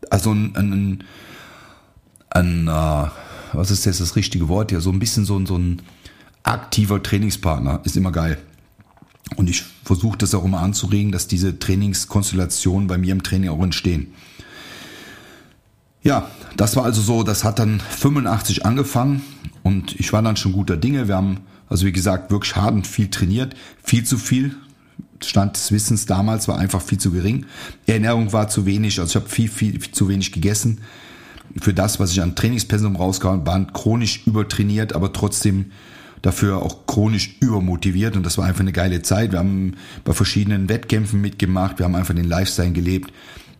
Also 0.09 0.31
ein, 0.31 0.55
ein, 0.55 1.03
ein, 2.29 2.67
äh, 2.67 3.09
was 3.53 3.69
ist 3.69 3.85
jetzt 3.85 3.99
das 3.99 4.15
richtige 4.15 4.47
Wort 4.47 4.71
hier, 4.71 4.79
so 4.79 4.91
ein 4.91 4.99
bisschen 4.99 5.25
so, 5.25 5.45
so 5.45 5.57
ein 5.57 5.81
aktiver 6.43 7.03
Trainingspartner 7.03 7.81
ist 7.83 7.97
immer 7.97 8.13
geil. 8.13 8.37
Und 9.35 9.49
ich 9.49 9.63
versuche 9.83 10.17
das 10.17 10.33
auch 10.33 10.45
immer 10.45 10.61
anzuregen, 10.61 11.11
dass 11.11 11.27
diese 11.27 11.59
Trainingskonstellationen 11.59 12.87
bei 12.87 12.97
mir 12.97 13.11
im 13.11 13.23
Training 13.23 13.49
auch 13.49 13.61
entstehen. 13.61 14.13
Ja, 16.01 16.31
das 16.55 16.75
war 16.77 16.85
also 16.85 17.01
so, 17.01 17.23
das 17.23 17.43
hat 17.43 17.59
dann 17.59 17.79
85 17.79 18.65
angefangen 18.65 19.21
und 19.63 19.99
ich 19.99 20.11
war 20.13 20.21
dann 20.21 20.37
schon 20.37 20.53
guter 20.53 20.77
Dinge. 20.77 21.07
Wir 21.07 21.15
haben, 21.15 21.41
also 21.69 21.85
wie 21.85 21.91
gesagt, 21.91 22.31
wirklich 22.31 22.55
hart 22.55 22.73
und 22.73 22.87
viel 22.87 23.09
trainiert, 23.09 23.55
viel 23.83 24.03
zu 24.03 24.17
viel. 24.17 24.55
Stand 25.23 25.55
des 25.55 25.71
Wissens 25.71 26.05
damals 26.05 26.47
war 26.47 26.57
einfach 26.57 26.81
viel 26.81 26.97
zu 26.97 27.11
gering. 27.11 27.45
Ernährung 27.85 28.33
war 28.33 28.47
zu 28.47 28.65
wenig, 28.65 28.99
also 28.99 29.11
ich 29.11 29.15
habe 29.15 29.29
viel, 29.29 29.49
viel, 29.49 29.79
viel 29.79 29.91
zu 29.91 30.09
wenig 30.09 30.31
gegessen. 30.31 30.81
Für 31.59 31.73
das, 31.73 31.99
was 31.99 32.11
ich 32.11 32.21
an 32.21 32.35
Trainingspensum 32.35 32.95
rauskam, 32.95 33.45
waren 33.45 33.71
chronisch 33.73 34.25
übertrainiert, 34.25 34.93
aber 34.93 35.13
trotzdem 35.13 35.71
dafür 36.21 36.61
auch 36.61 36.85
chronisch 36.85 37.37
übermotiviert 37.39 38.15
und 38.15 38.25
das 38.25 38.37
war 38.37 38.45
einfach 38.45 38.61
eine 38.61 38.71
geile 38.71 39.01
Zeit. 39.01 39.31
Wir 39.31 39.39
haben 39.39 39.75
bei 40.03 40.13
verschiedenen 40.13 40.69
Wettkämpfen 40.69 41.19
mitgemacht, 41.19 41.79
wir 41.79 41.85
haben 41.85 41.95
einfach 41.95 42.13
den 42.13 42.27
Lifestyle 42.27 42.71
gelebt. 42.71 43.11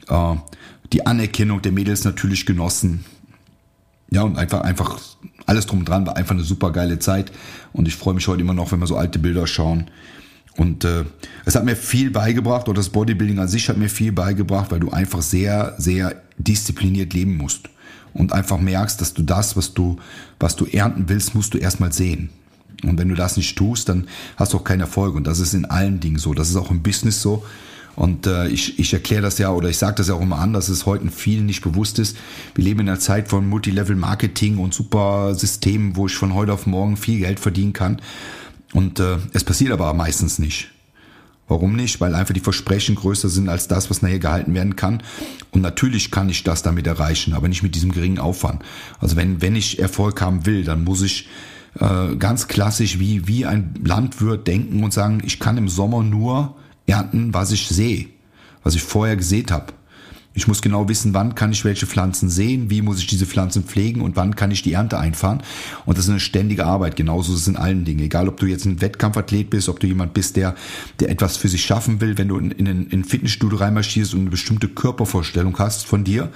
Äh, 0.08 0.36
die 0.94 1.06
Anerkennung 1.06 1.62
der 1.62 1.72
Mädels 1.72 2.04
natürlich 2.04 2.46
genossen. 2.46 3.04
Ja, 4.14 4.24
und 4.24 4.38
einfach, 4.38 4.62
einfach 4.62 5.00
alles 5.46 5.66
drum 5.66 5.80
und 5.80 5.90
dran 5.90 6.06
war 6.06 6.18
einfach 6.18 6.36
eine 6.36 6.44
super 6.44 6.72
geile 6.72 7.00
Zeit. 7.00 7.32
Und 7.72 7.88
ich 7.88 7.96
freue 7.96 8.14
mich 8.14 8.28
heute 8.28 8.42
immer 8.42 8.54
noch, 8.54 8.72
wenn 8.72 8.80
wir 8.80 8.88
so 8.88 8.98
alte 8.98 9.20
Bilder 9.20 9.48
schauen. 9.48 9.90
Und 10.58 10.84
äh, 10.84 11.06
es 11.46 11.56
hat 11.56 11.64
mir 11.64 11.78
viel 11.78 12.12
beigebracht, 12.12 12.68
oder 12.68 12.76
das 12.76 12.90
Bodybuilding 12.90 13.40
an 13.40 13.48
sich 13.48 13.70
hat 13.70 13.78
mir 13.78 13.88
viel 13.88 14.12
beigebracht, 14.12 14.70
weil 14.70 14.82
du 14.82 14.92
einfach 14.92 15.22
sehr, 15.22 15.76
sehr 15.78 16.22
diszipliniert 16.38 17.14
leben 17.14 17.38
musst. 17.38 17.70
Und 18.14 18.34
einfach 18.34 18.60
merkst, 18.60 19.00
dass 19.00 19.14
du 19.14 19.24
das, 19.24 19.56
was 19.56 19.74
du, 19.74 19.98
was 20.42 20.58
du 20.58 20.66
ernten 20.66 21.08
willst, 21.08 21.34
musst 21.34 21.54
du 21.54 21.58
erstmal 21.58 21.94
sehen. 21.94 22.32
Und 22.84 23.00
wenn 23.00 23.08
du 23.08 23.16
das 23.16 23.38
nicht 23.38 23.58
tust, 23.58 23.88
dann 23.88 24.08
hast 24.36 24.52
du 24.52 24.58
auch 24.58 24.66
keinen 24.66 24.82
Erfolg. 24.82 25.16
Und 25.16 25.26
das 25.26 25.40
ist 25.40 25.54
in 25.54 25.64
allen 25.64 26.02
Dingen 26.02 26.18
so. 26.18 26.34
Das 26.34 26.50
ist 26.50 26.58
auch 26.58 26.70
im 26.70 26.84
Business 26.84 27.22
so. 27.22 27.46
Und 27.96 28.26
äh, 28.26 28.48
ich, 28.48 28.80
ich 28.80 28.94
erkläre 28.94 29.22
das 29.22 29.38
ja 29.38 29.52
oder 29.52 29.70
ich 29.70 29.78
sage 29.78 29.96
das 29.96 30.08
ja 30.08 30.16
auch 30.16 30.22
immer 30.22 30.40
an, 30.40 30.54
dass 30.54 30.70
es 30.70 30.86
heute 30.86 31.10
vielen 31.10 31.46
nicht 31.46 31.62
bewusst 31.62 32.00
ist. 32.00 32.18
Wir 32.56 32.64
leben 32.64 32.82
in 32.82 32.90
einer 32.90 33.00
Zeit 33.00 33.28
von 33.28 33.48
Multilevel-Marketing 33.48 34.58
und 34.58 34.74
super 34.74 35.36
Systemen, 35.36 35.96
wo 35.96 36.08
ich 36.08 36.16
von 36.16 36.34
heute 36.34 36.54
auf 36.54 36.66
morgen 36.66 36.98
viel 36.98 37.20
Geld 37.20 37.40
verdienen 37.40 37.74
kann. 37.74 38.02
Und 38.74 39.00
äh, 39.00 39.18
es 39.34 39.44
passiert 39.44 39.72
aber 39.72 39.94
meistens 39.94 40.40
nicht. 40.40 40.72
Warum 41.48 41.76
nicht? 41.76 42.00
Weil 42.00 42.16
einfach 42.16 42.34
die 42.34 42.40
Versprechen 42.40 42.96
größer 42.96 43.28
sind 43.28 43.50
als 43.50 43.68
das, 43.68 43.90
was 43.90 44.02
nachher 44.02 44.20
gehalten 44.20 44.54
werden 44.54 44.78
kann. 44.78 45.04
Und 45.52 45.60
natürlich 45.62 46.10
kann 46.10 46.30
ich 46.30 46.44
das 46.46 46.64
damit 46.64 46.88
erreichen, 46.88 47.34
aber 47.34 47.50
nicht 47.50 47.62
mit 47.62 47.76
diesem 47.76 47.92
geringen 47.92 48.20
Aufwand. 48.20 48.64
Also 49.02 49.18
wenn, 49.18 49.42
wenn 49.42 49.58
ich 49.58 49.80
Erfolg 49.80 50.22
haben 50.22 50.46
will, 50.46 50.64
dann 50.64 50.86
muss 50.86 51.02
ich 51.02 51.28
äh, 51.78 52.16
ganz 52.16 52.48
klassisch 52.48 53.00
wie, 53.00 53.28
wie 53.28 53.46
ein 53.46 53.74
Landwirt 53.84 54.48
denken 54.48 54.82
und 54.82 54.94
sagen, 54.94 55.22
ich 55.26 55.40
kann 55.40 55.58
im 55.58 55.68
Sommer 55.68 56.04
nur 56.04 56.56
ernten, 56.92 57.34
was 57.34 57.52
ich 57.52 57.68
sehe, 57.68 58.08
was 58.64 58.76
ich 58.76 58.84
vorher 58.84 59.16
gesät 59.16 59.52
habe. 59.52 59.74
Ich 60.34 60.48
muss 60.48 60.62
genau 60.62 60.88
wissen, 60.88 61.14
wann 61.14 61.36
kann 61.36 61.52
ich 61.52 61.66
welche 61.66 61.86
Pflanzen 61.86 62.30
sehen, 62.30 62.70
wie 62.70 62.82
muss 62.82 63.00
ich 63.00 63.08
diese 63.08 63.26
Pflanzen 63.26 63.64
pflegen 63.64 64.00
und 64.00 64.16
wann 64.16 64.34
kann 64.34 64.50
ich 64.50 64.62
die 64.62 64.72
Ernte 64.72 64.98
einfahren. 64.98 65.44
Und 65.86 65.98
das 65.98 66.06
ist 66.06 66.12
eine 66.12 66.22
ständige 66.22 66.66
Arbeit. 66.66 66.96
Genauso 66.96 67.34
ist 67.34 67.42
es 67.42 67.48
in 67.50 67.58
allen 67.58 67.84
Dingen. 67.84 68.00
Egal, 68.00 68.30
ob 68.30 68.40
du 68.40 68.46
jetzt 68.46 68.66
ein 68.66 68.80
Wettkampfathlet 68.80 69.50
bist, 69.50 69.68
ob 69.68 69.82
du 69.82 69.88
jemand 69.88 70.14
bist, 70.14 70.38
der, 70.38 70.56
der 71.02 71.10
etwas 71.10 71.36
für 71.36 71.50
sich 71.50 71.66
schaffen 71.66 72.00
will, 72.00 72.18
wenn 72.18 72.30
du 72.30 72.38
in, 72.38 72.52
in, 72.52 72.66
in 72.66 73.00
ein 73.02 73.04
Fitnessstudio 73.04 73.58
reinmarschierst 73.58 74.14
und 74.14 74.22
eine 74.22 74.30
bestimmte 74.30 74.70
Körpervorstellung 74.70 75.60
hast 75.60 75.86
von 75.86 76.06
dir 76.06 76.32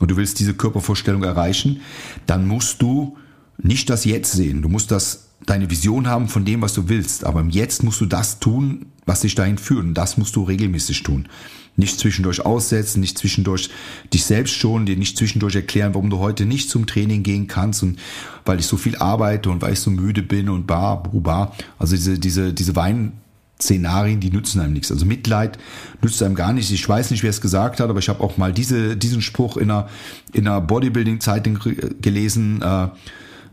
und 0.00 0.10
du 0.10 0.16
willst 0.16 0.40
diese 0.40 0.54
Körpervorstellung 0.54 1.22
erreichen, 1.22 1.80
dann 2.26 2.48
musst 2.48 2.82
du 2.82 3.16
nicht 3.58 3.90
das 3.90 4.04
Jetzt 4.04 4.32
sehen. 4.32 4.62
Du 4.62 4.68
musst 4.68 4.90
das 4.90 5.25
deine 5.44 5.70
Vision 5.70 6.08
haben 6.08 6.28
von 6.28 6.44
dem, 6.44 6.62
was 6.62 6.74
du 6.74 6.88
willst. 6.88 7.24
Aber 7.24 7.40
im 7.40 7.50
Jetzt 7.50 7.82
musst 7.82 8.00
du 8.00 8.06
das 8.06 8.38
tun, 8.38 8.86
was 9.04 9.20
dich 9.20 9.34
dahin 9.34 9.58
führt. 9.58 9.84
Und 9.84 9.94
das 9.94 10.16
musst 10.16 10.36
du 10.36 10.42
regelmäßig 10.42 11.02
tun. 11.02 11.28
Nicht 11.76 11.98
zwischendurch 12.00 12.44
aussetzen, 12.44 13.00
nicht 13.00 13.18
zwischendurch 13.18 13.68
dich 14.12 14.24
selbst 14.24 14.54
schon, 14.54 14.86
dir 14.86 14.96
nicht 14.96 15.18
zwischendurch 15.18 15.54
erklären, 15.54 15.94
warum 15.94 16.08
du 16.08 16.18
heute 16.18 16.46
nicht 16.46 16.70
zum 16.70 16.86
Training 16.86 17.22
gehen 17.22 17.48
kannst 17.48 17.82
und 17.82 17.98
weil 18.46 18.58
ich 18.58 18.66
so 18.66 18.78
viel 18.78 18.96
arbeite 18.96 19.50
und 19.50 19.60
weil 19.60 19.74
ich 19.74 19.80
so 19.80 19.90
müde 19.90 20.22
bin 20.22 20.48
und 20.48 20.66
bar, 20.66 21.02
bar. 21.02 21.54
Also 21.78 21.94
diese, 21.94 22.18
diese, 22.18 22.54
diese 22.54 22.74
Wein, 22.76 23.12
Szenarien, 23.60 24.20
die 24.20 24.30
nützen 24.30 24.60
einem 24.60 24.74
nichts. 24.74 24.90
Also 24.90 25.06
Mitleid 25.06 25.58
nützt 26.02 26.22
einem 26.22 26.34
gar 26.34 26.52
nichts. 26.52 26.70
Ich 26.70 26.86
weiß 26.86 27.10
nicht, 27.10 27.22
wer 27.22 27.30
es 27.30 27.40
gesagt 27.40 27.80
hat, 27.80 27.88
aber 27.88 27.98
ich 27.98 28.08
habe 28.08 28.22
auch 28.22 28.36
mal 28.36 28.52
diese, 28.52 28.96
diesen 28.96 29.22
Spruch 29.22 29.56
in 29.56 29.70
einer, 29.70 29.88
in 30.32 30.46
einer 30.46 30.60
Bodybuilding-Zeitung 30.60 31.58
gelesen. 32.00 32.60
Äh, 32.62 32.88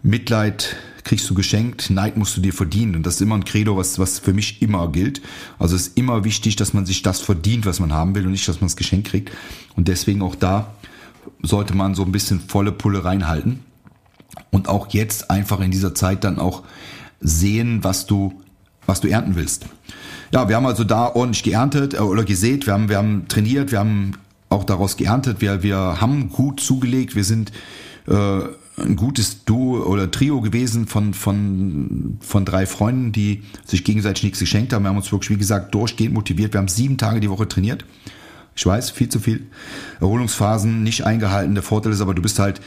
Mitleid 0.04 0.76
kriegst 1.04 1.30
du 1.30 1.34
geschenkt, 1.34 1.90
Neid 1.90 2.18
musst 2.18 2.38
du 2.38 2.42
dir 2.42 2.54
verdienen. 2.54 2.96
Und 2.96 3.06
das 3.06 3.16
ist 3.16 3.22
immer 3.22 3.36
ein 3.36 3.46
Credo, 3.46 3.78
was, 3.78 4.00
was 4.00 4.20
für 4.20 4.34
mich 4.34 4.62
immer 4.62 4.90
gilt. 4.92 5.22
Also 5.60 5.76
es 5.76 5.88
ist 5.88 5.98
immer 5.98 6.24
wichtig, 6.24 6.56
dass 6.56 6.74
man 6.74 6.86
sich 6.86 7.02
das 7.02 7.22
verdient, 7.22 7.66
was 7.66 7.80
man 7.80 7.94
haben 7.94 8.14
will 8.16 8.26
und 8.26 8.32
nicht, 8.32 8.48
dass 8.48 8.62
man 8.62 8.68
es 8.68 8.76
geschenkt 8.76 9.08
kriegt. 9.10 9.32
Und 9.76 9.88
deswegen 9.88 10.22
auch 10.22 10.36
da 10.36 10.74
sollte 11.42 11.76
man 11.76 11.96
so 11.96 12.04
ein 12.04 12.12
bisschen 12.12 12.40
volle 12.40 12.72
Pulle 12.72 13.04
reinhalten. 13.04 13.60
Und 14.52 14.68
auch 14.68 14.90
jetzt 14.90 15.30
einfach 15.30 15.60
in 15.60 15.72
dieser 15.72 15.96
Zeit 15.96 16.24
dann 16.24 16.40
auch 16.40 16.64
sehen, 17.20 17.84
was 17.84 18.06
du, 18.06 18.42
was 18.86 19.02
du 19.02 19.08
ernten 19.08 19.36
willst. 19.36 19.66
Ja, 20.34 20.50
wir 20.50 20.56
haben 20.56 20.66
also 20.66 20.84
da 20.84 21.08
ordentlich 21.08 21.44
geerntet 21.44 21.94
äh, 21.94 22.00
oder 22.00 22.24
gesät, 22.24 22.66
wir 22.66 22.74
haben, 22.74 22.90
wir 22.90 22.98
haben 22.98 23.28
trainiert, 23.28 23.72
wir 23.72 23.80
haben 23.80 24.14
auch 24.50 24.64
daraus 24.64 24.98
geerntet, 24.98 25.42
wir, 25.42 25.64
wir 25.64 26.02
haben 26.02 26.30
gut 26.30 26.60
zugelegt, 26.60 27.16
wir 27.16 27.24
sind 27.24 27.52
äh, 28.08 28.40
ein 28.78 28.96
gutes 28.96 29.46
Duo 29.46 29.84
oder 29.84 30.10
Trio 30.10 30.42
gewesen 30.42 30.88
von, 30.88 31.14
von, 31.14 32.18
von 32.22 32.46
drei 32.46 32.66
Freunden, 32.66 33.12
die 33.12 33.44
sich 33.66 33.84
gegenseitig 33.84 34.24
nichts 34.24 34.40
geschenkt 34.40 34.74
haben. 34.74 34.84
Wir 34.84 34.90
haben 34.90 34.98
uns 34.98 35.12
wirklich, 35.12 35.30
wie 35.30 35.38
gesagt, 35.38 35.74
durchgehend 35.76 36.14
motiviert. 36.14 36.54
Wir 36.54 36.60
haben 36.60 36.68
sieben 36.68 36.98
Tage 36.98 37.20
die 37.20 37.30
Woche 37.30 37.48
trainiert. 37.48 37.86
Ich 38.56 38.66
weiß, 38.66 38.92
viel 38.92 39.10
zu 39.10 39.20
viel. 39.20 39.48
Erholungsphasen 40.00 40.84
nicht 40.84 41.06
eingehalten. 41.06 41.54
Der 41.54 41.64
Vorteil 41.64 41.92
ist 41.92 42.02
aber, 42.02 42.14
du 42.14 42.22
bist 42.22 42.40
halt 42.40 42.62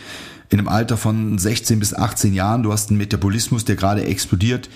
in 0.49 0.59
einem 0.59 0.69
Alter 0.69 0.97
von 0.97 1.39
16 1.39 1.81
bis 1.81 1.95
18 1.95 2.35
Jahren. 2.35 2.63
Du 2.63 2.73
hast 2.73 2.91
einen 2.91 2.99
Metabolismus, 2.99 3.65
der 3.65 3.77
gerade 3.77 4.05
explodiert. 4.05 4.69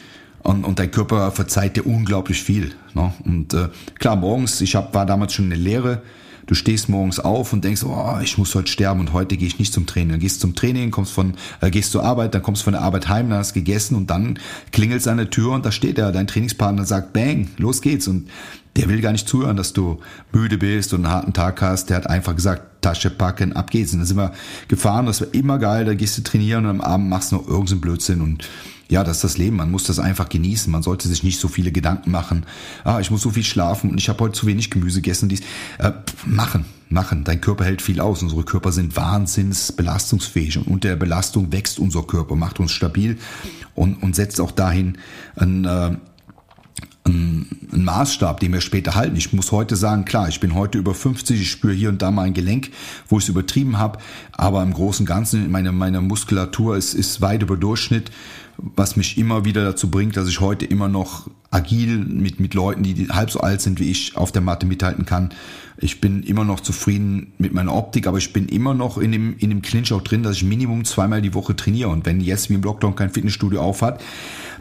Und, 0.43 0.64
und 0.64 0.79
dein 0.79 0.90
Körper 0.90 1.31
verzeiht 1.33 1.77
dir 1.77 1.87
unglaublich 1.87 2.43
viel. 2.43 2.73
Ne? 2.95 3.12
Und 3.25 3.55
äh, 3.55 3.69
klar, 3.99 4.16
morgens, 4.16 4.61
ich 4.61 4.75
hab, 4.75 4.95
war 4.95 5.07
damals 5.07 5.35
schon 5.35 5.47
in 5.47 5.51
der 5.51 5.59
Lehre, 5.59 6.03
du 6.51 6.57
stehst 6.57 6.89
morgens 6.89 7.21
auf 7.21 7.53
und 7.53 7.63
denkst, 7.63 7.85
oh, 7.85 8.19
ich 8.21 8.37
muss 8.37 8.57
heute 8.57 8.67
sterben 8.67 8.99
und 8.99 9.13
heute 9.13 9.37
gehe 9.37 9.47
ich 9.47 9.61
nicht 9.61 9.73
zum 9.73 9.87
Training. 9.87 10.11
Dann 10.11 10.19
gehst 10.19 10.39
du 10.39 10.41
zum 10.41 10.57
Training, 10.57 10.91
kommst 10.91 11.13
von, 11.13 11.35
äh, 11.61 11.71
gehst 11.71 11.93
zur 11.93 12.03
Arbeit, 12.03 12.35
dann 12.35 12.43
kommst 12.43 12.65
von 12.65 12.73
der 12.73 12.83
Arbeit 12.83 13.09
heim, 13.09 13.31
dann 13.31 13.39
hast 13.39 13.53
gegessen 13.53 13.95
und 13.95 14.11
dann 14.11 14.37
klingelt 14.73 15.07
an 15.07 15.19
der 15.19 15.31
Tür 15.31 15.53
und 15.53 15.65
da 15.65 15.71
steht 15.71 15.97
er, 15.97 16.11
dein 16.11 16.27
Trainingspartner 16.27 16.85
sagt, 16.85 17.13
bang, 17.13 17.51
los 17.57 17.83
geht's 17.83 18.09
und 18.09 18.29
der 18.75 18.89
will 18.89 19.01
gar 19.01 19.13
nicht 19.13 19.29
zuhören, 19.29 19.57
dass 19.57 19.73
du 19.73 20.01
müde 20.33 20.59
bist 20.59 20.93
und 20.93 21.05
einen 21.05 21.15
harten 21.15 21.33
Tag 21.33 21.63
hast. 21.63 21.89
Der 21.89 21.97
hat 21.99 22.11
einfach 22.11 22.35
gesagt, 22.35 22.83
Tasche 22.83 23.11
packen, 23.11 23.53
ab 23.53 23.71
geht's. 23.71 23.93
Und 23.93 24.01
dann 24.01 24.07
sind 24.07 24.17
wir 24.17 24.33
gefahren, 24.67 25.07
das 25.07 25.21
war 25.21 25.29
immer 25.33 25.59
geil, 25.59 25.85
da 25.85 25.95
gehst 25.95 26.19
du 26.19 26.23
trainieren 26.23 26.65
und 26.65 26.71
am 26.71 26.81
Abend 26.81 27.09
machst 27.09 27.31
du 27.31 27.37
noch 27.37 27.47
irgendeinen 27.47 27.81
Blödsinn 27.81 28.23
und 28.23 28.49
ja, 28.90 29.05
das 29.05 29.18
ist 29.18 29.24
das 29.24 29.38
Leben. 29.38 29.57
Man 29.57 29.70
muss 29.70 29.85
das 29.85 30.00
einfach 30.00 30.29
genießen. 30.29 30.70
Man 30.70 30.83
sollte 30.83 31.09
sich 31.09 31.22
nicht 31.22 31.38
so 31.38 31.46
viele 31.46 31.70
Gedanken 31.70 32.11
machen. 32.11 32.44
Ah, 32.83 32.98
ich 33.00 33.11
muss 33.11 33.22
so 33.22 33.31
viel 33.31 33.44
schlafen 33.44 33.90
und 33.90 33.98
ich 33.98 34.09
habe 34.09 34.22
heute 34.24 34.35
zu 34.35 34.46
wenig 34.46 34.70
Gemüse 34.70 35.00
gegessen. 35.00 35.29
Dies 35.29 35.42
äh, 35.79 35.92
machen, 36.26 36.64
machen. 36.88 37.22
Dein 37.22 37.40
Körper 37.40 37.64
hält 37.64 37.83
viel 37.83 38.00
aus. 38.00 38.20
Unsere 38.22 38.42
Körper 38.42 38.72
sind 38.72 38.96
wahnsinns 38.96 39.70
belastungsfähig 39.70 40.59
und 40.59 40.66
unter 40.66 40.88
der 40.88 40.96
Belastung 40.96 41.53
wächst 41.53 41.79
unser 41.79 42.03
Körper, 42.03 42.35
macht 42.35 42.59
uns 42.59 42.72
stabil 42.72 43.16
und, 43.76 44.03
und 44.03 44.16
setzt 44.16 44.40
auch 44.40 44.50
dahin 44.50 44.98
ein, 45.37 45.64
äh, 45.64 45.96
ein 47.04 47.85
Maßstab, 47.85 48.40
den 48.40 48.52
wir 48.52 48.61
später 48.61 48.94
halten. 48.94 49.16
Ich 49.16 49.33
muss 49.33 49.52
heute 49.52 49.76
sagen, 49.76 50.04
klar, 50.04 50.28
ich 50.28 50.40
bin 50.40 50.54
heute 50.54 50.78
über 50.78 50.94
50, 50.94 51.40
ich 51.40 51.50
spüre 51.50 51.72
hier 51.72 51.88
und 51.88 52.02
da 52.02 52.11
mal 52.11 52.22
ein 52.22 52.35
Gelenk, 52.35 52.70
wo 53.09 53.18
ich 53.18 53.24
es 53.24 53.28
übertrieben 53.28 53.78
habe, 53.78 53.98
aber 54.33 54.62
im 54.62 54.72
Großen 54.72 55.04
und 55.04 55.09
Ganzen, 55.09 55.50
meine, 55.50 55.72
meine 55.72 56.00
Muskulatur 56.00 56.76
ist, 56.76 56.94
ist 56.94 57.20
weit 57.20 57.42
über 57.42 57.56
Durchschnitt, 57.56 58.11
was 58.59 58.96
mich 58.96 59.16
immer 59.16 59.44
wieder 59.44 59.64
dazu 59.64 59.90
bringt, 59.90 60.16
dass 60.16 60.28
ich 60.28 60.40
heute 60.40 60.66
immer 60.66 60.88
noch 60.88 61.30
agil 61.50 61.98
mit, 61.98 62.38
mit 62.38 62.54
Leuten, 62.54 62.83
die 62.83 63.09
halb 63.09 63.30
so 63.30 63.40
alt 63.40 63.61
sind 63.61 63.80
wie 63.80 63.90
ich, 63.90 64.16
auf 64.16 64.33
der 64.33 64.42
Matte 64.42 64.66
mithalten 64.66 65.06
kann. 65.06 65.30
Ich 65.78 66.00
bin 66.00 66.22
immer 66.22 66.44
noch 66.44 66.61
zufrieden 66.61 67.33
mit 67.38 67.54
meiner 67.54 67.74
Optik, 67.74 68.06
aber 68.06 68.18
ich 68.18 68.33
bin 68.33 68.48
immer 68.48 68.74
noch 68.74 68.98
in 68.98 69.12
dem, 69.12 69.37
in 69.38 69.50
dem 69.50 69.62
Clinch 69.62 69.92
auch 69.92 70.02
drin, 70.02 70.22
dass 70.22 70.37
ich 70.37 70.44
Minimum 70.44 70.85
zweimal 70.85 71.22
die 71.22 71.35
Woche 71.35 71.56
trainiere. 71.56 71.88
Und 71.88 72.06
wenn 72.06 72.20
jetzt 72.20 72.50
wie 72.50 72.54
im 72.54 72.62
Lockdown 72.62 72.94
kein 72.94 73.11
Fitnessstudio 73.11 73.61
aufhat, 73.61 74.00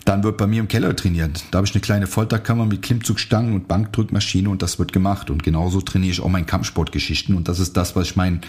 dann 0.06 0.24
wird 0.24 0.38
bei 0.38 0.48
mir 0.48 0.60
im 0.60 0.68
Keller 0.68 0.96
trainiert. 0.96 1.44
Da 1.52 1.58
habe 1.58 1.68
ich 1.68 1.74
eine 1.74 1.82
kleine 1.82 2.08
Folterkammer 2.08 2.66
mit 2.66 2.82
Klimmzugstangen 2.82 3.54
und 3.54 3.68
Bankdrückmaschine 3.68 4.50
und 4.50 4.62
das 4.62 4.80
wird 4.80 4.94
gemacht. 4.94 5.30
Und 5.30 5.44
genauso 5.44 5.82
trainiere 5.82 6.12
ich 6.12 6.22
auch 6.22 6.30
meine 6.30 6.46
Kampfsportgeschichten. 6.46 7.36
Und 7.36 7.48
das 7.48 7.60
ist 7.60 7.78
das, 7.78 7.96
was 7.96 8.08
ich 8.08 8.16
meinen 8.16 8.42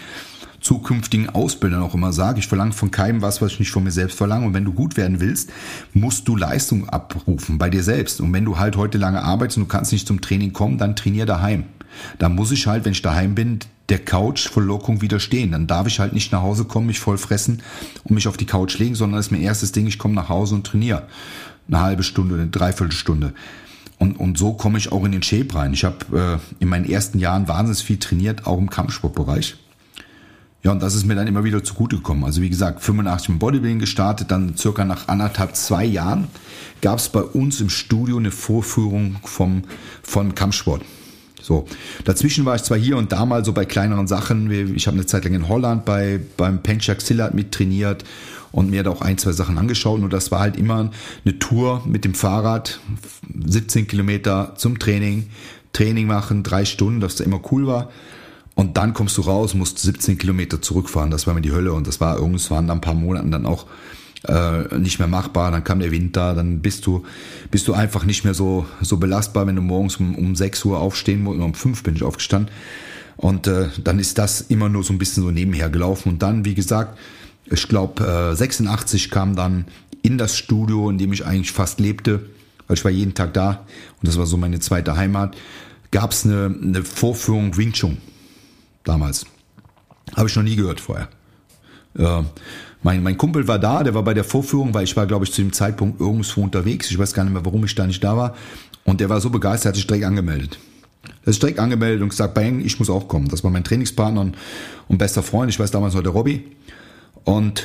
zukünftigen 0.61 1.29
Ausbildern 1.29 1.81
auch 1.81 1.95
immer 1.95 2.13
sage. 2.13 2.39
Ich 2.39 2.47
verlange 2.47 2.71
von 2.71 2.91
keinem 2.91 3.21
was, 3.21 3.41
was 3.41 3.53
ich 3.53 3.59
nicht 3.59 3.71
von 3.71 3.83
mir 3.83 3.91
selbst 3.91 4.17
verlange. 4.17 4.45
Und 4.45 4.53
wenn 4.53 4.65
du 4.65 4.73
gut 4.73 4.95
werden 4.95 5.19
willst, 5.19 5.51
musst 5.93 6.27
du 6.27 6.35
Leistung 6.35 6.87
abrufen 6.87 7.57
bei 7.57 7.69
dir 7.69 7.83
selbst. 7.83 8.21
Und 8.21 8.31
wenn 8.33 8.45
du 8.45 8.59
halt 8.59 8.77
heute 8.77 8.97
lange 8.97 9.23
arbeitest 9.23 9.57
und 9.57 9.63
du 9.63 9.69
kannst 9.69 9.91
nicht 9.91 10.07
zum 10.07 10.21
Training 10.21 10.53
kommen, 10.53 10.77
dann 10.77 10.95
trainier 10.95 11.25
daheim. 11.25 11.65
Da 12.19 12.29
muss 12.29 12.51
ich 12.51 12.67
halt, 12.67 12.85
wenn 12.85 12.93
ich 12.93 13.01
daheim 13.01 13.35
bin, 13.35 13.59
der 13.89 13.99
Couch 13.99 14.47
voll 14.47 14.63
Lockung 14.63 15.01
widerstehen. 15.01 15.51
Dann 15.51 15.67
darf 15.67 15.87
ich 15.87 15.99
halt 15.99 16.13
nicht 16.13 16.31
nach 16.31 16.41
Hause 16.41 16.65
kommen, 16.65 16.87
mich 16.87 16.99
voll 16.99 17.17
fressen 17.17 17.61
und 18.03 18.15
mich 18.15 18.27
auf 18.27 18.37
die 18.37 18.45
Couch 18.45 18.77
legen, 18.79 18.95
sondern 18.95 19.19
ist 19.19 19.31
mein 19.31 19.41
erstes 19.41 19.71
Ding, 19.71 19.87
ich 19.87 19.99
komme 19.99 20.15
nach 20.15 20.29
Hause 20.29 20.55
und 20.55 20.65
trainiere. 20.65 21.07
Eine 21.67 21.81
halbe 21.81 22.03
Stunde, 22.03 22.35
eine 22.35 22.47
Dreiviertelstunde. 22.47 23.33
Und, 23.99 24.19
und 24.19 24.37
so 24.37 24.53
komme 24.53 24.77
ich 24.77 24.91
auch 24.91 25.05
in 25.05 25.11
den 25.11 25.23
Shape 25.23 25.53
rein. 25.53 25.73
Ich 25.73 25.83
habe 25.83 26.39
äh, 26.59 26.63
in 26.63 26.69
meinen 26.69 26.89
ersten 26.89 27.19
Jahren 27.19 27.47
wahnsinnig 27.47 27.83
viel 27.83 27.97
trainiert, 27.97 28.47
auch 28.47 28.57
im 28.57 28.69
Kampfsportbereich. 28.69 29.57
Ja, 30.63 30.71
und 30.71 30.81
das 30.81 30.95
ist 30.95 31.05
mir 31.05 31.15
dann 31.15 31.27
immer 31.27 31.43
wieder 31.43 31.63
zugute 31.63 31.97
gekommen. 31.97 32.23
Also 32.23 32.41
wie 32.41 32.49
gesagt, 32.49 32.81
85 32.81 33.29
im 33.29 33.39
Bodybuilding 33.39 33.79
gestartet, 33.79 34.29
dann 34.29 34.55
circa 34.55 34.85
nach 34.85 35.07
anderthalb, 35.07 35.55
zwei 35.55 35.85
Jahren 35.85 36.27
gab 36.81 36.99
es 36.99 37.09
bei 37.09 37.21
uns 37.21 37.61
im 37.61 37.69
Studio 37.69 38.17
eine 38.17 38.31
Vorführung 38.31 39.17
vom, 39.23 39.63
von 40.03 40.35
Kampfsport. 40.35 40.83
So, 41.41 41.65
dazwischen 42.03 42.45
war 42.45 42.55
ich 42.55 42.63
zwar 42.63 42.77
hier 42.77 42.97
und 42.97 43.11
da 43.11 43.25
mal 43.25 43.43
so 43.43 43.53
bei 43.53 43.65
kleineren 43.65 44.07
Sachen. 44.07 44.49
Ich 44.75 44.87
habe 44.87 44.95
eine 44.95 45.05
Zeit 45.05 45.23
lang 45.25 45.33
in 45.33 45.47
Holland 45.47 45.85
bei 45.85 46.19
beim 46.37 46.61
Penchak 46.61 47.01
Sillat 47.01 47.33
mit 47.33 47.51
trainiert 47.51 48.03
und 48.51 48.69
mir 48.69 48.83
da 48.83 48.91
auch 48.91 49.01
ein, 49.01 49.17
zwei 49.17 49.31
Sachen 49.31 49.57
angeschaut. 49.57 50.01
Und 50.01 50.13
das 50.13 50.31
war 50.31 50.39
halt 50.39 50.57
immer 50.57 50.91
eine 51.25 51.39
Tour 51.39 51.83
mit 51.85 52.05
dem 52.05 52.13
Fahrrad, 52.13 52.79
17 53.45 53.87
Kilometer 53.87 54.53
zum 54.55 54.79
Training, 54.79 55.29
Training 55.73 56.07
machen, 56.07 56.43
drei 56.43 56.65
Stunden, 56.65 56.99
dass 56.99 57.15
das 57.15 57.25
immer 57.25 57.41
cool 57.51 57.65
war. 57.67 57.89
Und 58.55 58.77
dann 58.77 58.93
kommst 58.93 59.17
du 59.17 59.21
raus, 59.21 59.53
musst 59.53 59.79
17 59.79 60.17
Kilometer 60.17 60.61
zurückfahren. 60.61 61.09
Das 61.09 61.25
war 61.25 61.33
mir 61.33 61.41
die 61.41 61.53
Hölle. 61.53 61.73
Und 61.73 61.87
das 61.87 62.01
war 62.01 62.17
irgendwann 62.17 62.65
nach 62.65 62.75
ein 62.75 62.81
paar 62.81 62.93
Monaten 62.93 63.31
dann 63.31 63.45
auch 63.45 63.65
äh, 64.27 64.77
nicht 64.77 64.99
mehr 64.99 65.07
machbar. 65.07 65.51
Dann 65.51 65.63
kam 65.63 65.79
der 65.79 65.91
Winter, 65.91 66.33
dann 66.33 66.59
bist 66.59 66.85
du, 66.85 67.03
bist 67.49 67.67
du 67.67 67.73
einfach 67.73 68.03
nicht 68.03 68.23
mehr 68.23 68.33
so, 68.33 68.65
so 68.81 68.97
belastbar, 68.97 69.47
wenn 69.47 69.55
du 69.55 69.61
morgens 69.61 69.97
um, 69.97 70.15
um 70.15 70.35
6 70.35 70.65
Uhr 70.65 70.79
aufstehen 70.79 71.23
musst. 71.23 71.39
Um 71.39 71.53
5 71.53 71.83
bin 71.83 71.95
ich 71.95 72.03
aufgestanden. 72.03 72.53
Und 73.17 73.47
äh, 73.47 73.69
dann 73.83 73.99
ist 73.99 74.17
das 74.17 74.41
immer 74.41 74.69
nur 74.69 74.83
so 74.83 74.93
ein 74.93 74.97
bisschen 74.97 75.23
so 75.23 75.31
nebenher 75.31 75.69
gelaufen. 75.69 76.09
Und 76.09 76.21
dann, 76.21 76.45
wie 76.45 76.55
gesagt, 76.55 76.97
ich 77.45 77.67
glaube, 77.67 78.03
äh, 78.31 78.35
86 78.35 79.11
kam 79.11 79.35
dann 79.35 79.65
in 80.01 80.17
das 80.17 80.37
Studio, 80.37 80.89
in 80.89 80.97
dem 80.97 81.13
ich 81.13 81.25
eigentlich 81.25 81.51
fast 81.51 81.79
lebte, 81.79 82.29
weil 82.67 82.77
ich 82.77 82.83
war 82.83 82.91
jeden 82.91 83.13
Tag 83.13 83.33
da 83.33 83.65
und 83.99 84.07
das 84.07 84.17
war 84.17 84.25
so 84.25 84.37
meine 84.37 84.59
zweite 84.59 84.95
Heimat, 84.95 85.35
gab 85.91 86.11
es 86.11 86.25
eine, 86.25 86.55
eine 86.61 86.83
Vorführung 86.83 87.57
Wing 87.57 87.73
Chun 87.73 87.97
damals. 88.83 89.25
Habe 90.15 90.29
ich 90.29 90.35
noch 90.35 90.43
nie 90.43 90.55
gehört 90.55 90.79
vorher. 90.79 91.09
Äh, 91.97 92.23
mein, 92.83 93.03
mein 93.03 93.17
Kumpel 93.17 93.47
war 93.47 93.59
da, 93.59 93.83
der 93.83 93.93
war 93.93 94.03
bei 94.03 94.13
der 94.13 94.23
Vorführung, 94.23 94.73
weil 94.73 94.83
ich 94.83 94.95
war, 94.97 95.05
glaube 95.05 95.25
ich, 95.25 95.31
zu 95.31 95.41
dem 95.41 95.53
Zeitpunkt 95.53 95.99
irgendwo 95.99 96.41
unterwegs. 96.41 96.89
Ich 96.89 96.97
weiß 96.97 97.13
gar 97.13 97.23
nicht 97.23 97.33
mehr, 97.33 97.45
warum 97.45 97.63
ich 97.63 97.75
da 97.75 97.85
nicht 97.85 98.03
da 98.03 98.17
war. 98.17 98.35
Und 98.83 98.99
der 98.99 99.09
war 99.09 99.21
so 99.21 99.29
begeistert, 99.29 99.69
hat 99.69 99.75
sich 99.75 99.87
direkt 99.87 100.05
angemeldet. 100.05 100.57
Er 101.23 101.29
ist 101.29 101.41
direkt 101.41 101.59
angemeldet 101.59 102.01
und 102.01 102.09
gesagt, 102.09 102.33
bang, 102.33 102.61
ich 102.61 102.79
muss 102.79 102.89
auch 102.89 103.07
kommen. 103.07 103.27
Das 103.27 103.43
war 103.43 103.51
mein 103.51 103.63
Trainingspartner 103.63 104.21
und, 104.21 104.35
und 104.87 104.97
bester 104.97 105.21
Freund. 105.21 105.51
Ich 105.51 105.59
weiß 105.59 105.71
damals 105.71 105.93
noch 105.93 106.01
der 106.01 106.11
Robby. 106.11 106.43
Und 107.23 107.63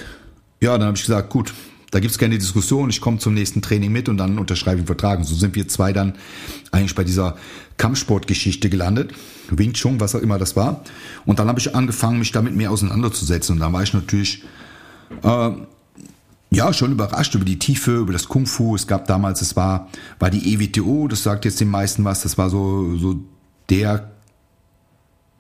ja, 0.61 0.77
dann 0.77 0.89
habe 0.89 0.97
ich 0.97 1.03
gesagt, 1.03 1.31
gut, 1.31 1.55
da 1.91 2.01
gibt's 2.01 2.19
keine 2.19 2.37
Diskussion, 2.37 2.91
ich 2.91 3.01
komme 3.01 3.19
zum 3.19 3.33
nächsten 3.33 3.63
Training 3.63 3.93
mit 3.93 4.09
und 4.09 4.19
dann 4.19 4.39
unterschreibe 4.39 4.77
ich 4.77 4.81
einen 4.81 4.87
Vertrag. 4.87 5.19
Und 5.19 5.25
so 5.25 5.35
sind 5.35 5.55
wir 5.55 5.69
zwei 5.69 5.93
dann 5.93 6.15
eigentlich 6.73 6.95
bei 6.95 7.05
dieser 7.05 7.37
Kampfsportgeschichte 7.79 8.69
gelandet. 8.69 9.13
Wing 9.51 9.73
Chun, 9.73 10.01
was 10.01 10.15
auch 10.15 10.21
immer 10.21 10.39
das 10.39 10.57
war. 10.57 10.83
Und 11.25 11.39
dann 11.39 11.49
habe 11.49 11.59
ich 11.59 11.75
angefangen, 11.75 12.19
mich 12.19 12.33
damit 12.33 12.55
mehr 12.55 12.71
auseinanderzusetzen. 12.71 13.55
Und 13.55 13.61
da 13.61 13.73
war 13.73 13.83
ich 13.83 13.95
natürlich 13.95 14.43
äh, 15.23 15.51
ja 16.51 16.73
schon 16.73 16.93
überrascht 16.93 17.35
über 17.35 17.45
die 17.45 17.59
Tiefe, 17.59 17.97
über 17.97 18.13
das 18.13 18.29
Kung 18.29 18.47
Fu. 18.47 18.75
Es 18.75 18.87
gab 18.87 19.07
damals, 19.07 19.43
es 19.43 19.57
war, 19.57 19.89
war 20.19 20.31
die 20.31 20.55
EWTO, 20.55 21.09
das 21.09 21.23
sagt 21.23 21.45
jetzt 21.45 21.61
den 21.61 21.71
meisten 21.71 22.05
was, 22.05 22.23
das 22.23 22.39
war 22.39 22.51
so, 22.51 22.97
so 22.97 23.17
der 23.69 24.11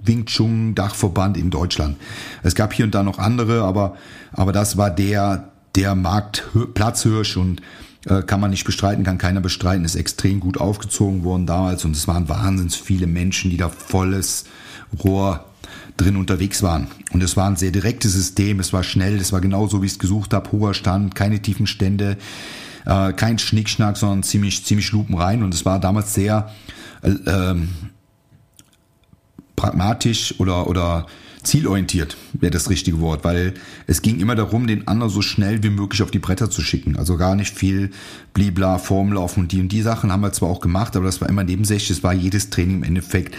Wing 0.02 0.26
Chun 0.26 0.74
Dachverband 0.74 1.36
in 1.36 1.50
Deutschland. 1.50 1.96
Es 2.42 2.54
gab 2.54 2.72
hier 2.72 2.84
und 2.84 2.94
da 2.94 3.02
noch 3.02 3.18
andere, 3.18 3.62
aber, 3.62 3.96
aber 4.32 4.52
das 4.52 4.76
war 4.76 4.90
der, 4.90 5.52
der 5.74 5.94
Marktplatzhirsch 5.94 7.36
und 7.36 7.62
äh, 8.06 8.22
kann 8.22 8.40
man 8.40 8.50
nicht 8.50 8.64
bestreiten, 8.64 9.04
kann 9.04 9.18
keiner 9.18 9.40
bestreiten, 9.40 9.84
ist 9.84 9.96
extrem 9.96 10.40
gut 10.40 10.58
aufgezogen 10.58 11.24
worden 11.24 11.46
damals 11.46 11.84
und 11.84 11.96
es 11.96 12.06
waren 12.06 12.28
wahnsinnig 12.28 12.80
viele 12.80 13.06
Menschen, 13.06 13.50
die 13.50 13.56
da 13.56 13.68
volles 13.68 14.44
Rohr 15.02 15.44
drin 15.96 16.16
unterwegs 16.16 16.62
waren. 16.62 16.88
Und 17.12 17.22
es 17.22 17.36
war 17.36 17.48
ein 17.48 17.56
sehr 17.56 17.70
direktes 17.70 18.12
System, 18.12 18.60
es 18.60 18.72
war 18.72 18.82
schnell, 18.82 19.16
es 19.16 19.32
war 19.32 19.40
genauso, 19.40 19.82
wie 19.82 19.86
ich 19.86 19.92
es 19.92 19.98
gesucht 19.98 20.34
habe, 20.34 20.52
hoher 20.52 20.74
Stand, 20.74 21.14
keine 21.14 21.40
tiefen 21.40 21.66
Stände, 21.66 22.16
äh, 22.84 23.12
kein 23.12 23.38
Schnickschnack, 23.38 23.96
sondern 23.96 24.22
ziemlich, 24.22 24.64
ziemlich 24.64 24.92
lupenrein 24.92 25.42
und 25.42 25.54
es 25.54 25.64
war 25.64 25.80
damals 25.80 26.14
sehr 26.14 26.52
äh, 27.02 27.10
ähm, 27.26 27.70
pragmatisch 29.56 30.34
oder, 30.38 30.68
oder 30.68 31.06
zielorientiert 31.46 32.16
wäre 32.32 32.50
das 32.50 32.68
richtige 32.68 33.00
Wort, 33.00 33.24
weil 33.24 33.54
es 33.86 34.02
ging 34.02 34.18
immer 34.18 34.34
darum, 34.34 34.66
den 34.66 34.88
anderen 34.88 35.12
so 35.12 35.22
schnell 35.22 35.62
wie 35.62 35.70
möglich 35.70 36.02
auf 36.02 36.10
die 36.10 36.18
Bretter 36.18 36.50
zu 36.50 36.60
schicken. 36.60 36.96
Also 36.96 37.16
gar 37.16 37.36
nicht 37.36 37.56
viel 37.56 37.90
blibla, 38.34 38.78
Formlaufen 38.78 39.44
und 39.44 39.52
die 39.52 39.60
und 39.60 39.68
die 39.68 39.82
Sachen 39.82 40.12
haben 40.12 40.22
wir 40.22 40.32
zwar 40.32 40.50
auch 40.50 40.60
gemacht, 40.60 40.96
aber 40.96 41.06
das 41.06 41.20
war 41.20 41.28
immer 41.28 41.44
nebensächlich. 41.44 41.90
Es 41.98 42.02
war 42.02 42.12
jedes 42.12 42.50
Training 42.50 42.78
im 42.78 42.82
Endeffekt 42.82 43.36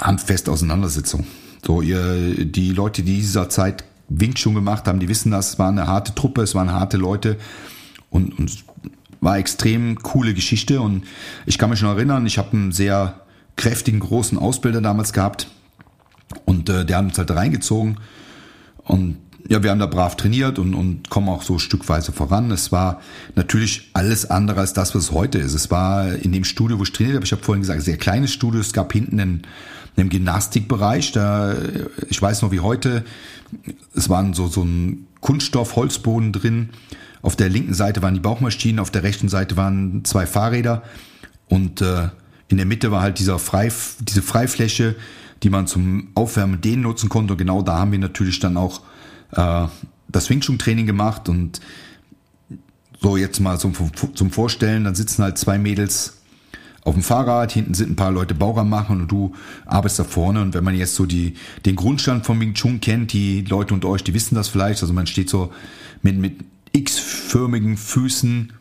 handfest 0.00 0.48
Auseinandersetzung. 0.48 1.26
So, 1.64 1.82
ihr, 1.82 2.44
die 2.44 2.70
Leute, 2.70 3.02
die 3.02 3.16
dieser 3.16 3.48
Zeit 3.48 3.84
Wing 4.08 4.36
schon 4.36 4.54
gemacht 4.54 4.86
haben, 4.86 4.98
die 4.98 5.08
wissen 5.08 5.30
das, 5.30 5.50
es 5.50 5.58
war 5.58 5.68
eine 5.68 5.86
harte 5.86 6.14
Truppe, 6.14 6.42
es 6.42 6.54
waren 6.54 6.72
harte 6.72 6.96
Leute 6.96 7.36
und, 8.10 8.38
und 8.38 8.64
war 9.20 9.38
extrem 9.38 9.96
coole 10.02 10.34
Geschichte 10.34 10.80
und 10.80 11.04
ich 11.46 11.58
kann 11.58 11.70
mich 11.70 11.82
noch 11.82 11.94
erinnern, 11.94 12.26
ich 12.26 12.38
habe 12.38 12.52
einen 12.52 12.72
sehr 12.72 13.20
kräftigen, 13.56 14.00
großen 14.00 14.38
Ausbilder 14.38 14.80
damals 14.80 15.12
gehabt 15.12 15.48
und 16.44 16.68
äh, 16.68 16.84
der 16.84 16.96
hat 16.96 17.04
uns 17.04 17.18
halt 17.18 17.30
reingezogen 17.30 17.98
und 18.84 19.18
ja, 19.48 19.62
wir 19.62 19.70
haben 19.70 19.78
da 19.78 19.86
brav 19.86 20.16
trainiert 20.16 20.58
und, 20.58 20.74
und 20.74 21.10
kommen 21.10 21.28
auch 21.28 21.42
so 21.42 21.58
stückweise 21.58 22.12
voran. 22.12 22.50
Es 22.50 22.72
war 22.72 23.00
natürlich 23.34 23.90
alles 23.92 24.30
andere 24.30 24.60
als 24.60 24.72
das, 24.72 24.94
was 24.94 25.04
es 25.04 25.12
heute 25.12 25.38
ist. 25.38 25.54
Es 25.54 25.70
war 25.70 26.12
in 26.14 26.32
dem 26.32 26.44
Studio, 26.44 26.78
wo 26.78 26.82
ich 26.82 26.92
trainiert 26.92 27.16
habe, 27.16 27.24
ich 27.24 27.32
habe 27.32 27.42
vorhin 27.42 27.62
gesagt, 27.62 27.82
sehr 27.82 27.96
kleines 27.96 28.32
Studio. 28.32 28.60
Es 28.60 28.72
gab 28.72 28.92
hinten 28.92 29.20
einen, 29.20 29.42
einen 29.96 30.08
Gymnastikbereich. 30.08 31.12
Da, 31.12 31.54
ich 32.08 32.20
weiß 32.20 32.42
noch 32.42 32.52
wie 32.52 32.60
heute, 32.60 33.04
es 33.94 34.08
waren 34.08 34.34
so, 34.34 34.46
so 34.46 34.62
ein 34.62 35.06
Kunststoff-Holzboden 35.20 36.32
drin. 36.32 36.70
Auf 37.22 37.36
der 37.36 37.48
linken 37.48 37.74
Seite 37.74 38.02
waren 38.02 38.14
die 38.14 38.20
Bauchmaschinen, 38.20 38.78
auf 38.78 38.90
der 38.90 39.02
rechten 39.02 39.28
Seite 39.28 39.56
waren 39.56 40.04
zwei 40.04 40.26
Fahrräder 40.26 40.82
und 41.48 41.82
äh, 41.82 42.08
in 42.48 42.56
der 42.56 42.66
Mitte 42.66 42.90
war 42.90 43.02
halt 43.02 43.18
dieser 43.18 43.38
Frei, 43.38 43.70
diese 44.00 44.22
Freifläche 44.22 44.96
die 45.42 45.50
man 45.50 45.66
zum 45.66 46.08
Aufwärmen 46.14 46.60
den 46.60 46.82
nutzen 46.82 47.08
konnte. 47.08 47.34
Und 47.34 47.38
genau 47.38 47.62
da 47.62 47.78
haben 47.78 47.92
wir 47.92 47.98
natürlich 47.98 48.40
dann 48.40 48.56
auch 48.56 48.80
äh, 49.32 49.66
das 50.08 50.30
Wing 50.30 50.40
Chun 50.40 50.58
Training 50.58 50.86
gemacht 50.86 51.28
und 51.28 51.60
so 53.00 53.16
jetzt 53.16 53.40
mal 53.40 53.58
zum, 53.58 53.72
zum 54.14 54.30
Vorstellen, 54.30 54.84
dann 54.84 54.94
sitzen 54.94 55.22
halt 55.22 55.38
zwei 55.38 55.58
Mädels 55.58 56.18
auf 56.82 56.94
dem 56.94 57.02
Fahrrad, 57.02 57.52
hinten 57.52 57.74
sind 57.74 57.90
ein 57.90 57.96
paar 57.96 58.10
Leute 58.10 58.34
Bauer 58.34 58.64
machen 58.64 59.02
und 59.02 59.08
du 59.08 59.34
arbeitest 59.66 59.98
da 60.00 60.04
vorne. 60.04 60.40
Und 60.40 60.54
wenn 60.54 60.64
man 60.64 60.74
jetzt 60.74 60.94
so 60.94 61.06
die, 61.06 61.34
den 61.66 61.76
Grundstand 61.76 62.24
von 62.24 62.40
Wing 62.40 62.54
Chun 62.54 62.80
kennt, 62.80 63.12
die 63.12 63.42
Leute 63.42 63.74
unter 63.74 63.88
euch, 63.88 64.02
die 64.02 64.14
wissen 64.14 64.34
das 64.34 64.48
vielleicht. 64.48 64.82
Also 64.82 64.94
man 64.94 65.06
steht 65.06 65.28
so 65.28 65.52
mit, 66.02 66.16
mit 66.16 66.38
X-förmigen 66.72 67.76
Füßen 67.76 68.52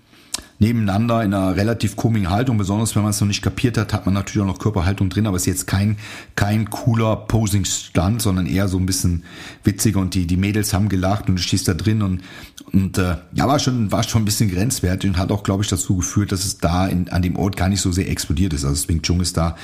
nebeneinander 0.59 1.23
in 1.23 1.33
einer 1.33 1.55
relativ 1.55 1.95
komischen 1.95 2.29
Haltung. 2.29 2.57
Besonders 2.57 2.95
wenn 2.95 3.01
man 3.01 3.11
es 3.11 3.21
noch 3.21 3.27
nicht 3.27 3.41
kapiert 3.41 3.77
hat, 3.77 3.93
hat 3.93 4.05
man 4.05 4.13
natürlich 4.13 4.41
auch 4.43 4.51
noch 4.53 4.59
Körperhaltung 4.59 5.09
drin, 5.09 5.25
aber 5.25 5.37
es 5.37 5.43
ist 5.43 5.47
jetzt 5.47 5.67
kein, 5.67 5.97
kein 6.35 6.69
cooler 6.69 7.15
Posing-Stand, 7.15 8.21
sondern 8.21 8.45
eher 8.45 8.67
so 8.67 8.77
ein 8.77 8.85
bisschen 8.85 9.23
witziger 9.63 9.99
und 9.99 10.13
die, 10.13 10.27
die 10.27 10.37
Mädels 10.37 10.73
haben 10.73 10.89
gelacht 10.89 11.29
und 11.29 11.37
du 11.37 11.41
stehst 11.41 11.67
da 11.69 11.73
drin 11.73 12.01
und, 12.01 12.21
und 12.73 12.97
äh, 12.97 13.15
ja, 13.33 13.47
war 13.47 13.59
schon, 13.59 13.91
war 13.91 14.03
schon 14.03 14.21
ein 14.21 14.25
bisschen 14.25 14.51
grenzwertig 14.51 15.09
und 15.09 15.17
hat 15.17 15.31
auch, 15.31 15.43
glaube 15.43 15.63
ich, 15.63 15.69
dazu 15.69 15.97
geführt, 15.97 16.31
dass 16.33 16.43
es 16.43 16.57
da 16.57 16.87
in, 16.87 17.09
an 17.09 17.21
dem 17.21 17.37
Ort 17.37 17.55
gar 17.55 17.69
nicht 17.69 17.81
so 17.81 17.91
sehr 17.91 18.09
explodiert 18.09 18.53
ist. 18.53 18.65
Also 18.65 18.89
Wing 18.89 19.01
Chun 19.01 19.21
ist 19.21 19.37
da 19.37 19.55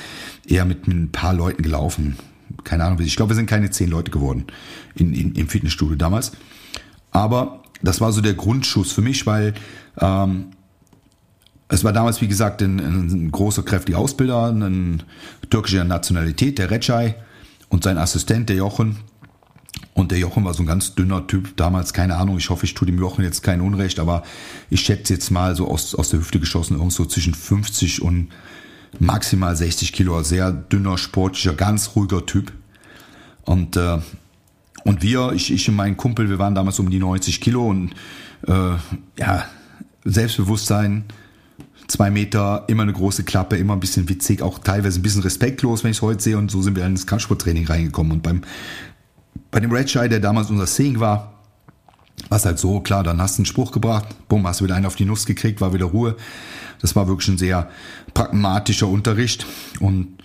eher 0.46 0.64
mit, 0.64 0.88
mit 0.88 0.96
ein 0.96 1.12
paar 1.12 1.34
Leuten 1.34 1.62
gelaufen. 1.62 2.16
Keine 2.64 2.84
Ahnung, 2.84 3.00
ich 3.00 3.16
glaube, 3.16 3.32
wir 3.32 3.36
sind 3.36 3.46
keine 3.46 3.70
zehn 3.70 3.90
Leute 3.90 4.10
geworden 4.10 4.46
in, 4.94 5.12
in, 5.12 5.34
im 5.34 5.48
Fitnessstudio 5.48 5.96
damals. 5.96 6.32
Aber 7.10 7.62
das 7.82 8.00
war 8.00 8.12
so 8.12 8.20
der 8.20 8.34
Grundschuss 8.34 8.92
für 8.92 9.02
mich, 9.02 9.26
weil 9.26 9.54
ähm, 10.00 10.46
es 11.68 11.82
war 11.82 11.92
damals, 11.92 12.20
wie 12.20 12.28
gesagt, 12.28 12.62
ein, 12.62 12.78
ein 12.78 13.32
großer, 13.32 13.62
kräftiger 13.62 13.98
Ausbilder, 13.98 14.50
ein 14.50 15.02
türkischer 15.50 15.84
Nationalität, 15.84 16.58
der 16.58 16.70
Recai 16.70 17.16
und 17.68 17.84
sein 17.84 17.98
Assistent, 17.98 18.48
der 18.48 18.56
Jochen. 18.56 18.98
Und 19.94 20.10
der 20.10 20.18
Jochen 20.18 20.44
war 20.44 20.54
so 20.54 20.62
ein 20.62 20.66
ganz 20.66 20.94
dünner 20.94 21.26
Typ 21.26 21.56
damals, 21.56 21.92
keine 21.92 22.16
Ahnung, 22.16 22.36
ich 22.36 22.50
hoffe, 22.50 22.66
ich 22.66 22.74
tue 22.74 22.86
dem 22.86 22.98
Jochen 22.98 23.24
jetzt 23.24 23.42
kein 23.42 23.60
Unrecht, 23.60 23.98
aber 23.98 24.22
ich 24.68 24.82
schätze 24.82 25.14
jetzt 25.14 25.30
mal 25.30 25.56
so 25.56 25.68
aus, 25.68 25.94
aus 25.94 26.10
der 26.10 26.20
Hüfte 26.20 26.38
geschossen, 26.38 26.76
irgendwo 26.76 27.06
zwischen 27.06 27.34
50 27.34 28.02
und 28.02 28.28
maximal 28.98 29.56
60 29.56 29.92
Kilo, 29.92 30.22
sehr 30.22 30.52
dünner, 30.52 30.98
sportlicher, 30.98 31.54
ganz 31.54 31.92
ruhiger 31.96 32.26
Typ. 32.26 32.52
Und, 33.44 33.76
äh, 33.76 33.98
und 34.84 35.02
wir, 35.02 35.32
ich, 35.32 35.52
ich 35.52 35.68
und 35.68 35.76
mein 35.76 35.96
Kumpel, 35.96 36.28
wir 36.28 36.38
waren 36.38 36.54
damals 36.54 36.78
um 36.78 36.90
die 36.90 36.98
90 36.98 37.40
Kilo 37.40 37.66
und 37.66 37.92
äh, 38.46 38.76
ja, 39.18 39.44
Selbstbewusstsein, 40.04 41.04
zwei 41.88 42.10
Meter, 42.10 42.64
immer 42.68 42.82
eine 42.82 42.92
große 42.92 43.24
Klappe, 43.24 43.56
immer 43.56 43.74
ein 43.74 43.80
bisschen 43.80 44.08
witzig, 44.08 44.42
auch 44.42 44.58
teilweise 44.58 45.00
ein 45.00 45.02
bisschen 45.02 45.22
respektlos, 45.22 45.84
wenn 45.84 45.90
ich 45.90 45.98
es 45.98 46.02
heute 46.02 46.22
sehe. 46.22 46.38
Und 46.38 46.50
so 46.50 46.62
sind 46.62 46.76
wir 46.76 46.82
dann 46.82 46.92
ins 46.92 47.06
Kampfsporttraining 47.06 47.66
reingekommen. 47.66 48.12
Und 48.12 48.22
beim, 48.22 48.42
bei 49.50 49.60
dem 49.60 49.72
Red 49.72 49.90
Shy, 49.90 50.08
der 50.08 50.20
damals 50.20 50.50
unser 50.50 50.66
Seeing 50.66 51.00
war, 51.00 51.32
war 52.28 52.38
es 52.38 52.44
halt 52.44 52.58
so, 52.58 52.80
klar, 52.80 53.02
dann 53.02 53.20
hast 53.20 53.38
du 53.38 53.42
einen 53.42 53.46
Spruch 53.46 53.72
gebracht, 53.72 54.06
bumm, 54.28 54.46
hast 54.46 54.62
wieder 54.62 54.74
einen 54.74 54.86
auf 54.86 54.96
die 54.96 55.04
Nuss 55.04 55.26
gekriegt, 55.26 55.60
war 55.60 55.72
wieder 55.72 55.86
Ruhe. 55.86 56.16
Das 56.80 56.96
war 56.96 57.08
wirklich 57.08 57.28
ein 57.28 57.38
sehr 57.38 57.68
pragmatischer 58.14 58.88
Unterricht. 58.88 59.46
Und 59.80 60.16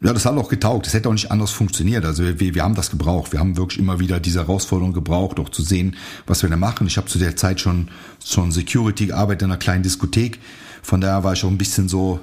ja, 0.00 0.12
das 0.12 0.26
hat 0.26 0.36
auch 0.36 0.48
getaugt. 0.48 0.86
Das 0.86 0.94
hätte 0.94 1.08
auch 1.08 1.14
nicht 1.14 1.30
anders 1.30 1.50
funktioniert. 1.50 2.04
Also 2.04 2.24
wir, 2.24 2.54
wir 2.54 2.62
haben 2.62 2.74
das 2.74 2.90
gebraucht. 2.90 3.32
Wir 3.32 3.40
haben 3.40 3.56
wirklich 3.56 3.78
immer 3.78 4.00
wieder 4.00 4.20
diese 4.20 4.40
Herausforderung 4.40 4.92
gebraucht, 4.92 5.38
auch 5.40 5.48
zu 5.48 5.62
sehen, 5.62 5.96
was 6.26 6.42
wir 6.42 6.50
da 6.50 6.56
machen. 6.56 6.86
Ich 6.86 6.96
habe 6.96 7.06
zu 7.06 7.18
der 7.18 7.36
Zeit 7.36 7.60
schon 7.60 7.88
schon 8.24 8.52
Security 8.52 9.06
gearbeitet 9.06 9.42
in 9.42 9.50
einer 9.50 9.58
kleinen 9.58 9.82
Diskothek. 9.82 10.40
Von 10.84 11.00
daher 11.00 11.24
war 11.24 11.32
ich 11.32 11.42
auch 11.44 11.48
ein 11.48 11.58
bisschen 11.58 11.88
so 11.88 12.20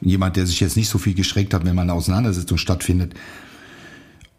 jemand, 0.00 0.36
der 0.36 0.46
sich 0.46 0.60
jetzt 0.60 0.76
nicht 0.76 0.88
so 0.88 0.98
viel 0.98 1.14
geschreckt 1.14 1.54
hat, 1.54 1.64
wenn 1.64 1.74
mal 1.74 1.82
eine 1.82 1.92
Auseinandersetzung 1.92 2.58
stattfindet. 2.58 3.14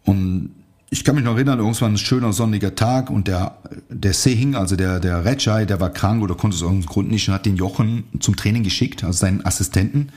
Und 0.04 0.50
ich 0.90 1.02
kann 1.02 1.14
mich 1.14 1.24
noch 1.24 1.34
erinnern, 1.34 1.58
irgendwann 1.58 1.94
ein 1.94 1.98
schöner 1.98 2.32
sonniger 2.32 2.74
Tag 2.74 3.10
und 3.10 3.26
der, 3.26 3.56
der 3.88 4.12
Sehing, 4.12 4.54
also 4.54 4.76
der, 4.76 5.00
der 5.00 5.24
Retschei, 5.24 5.64
der 5.64 5.80
war 5.80 5.90
krank 5.90 6.22
oder 6.22 6.34
konnte 6.34 6.54
es 6.54 6.62
aus 6.62 6.68
irgendeinem 6.68 6.92
Grund 6.92 7.10
nicht 7.10 7.28
und 7.28 7.34
hat 7.34 7.46
den 7.46 7.56
Jochen 7.56 8.04
zum 8.20 8.36
Training 8.36 8.62
geschickt, 8.62 9.02
also 9.02 9.18
seinen 9.18 9.44
Assistenten. 9.44 10.10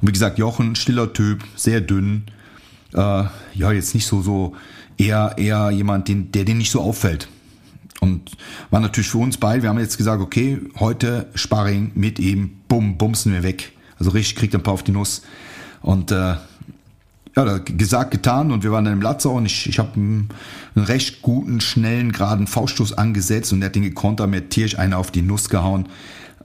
Und 0.00 0.08
wie 0.08 0.12
gesagt, 0.12 0.38
Jochen, 0.38 0.74
stiller 0.74 1.12
Typ, 1.12 1.44
sehr 1.56 1.80
dünn, 1.80 2.24
äh, 2.92 2.98
ja, 3.54 3.72
jetzt 3.72 3.94
nicht 3.94 4.06
so, 4.06 4.20
so, 4.20 4.52
eher, 4.98 5.34
eher 5.38 5.70
jemand, 5.70 6.08
den, 6.08 6.32
der 6.32 6.44
den 6.44 6.58
nicht 6.58 6.70
so 6.70 6.80
auffällt. 6.80 7.28
Und 8.04 8.32
war 8.70 8.80
natürlich 8.80 9.08
für 9.08 9.16
uns 9.16 9.38
beide, 9.38 9.62
wir 9.62 9.70
haben 9.70 9.78
jetzt 9.78 9.96
gesagt, 9.96 10.20
okay, 10.20 10.60
heute 10.78 11.26
Sparring 11.34 11.90
mit 11.94 12.18
ihm, 12.18 12.50
bumm, 12.68 12.98
bumsen 12.98 13.32
wir 13.32 13.42
weg. 13.42 13.72
Also 13.98 14.10
richtig 14.10 14.36
kriegt 14.36 14.54
ein 14.54 14.62
paar 14.62 14.74
auf 14.74 14.82
die 14.82 14.92
Nuss. 14.92 15.22
Und 15.80 16.12
äh, 16.12 16.34
ja, 17.34 17.58
gesagt, 17.64 18.10
getan 18.10 18.52
und 18.52 18.62
wir 18.62 18.72
waren 18.72 18.84
dann 18.84 18.92
im 18.92 19.00
Latzau 19.00 19.32
und 19.32 19.46
ich, 19.46 19.66
ich 19.70 19.78
habe 19.78 19.94
einen, 19.94 20.28
einen, 20.76 20.84
recht 20.84 21.22
guten, 21.22 21.62
schnellen, 21.62 22.12
geraden 22.12 22.46
Fauststoß 22.46 22.92
angesetzt 22.92 23.54
und 23.54 23.62
er 23.62 23.66
hat 23.66 23.74
den 23.74 23.84
gekontert, 23.84 24.28
mir 24.28 24.50
tierisch 24.50 24.78
einer 24.78 24.98
auf 24.98 25.10
die 25.10 25.22
Nuss 25.22 25.48
gehauen, 25.48 25.88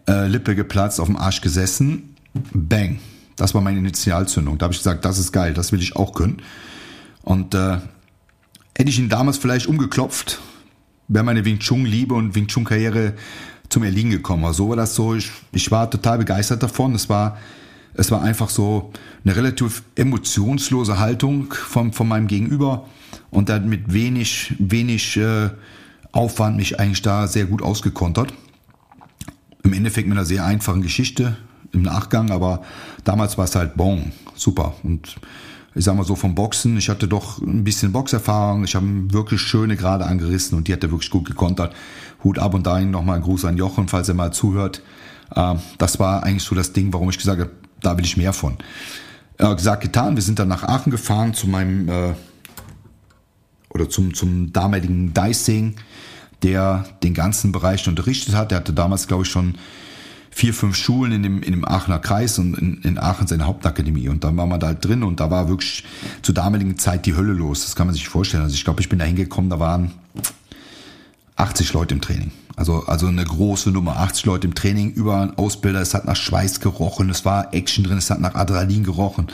äh, 0.07 0.27
Lippe 0.27 0.55
geplatzt, 0.55 1.01
auf 1.01 1.07
dem 1.07 1.17
Arsch 1.17 1.41
gesessen, 1.41 2.15
bang. 2.53 2.99
Das 3.35 3.53
war 3.53 3.59
meine 3.59 3.79
Initialzündung. 3.79 4.57
Da 4.57 4.63
habe 4.63 4.73
ich 4.73 4.79
gesagt, 4.79 5.03
das 5.03 5.19
ist 5.19 5.33
geil, 5.33 5.53
das 5.53 5.73
will 5.73 5.81
ich 5.81 5.97
auch 5.97 6.13
können. 6.13 6.41
Und 7.21 7.53
äh, 7.53 7.79
hätte 8.77 8.89
ich 8.89 8.97
ihn 8.97 9.09
damals 9.09 9.37
vielleicht 9.37 9.67
umgeklopft, 9.67 10.39
wäre 11.09 11.25
meine 11.25 11.43
Wing 11.43 11.59
Chun 11.59 11.85
Liebe 11.85 12.13
und 12.13 12.35
Wing 12.35 12.47
Chun 12.47 12.63
Karriere 12.63 13.13
zum 13.67 13.83
Erliegen 13.83 14.11
gekommen. 14.11 14.45
Also 14.45 14.63
so 14.63 14.69
war 14.69 14.75
das 14.77 14.95
so. 14.95 15.15
Ich, 15.15 15.29
ich 15.51 15.69
war 15.71 15.89
total 15.89 16.19
begeistert 16.19 16.63
davon. 16.63 16.95
Es 16.95 17.09
war, 17.09 17.37
es 17.93 18.11
war 18.11 18.21
einfach 18.21 18.49
so 18.49 18.91
eine 19.25 19.35
relativ 19.35 19.83
emotionslose 19.95 20.99
Haltung 20.99 21.51
von, 21.53 21.91
von 21.91 22.07
meinem 22.07 22.27
Gegenüber 22.27 22.87
und 23.31 23.49
dann 23.49 23.67
mit 23.67 23.91
wenig, 23.91 24.53
wenig 24.59 25.17
äh, 25.17 25.49
Aufwand 26.11 26.57
mich 26.57 26.79
eigentlich 26.79 27.01
da 27.01 27.27
sehr 27.27 27.45
gut 27.45 27.61
ausgekontert. 27.61 28.33
Im 29.63 29.73
Endeffekt 29.73 30.07
mit 30.07 30.17
einer 30.17 30.25
sehr 30.25 30.45
einfachen 30.45 30.81
Geschichte 30.81 31.37
im 31.71 31.83
Nachgang, 31.83 32.31
aber 32.31 32.63
damals 33.03 33.37
war 33.37 33.45
es 33.45 33.55
halt 33.55 33.75
bon, 33.75 34.11
super. 34.33 34.73
Und 34.81 35.17
ich 35.75 35.85
sag 35.85 35.95
mal 35.95 36.03
so 36.03 36.15
vom 36.15 36.35
Boxen, 36.35 36.77
ich 36.77 36.89
hatte 36.89 37.07
doch 37.07 37.39
ein 37.39 37.63
bisschen 37.63 37.91
Boxerfahrung, 37.91 38.63
ich 38.63 38.75
habe 38.75 38.85
wirklich 39.13 39.41
schöne 39.41 39.75
gerade 39.75 40.05
angerissen 40.05 40.57
und 40.57 40.67
die 40.67 40.73
hat 40.73 40.83
er 40.83 40.91
wirklich 40.91 41.09
gut 41.09 41.25
gekontert. 41.25 41.75
Hut 42.23 42.39
ab 42.39 42.53
und 42.53 42.65
dahin 42.65 42.91
nochmal 42.91 43.17
ein 43.17 43.21
Gruß 43.21 43.45
an 43.45 43.57
Jochen, 43.57 43.87
falls 43.87 44.09
er 44.09 44.15
mal 44.15 44.33
zuhört. 44.33 44.81
Ähm, 45.35 45.59
das 45.77 45.99
war 45.99 46.23
eigentlich 46.23 46.43
so 46.43 46.55
das 46.55 46.73
Ding, 46.73 46.91
warum 46.91 47.09
ich 47.09 47.17
gesagt 47.17 47.39
habe, 47.39 47.51
da 47.81 47.97
will 47.97 48.05
ich 48.05 48.17
mehr 48.17 48.33
von. 48.33 48.57
gesagt, 49.37 49.83
getan, 49.83 50.15
wir 50.15 50.23
sind 50.23 50.39
dann 50.39 50.49
nach 50.49 50.63
Aachen 50.63 50.91
gefahren 50.91 51.33
zu 51.33 51.47
meinem 51.47 51.87
äh, 51.87 52.13
oder 53.69 53.89
zum, 53.89 54.13
zum 54.13 54.51
damaligen 54.51 55.13
Dicing, 55.13 55.75
der 56.43 56.85
den 57.03 57.13
ganzen 57.13 57.51
Bereich 57.51 57.87
unterrichtet 57.87 58.35
hat. 58.35 58.51
Der 58.51 58.57
hatte 58.57 58.73
damals, 58.73 59.07
glaube 59.07 59.23
ich, 59.23 59.29
schon 59.29 59.55
vier, 60.31 60.53
fünf 60.53 60.75
Schulen 60.75 61.11
in 61.11 61.23
dem, 61.23 61.41
in 61.41 61.51
dem 61.51 61.65
Aachener 61.65 61.99
Kreis 61.99 62.39
und 62.39 62.57
in, 62.57 62.81
in 62.81 62.97
Aachen 62.97 63.27
seine 63.27 63.45
Hauptakademie. 63.45 64.09
Und 64.09 64.23
dann 64.23 64.37
war 64.37 64.45
man 64.45 64.59
da 64.59 64.67
halt 64.67 64.85
drin 64.85 65.03
und 65.03 65.19
da 65.19 65.31
war 65.31 65.49
wirklich 65.49 65.83
zur 66.21 66.35
damaligen 66.35 66.77
Zeit 66.77 67.05
die 67.05 67.15
Hölle 67.15 67.33
los. 67.33 67.63
Das 67.63 67.75
kann 67.75 67.87
man 67.87 67.93
sich 67.93 68.07
vorstellen. 68.07 68.43
Also 68.43 68.55
ich 68.55 68.63
glaube, 68.63 68.81
ich 68.81 68.89
bin 68.89 68.99
da 68.99 69.05
hingekommen, 69.05 69.49
da 69.49 69.59
waren 69.59 69.91
80 71.35 71.73
Leute 71.73 71.93
im 71.93 72.01
Training. 72.01 72.31
Also, 72.55 72.83
also 72.87 73.07
eine 73.07 73.23
große 73.23 73.71
Nummer, 73.71 73.97
80 73.99 74.25
Leute 74.25 74.47
im 74.47 74.53
Training, 74.53 74.91
über 74.91 75.21
einen 75.21 75.37
Ausbilder, 75.37 75.79
es 75.79 75.93
hat 75.93 76.03
nach 76.03 76.17
Schweiß 76.17 76.59
gerochen, 76.59 77.09
es 77.09 77.23
war 77.23 77.53
Action 77.53 77.85
drin, 77.85 77.97
es 77.97 78.09
hat 78.09 78.19
nach 78.19 78.35
Adrenalin 78.35 78.83
gerochen. 78.83 79.27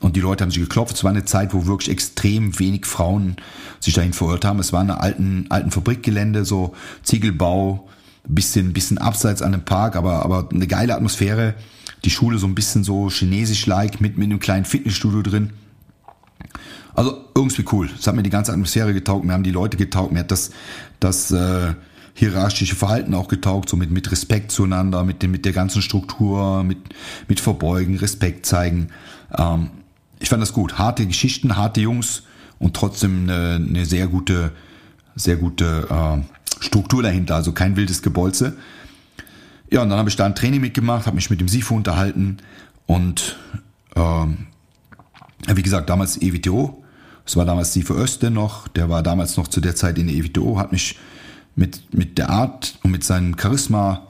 Und 0.00 0.16
die 0.16 0.20
Leute 0.20 0.42
haben 0.42 0.50
sich 0.50 0.60
geklopft. 0.60 0.96
Es 0.96 1.04
war 1.04 1.12
eine 1.12 1.24
Zeit, 1.24 1.54
wo 1.54 1.66
wirklich 1.66 1.90
extrem 1.90 2.58
wenig 2.58 2.84
Frauen 2.84 3.36
sich 3.80 3.94
dahin 3.94 4.12
verirrt 4.12 4.44
haben. 4.44 4.58
Es 4.58 4.72
war 4.72 4.80
eine 4.80 5.00
alten, 5.00 5.46
alten 5.48 5.70
Fabrikgelände, 5.70 6.44
so 6.44 6.74
Ziegelbau, 7.02 7.88
bisschen, 8.34 8.72
bisschen 8.72 8.98
abseits 8.98 9.42
an 9.42 9.52
dem 9.52 9.64
Park, 9.64 9.96
aber, 9.96 10.24
aber 10.24 10.48
eine 10.52 10.66
geile 10.66 10.94
Atmosphäre. 10.94 11.54
Die 12.04 12.10
Schule 12.10 12.38
so 12.38 12.46
ein 12.46 12.54
bisschen 12.54 12.84
so 12.84 13.08
chinesisch-like 13.08 14.00
mit, 14.00 14.18
mit 14.18 14.26
einem 14.26 14.38
kleinen 14.38 14.64
Fitnessstudio 14.64 15.22
drin. 15.22 15.52
Also 16.94 17.24
irgendwie 17.34 17.64
cool. 17.72 17.90
Es 17.98 18.06
hat 18.06 18.14
mir 18.14 18.22
die 18.22 18.30
ganze 18.30 18.52
Atmosphäre 18.52 18.94
getaugt, 18.94 19.24
mir 19.24 19.32
haben 19.32 19.42
die 19.42 19.50
Leute 19.50 19.76
getaugt, 19.76 20.12
mir 20.12 20.20
hat 20.20 20.30
das, 20.30 20.50
das 20.98 21.30
äh, 21.30 21.74
hierarchische 22.14 22.74
Verhalten 22.74 23.14
auch 23.14 23.28
getaugt, 23.28 23.68
so 23.68 23.76
mit, 23.76 23.90
mit 23.90 24.10
Respekt 24.10 24.50
zueinander, 24.50 25.04
mit, 25.04 25.22
dem, 25.22 25.30
mit 25.30 25.44
der 25.44 25.52
ganzen 25.52 25.82
Struktur, 25.82 26.64
mit, 26.64 26.78
mit 27.28 27.40
Verbeugen, 27.40 27.96
Respekt 27.98 28.46
zeigen. 28.46 28.88
Ähm, 29.36 29.70
ich 30.18 30.30
fand 30.30 30.40
das 30.40 30.54
gut. 30.54 30.78
Harte 30.78 31.06
Geschichten, 31.06 31.56
harte 31.56 31.82
Jungs 31.82 32.22
und 32.58 32.74
trotzdem 32.74 33.24
eine, 33.24 33.56
eine 33.56 33.84
sehr 33.84 34.06
gute, 34.06 34.52
sehr 35.14 35.36
gute 35.36 35.86
äh, 35.90 36.35
Struktur 36.60 37.02
dahinter, 37.02 37.34
also 37.34 37.52
kein 37.52 37.76
wildes 37.76 38.02
Gebolze. 38.02 38.56
Ja, 39.70 39.82
und 39.82 39.90
dann 39.90 39.98
habe 39.98 40.08
ich 40.08 40.16
da 40.16 40.26
ein 40.26 40.34
Training 40.34 40.60
mitgemacht, 40.60 41.06
habe 41.06 41.16
mich 41.16 41.30
mit 41.30 41.40
dem 41.40 41.48
Sifu 41.48 41.74
unterhalten 41.74 42.38
und 42.86 43.36
ähm, 43.96 44.46
wie 45.46 45.62
gesagt, 45.62 45.90
damals 45.90 46.20
EWTO. 46.20 46.82
Es 47.24 47.36
war 47.36 47.44
damals 47.44 47.72
Sifu 47.72 47.94
Öste 47.94 48.30
noch, 48.30 48.68
der 48.68 48.88
war 48.88 49.02
damals 49.02 49.36
noch 49.36 49.48
zu 49.48 49.60
der 49.60 49.74
Zeit 49.74 49.98
in 49.98 50.06
der 50.06 50.16
EWTO, 50.16 50.58
hat 50.58 50.70
mich 50.70 50.98
mit, 51.56 51.92
mit 51.92 52.18
der 52.18 52.30
Art 52.30 52.78
und 52.82 52.92
mit 52.92 53.02
seinem 53.02 53.36
Charisma 53.36 54.06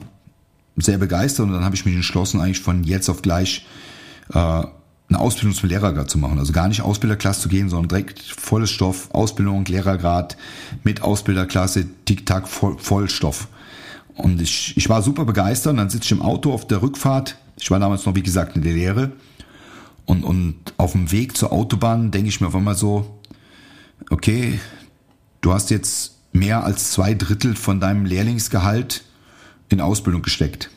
sehr 0.75 0.99
begeistert 0.99 1.47
und 1.47 1.53
dann 1.53 1.65
habe 1.65 1.75
ich 1.75 1.85
mich 1.85 1.95
entschlossen, 1.95 2.39
eigentlich 2.39 2.59
von 2.59 2.83
jetzt 2.83 3.09
auf 3.09 3.23
gleich 3.23 3.65
äh, 4.33 4.63
eine 5.09 5.19
Ausbildung 5.19 5.53
zum 5.53 5.69
Lehrergrad 5.69 6.09
zu 6.09 6.17
machen. 6.17 6.37
Also 6.37 6.51
gar 6.51 6.67
nicht 6.67 6.81
Ausbilderklasse 6.81 7.41
zu 7.41 7.49
gehen, 7.49 7.69
sondern 7.69 7.89
direkt 7.89 8.21
volles 8.21 8.71
Stoff, 8.71 9.09
Ausbildung, 9.11 9.63
Lehrergrad 9.65 10.37
mit 10.83 11.01
Ausbilderklasse, 11.01 11.85
Tick-Tack, 12.05 12.47
voll, 12.47 12.77
Vollstoff. 12.77 13.47
Und 14.15 14.41
ich, 14.41 14.75
ich 14.75 14.89
war 14.89 15.01
super 15.01 15.23
begeistert. 15.25 15.71
Und 15.71 15.77
dann 15.77 15.89
sitze 15.89 16.05
ich 16.05 16.11
im 16.11 16.21
Auto 16.21 16.51
auf 16.51 16.67
der 16.67 16.81
Rückfahrt. 16.81 17.37
Ich 17.59 17.71
war 17.71 17.79
damals 17.79 18.05
noch, 18.05 18.15
wie 18.15 18.23
gesagt, 18.23 18.55
in 18.55 18.63
der 18.63 18.73
Lehre. 18.73 19.13
Und, 20.05 20.23
und 20.23 20.55
auf 20.77 20.91
dem 20.91 21.11
Weg 21.11 21.37
zur 21.37 21.51
Autobahn 21.51 22.11
denke 22.11 22.29
ich 22.29 22.41
mir 22.41 22.47
auf 22.47 22.55
einmal 22.55 22.75
so, 22.75 23.19
okay, 24.09 24.59
du 25.41 25.53
hast 25.53 25.69
jetzt 25.69 26.15
mehr 26.33 26.63
als 26.63 26.91
zwei 26.91 27.13
Drittel 27.13 27.55
von 27.55 27.79
deinem 27.79 28.05
Lehrlingsgehalt 28.05 29.03
in 29.69 29.81
Ausbildung 29.81 30.21
gesteckt. 30.21 30.69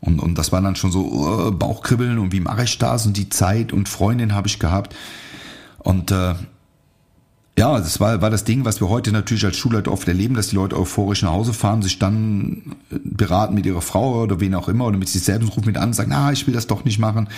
Und, 0.00 0.18
und 0.18 0.36
das 0.36 0.50
war 0.52 0.62
dann 0.62 0.76
schon 0.76 0.92
so 0.92 1.04
uh, 1.04 1.50
Bauchkribbeln 1.52 2.18
und 2.18 2.32
wie 2.32 2.40
mache 2.40 2.64
ich 2.64 2.78
das 2.78 3.06
und 3.06 3.16
die 3.16 3.28
Zeit 3.28 3.72
und 3.72 3.88
Freundin 3.88 4.34
habe 4.34 4.48
ich 4.48 4.58
gehabt. 4.58 4.94
Und 5.78 6.10
äh, 6.10 6.34
ja, 7.58 7.78
das 7.78 8.00
war, 8.00 8.22
war 8.22 8.30
das 8.30 8.44
Ding, 8.44 8.64
was 8.64 8.80
wir 8.80 8.88
heute 8.88 9.12
natürlich 9.12 9.44
als 9.44 9.58
Schulleiter 9.58 9.92
oft 9.92 10.08
erleben, 10.08 10.34
dass 10.34 10.48
die 10.48 10.56
Leute 10.56 10.78
euphorisch 10.78 11.22
nach 11.22 11.32
Hause 11.32 11.52
fahren, 11.52 11.82
sich 11.82 11.98
dann 11.98 12.76
äh, 12.90 12.96
beraten 13.04 13.54
mit 13.54 13.66
ihrer 13.66 13.82
Frau 13.82 14.22
oder 14.22 14.40
wen 14.40 14.54
auch 14.54 14.68
immer 14.68 14.86
oder 14.86 14.96
mit 14.96 15.10
sich 15.10 15.22
selbst 15.22 15.44
und 15.44 15.56
rufen 15.56 15.66
mit 15.66 15.76
an 15.76 15.90
und 15.90 15.94
sagen, 15.94 16.10
na, 16.10 16.32
ich 16.32 16.46
will 16.46 16.54
das 16.54 16.66
doch 16.66 16.86
nicht 16.86 16.98
machen. 16.98 17.28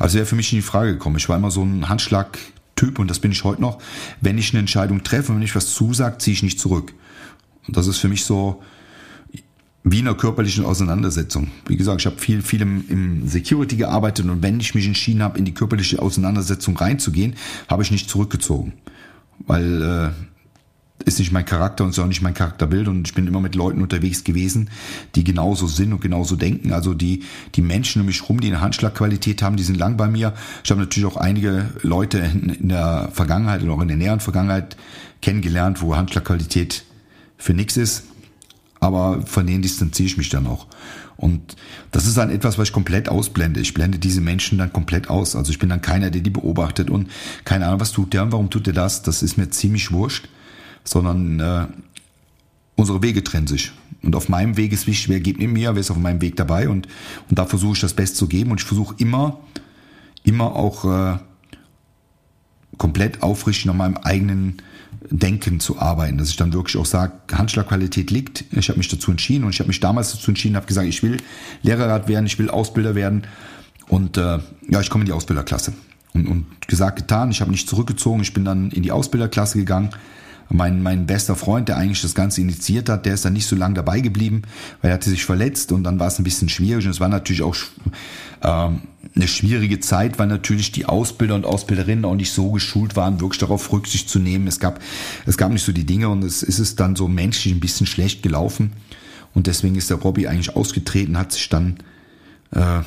Also 0.00 0.16
wäre 0.16 0.26
für 0.26 0.34
mich 0.34 0.52
in 0.52 0.58
die 0.58 0.62
Frage 0.62 0.94
gekommen. 0.94 1.16
Ich 1.16 1.28
war 1.28 1.36
immer 1.36 1.52
so 1.52 1.62
ein 1.62 1.88
Handschlag-Typ 1.88 2.98
und 2.98 3.08
das 3.08 3.20
bin 3.20 3.30
ich 3.30 3.44
heute 3.44 3.60
noch. 3.60 3.78
Wenn 4.20 4.38
ich 4.38 4.50
eine 4.50 4.58
Entscheidung 4.58 5.04
treffe 5.04 5.30
und 5.30 5.38
wenn 5.38 5.44
ich 5.44 5.54
was 5.54 5.72
zusage, 5.72 6.18
ziehe 6.18 6.34
ich 6.34 6.42
nicht 6.42 6.58
zurück. 6.58 6.92
Und 7.68 7.76
das 7.76 7.86
ist 7.86 7.98
für 7.98 8.08
mich 8.08 8.24
so, 8.24 8.60
wie 9.90 10.00
in 10.00 10.08
einer 10.08 10.16
körperlichen 10.16 10.64
Auseinandersetzung. 10.64 11.48
Wie 11.66 11.76
gesagt, 11.76 12.00
ich 12.00 12.06
habe 12.06 12.18
viel, 12.18 12.42
viel 12.42 12.62
im, 12.62 12.84
im 12.88 13.28
Security 13.28 13.76
gearbeitet 13.76 14.26
und 14.26 14.42
wenn 14.42 14.60
ich 14.60 14.74
mich 14.74 14.86
entschieden 14.86 15.22
habe, 15.22 15.38
in 15.38 15.44
die 15.44 15.54
körperliche 15.54 16.00
Auseinandersetzung 16.00 16.76
reinzugehen, 16.76 17.34
habe 17.68 17.82
ich 17.82 17.90
nicht 17.90 18.10
zurückgezogen. 18.10 18.74
Weil 19.46 19.82
äh, 19.82 21.04
ist 21.04 21.20
nicht 21.20 21.32
mein 21.32 21.44
Charakter 21.44 21.84
und 21.84 21.90
ist 21.90 21.98
auch 22.00 22.06
nicht 22.06 22.22
mein 22.22 22.34
Charakterbild 22.34 22.88
und 22.88 23.06
ich 23.06 23.14
bin 23.14 23.26
immer 23.26 23.40
mit 23.40 23.54
Leuten 23.54 23.80
unterwegs 23.80 24.24
gewesen, 24.24 24.68
die 25.14 25.22
genauso 25.22 25.68
sind 25.68 25.92
und 25.92 26.00
genauso 26.00 26.34
denken. 26.34 26.72
Also 26.72 26.92
die, 26.92 27.22
die 27.54 27.62
Menschen 27.62 28.00
um 28.00 28.06
mich 28.06 28.28
rum, 28.28 28.40
die 28.40 28.48
eine 28.48 28.60
Handschlagqualität 28.60 29.42
haben, 29.42 29.56
die 29.56 29.62
sind 29.62 29.78
lang 29.78 29.96
bei 29.96 30.08
mir. 30.08 30.34
Ich 30.64 30.70
habe 30.70 30.80
natürlich 30.80 31.10
auch 31.10 31.16
einige 31.16 31.70
Leute 31.82 32.18
in, 32.18 32.50
in 32.50 32.68
der 32.68 33.10
Vergangenheit 33.12 33.62
oder 33.62 33.74
auch 33.74 33.80
in 33.80 33.88
der 33.88 33.96
näheren 33.96 34.20
Vergangenheit 34.20 34.76
kennengelernt, 35.22 35.80
wo 35.80 35.96
Handschlagqualität 35.96 36.84
für 37.36 37.54
nichts 37.54 37.76
ist 37.76 38.07
aber 38.80 39.22
von 39.22 39.46
denen 39.46 39.62
distanziere 39.62 40.06
ich 40.06 40.16
mich 40.16 40.28
dann 40.28 40.46
auch. 40.46 40.66
Und 41.16 41.56
das 41.90 42.06
ist 42.06 42.16
dann 42.16 42.30
etwas, 42.30 42.58
was 42.58 42.68
ich 42.68 42.72
komplett 42.72 43.08
ausblende. 43.08 43.58
Ich 43.60 43.74
blende 43.74 43.98
diese 43.98 44.20
Menschen 44.20 44.56
dann 44.56 44.72
komplett 44.72 45.10
aus. 45.10 45.34
Also 45.34 45.50
ich 45.50 45.58
bin 45.58 45.68
dann 45.68 45.82
keiner, 45.82 46.10
der 46.10 46.20
die 46.20 46.30
beobachtet 46.30 46.90
und 46.90 47.10
keine 47.44 47.66
Ahnung, 47.66 47.80
was 47.80 47.90
tut 47.90 48.12
der 48.12 48.30
warum 48.30 48.50
tut 48.50 48.66
der 48.66 48.74
das. 48.74 49.02
Das 49.02 49.22
ist 49.22 49.36
mir 49.36 49.50
ziemlich 49.50 49.90
wurscht, 49.90 50.28
sondern 50.84 51.40
äh, 51.40 51.66
unsere 52.76 53.02
Wege 53.02 53.24
trennen 53.24 53.48
sich. 53.48 53.72
Und 54.02 54.14
auf 54.14 54.28
meinem 54.28 54.56
Weg 54.56 54.72
ist 54.72 54.86
wichtig, 54.86 55.08
wer 55.08 55.18
geht 55.18 55.38
mit 55.38 55.50
mir, 55.50 55.74
wer 55.74 55.80
ist 55.80 55.90
auf 55.90 55.98
meinem 55.98 56.20
Weg 56.20 56.36
dabei 56.36 56.68
und, 56.68 56.86
und 57.28 57.38
da 57.38 57.46
versuche 57.46 57.72
ich 57.72 57.80
das 57.80 57.94
Beste 57.94 58.16
zu 58.16 58.28
geben 58.28 58.52
und 58.52 58.60
ich 58.60 58.66
versuche 58.66 58.94
immer, 58.98 59.40
immer 60.22 60.54
auch 60.54 60.84
äh, 60.84 61.18
komplett 62.76 63.24
aufrichtig 63.24 63.66
nach 63.66 63.74
meinem 63.74 63.96
eigenen 63.96 64.62
Denken 65.10 65.60
zu 65.60 65.78
arbeiten, 65.78 66.18
dass 66.18 66.30
ich 66.30 66.36
dann 66.36 66.52
wirklich 66.52 66.76
auch 66.76 66.86
sage, 66.86 67.12
Handschlagqualität 67.32 68.10
liegt. 68.10 68.44
Ich 68.52 68.68
habe 68.68 68.78
mich 68.78 68.88
dazu 68.88 69.10
entschieden 69.10 69.44
und 69.44 69.50
ich 69.50 69.60
habe 69.60 69.68
mich 69.68 69.80
damals 69.80 70.12
dazu 70.12 70.30
entschieden, 70.30 70.56
habe 70.56 70.66
gesagt, 70.66 70.88
ich 70.88 71.02
will 71.02 71.18
Lehrerrat 71.62 72.08
werden, 72.08 72.26
ich 72.26 72.38
will 72.38 72.50
Ausbilder 72.50 72.94
werden 72.94 73.22
und 73.88 74.16
äh, 74.16 74.38
ja, 74.68 74.80
ich 74.80 74.90
komme 74.90 75.02
in 75.02 75.06
die 75.06 75.12
Ausbilderklasse. 75.12 75.72
Und, 76.14 76.26
und 76.26 76.46
gesagt, 76.66 76.96
getan, 76.98 77.30
ich 77.30 77.40
habe 77.40 77.50
nicht 77.50 77.68
zurückgezogen, 77.68 78.22
ich 78.22 78.34
bin 78.34 78.44
dann 78.44 78.70
in 78.70 78.82
die 78.82 78.92
Ausbilderklasse 78.92 79.58
gegangen. 79.58 79.90
Mein, 80.50 80.82
mein 80.82 81.06
bester 81.06 81.36
Freund, 81.36 81.68
der 81.68 81.76
eigentlich 81.76 82.00
das 82.00 82.14
Ganze 82.14 82.40
initiiert 82.40 82.88
hat, 82.88 83.04
der 83.04 83.14
ist 83.14 83.24
dann 83.24 83.34
nicht 83.34 83.46
so 83.46 83.54
lange 83.54 83.74
dabei 83.74 84.00
geblieben, 84.00 84.42
weil 84.80 84.90
er 84.90 84.94
hatte 84.94 85.10
sich 85.10 85.24
verletzt 85.24 85.72
und 85.72 85.84
dann 85.84 86.00
war 86.00 86.06
es 86.06 86.18
ein 86.18 86.24
bisschen 86.24 86.48
schwierig 86.48 86.86
und 86.86 86.90
es 86.90 87.00
war 87.00 87.08
natürlich 87.08 87.42
auch 87.42 87.54
ähm, 88.42 88.80
eine 89.14 89.28
schwierige 89.28 89.80
Zeit, 89.80 90.18
weil 90.18 90.26
natürlich 90.26 90.72
die 90.72 90.86
Ausbilder 90.86 91.34
und 91.34 91.44
Ausbilderinnen 91.44 92.04
auch 92.04 92.14
nicht 92.14 92.32
so 92.32 92.50
geschult 92.50 92.96
waren, 92.96 93.20
wirklich 93.20 93.38
darauf 93.38 93.72
Rücksicht 93.72 94.08
zu 94.08 94.18
nehmen. 94.18 94.46
Es 94.46 94.60
gab, 94.60 94.80
es 95.26 95.36
gab 95.36 95.52
nicht 95.52 95.64
so 95.64 95.72
die 95.72 95.84
Dinge 95.86 96.08
und 96.08 96.24
es 96.24 96.42
ist 96.42 96.80
dann 96.80 96.96
so 96.96 97.08
menschlich 97.08 97.54
ein 97.54 97.60
bisschen 97.60 97.86
schlecht 97.86 98.22
gelaufen. 98.22 98.72
Und 99.34 99.46
deswegen 99.46 99.76
ist 99.76 99.90
der 99.90 99.98
Robby 99.98 100.26
eigentlich 100.26 100.56
ausgetreten, 100.56 101.18
hat 101.18 101.32
sich 101.32 101.48
dann, 101.48 101.78
äh, 102.52 102.80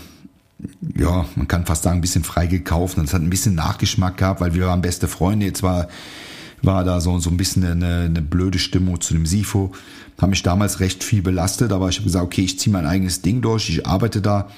ja, 0.98 1.26
man 1.36 1.48
kann 1.48 1.66
fast 1.66 1.84
sagen, 1.84 2.00
ein 2.00 2.02
bisschen 2.02 2.24
freigekauft. 2.24 2.98
Und 2.98 3.06
es 3.06 3.14
hat 3.14 3.22
ein 3.22 3.30
bisschen 3.30 3.56
Nachgeschmack 3.56 4.18
gehabt, 4.18 4.42
weil 4.42 4.54
wir 4.54 4.68
waren 4.68 4.82
beste 4.82 5.08
Freunde. 5.08 5.46
Jetzt 5.46 5.64
war, 5.64 5.88
war 6.62 6.84
da 6.84 7.02
so, 7.02 7.18
so 7.20 7.30
ein 7.30 7.38
bisschen 7.38 7.66
eine, 7.66 8.06
eine 8.06 8.22
blöde 8.22 8.60
Stimmung 8.60 9.02
zu 9.02 9.14
dem 9.14 9.26
Sifo. 9.26 9.72
Hat 10.22 10.30
mich 10.30 10.44
damals 10.44 10.80
recht 10.80 11.04
viel 11.04 11.22
belastet, 11.22 11.72
aber 11.72 11.90
ich 11.90 11.98
habe 11.98 12.06
gesagt, 12.06 12.26
okay, 12.26 12.44
ich 12.44 12.60
ziehe 12.60 12.72
mein 12.72 12.86
eigenes 12.86 13.22
Ding 13.22 13.42
durch, 13.42 13.70
ich 13.70 13.88
arbeite 13.88 14.22
da 14.22 14.50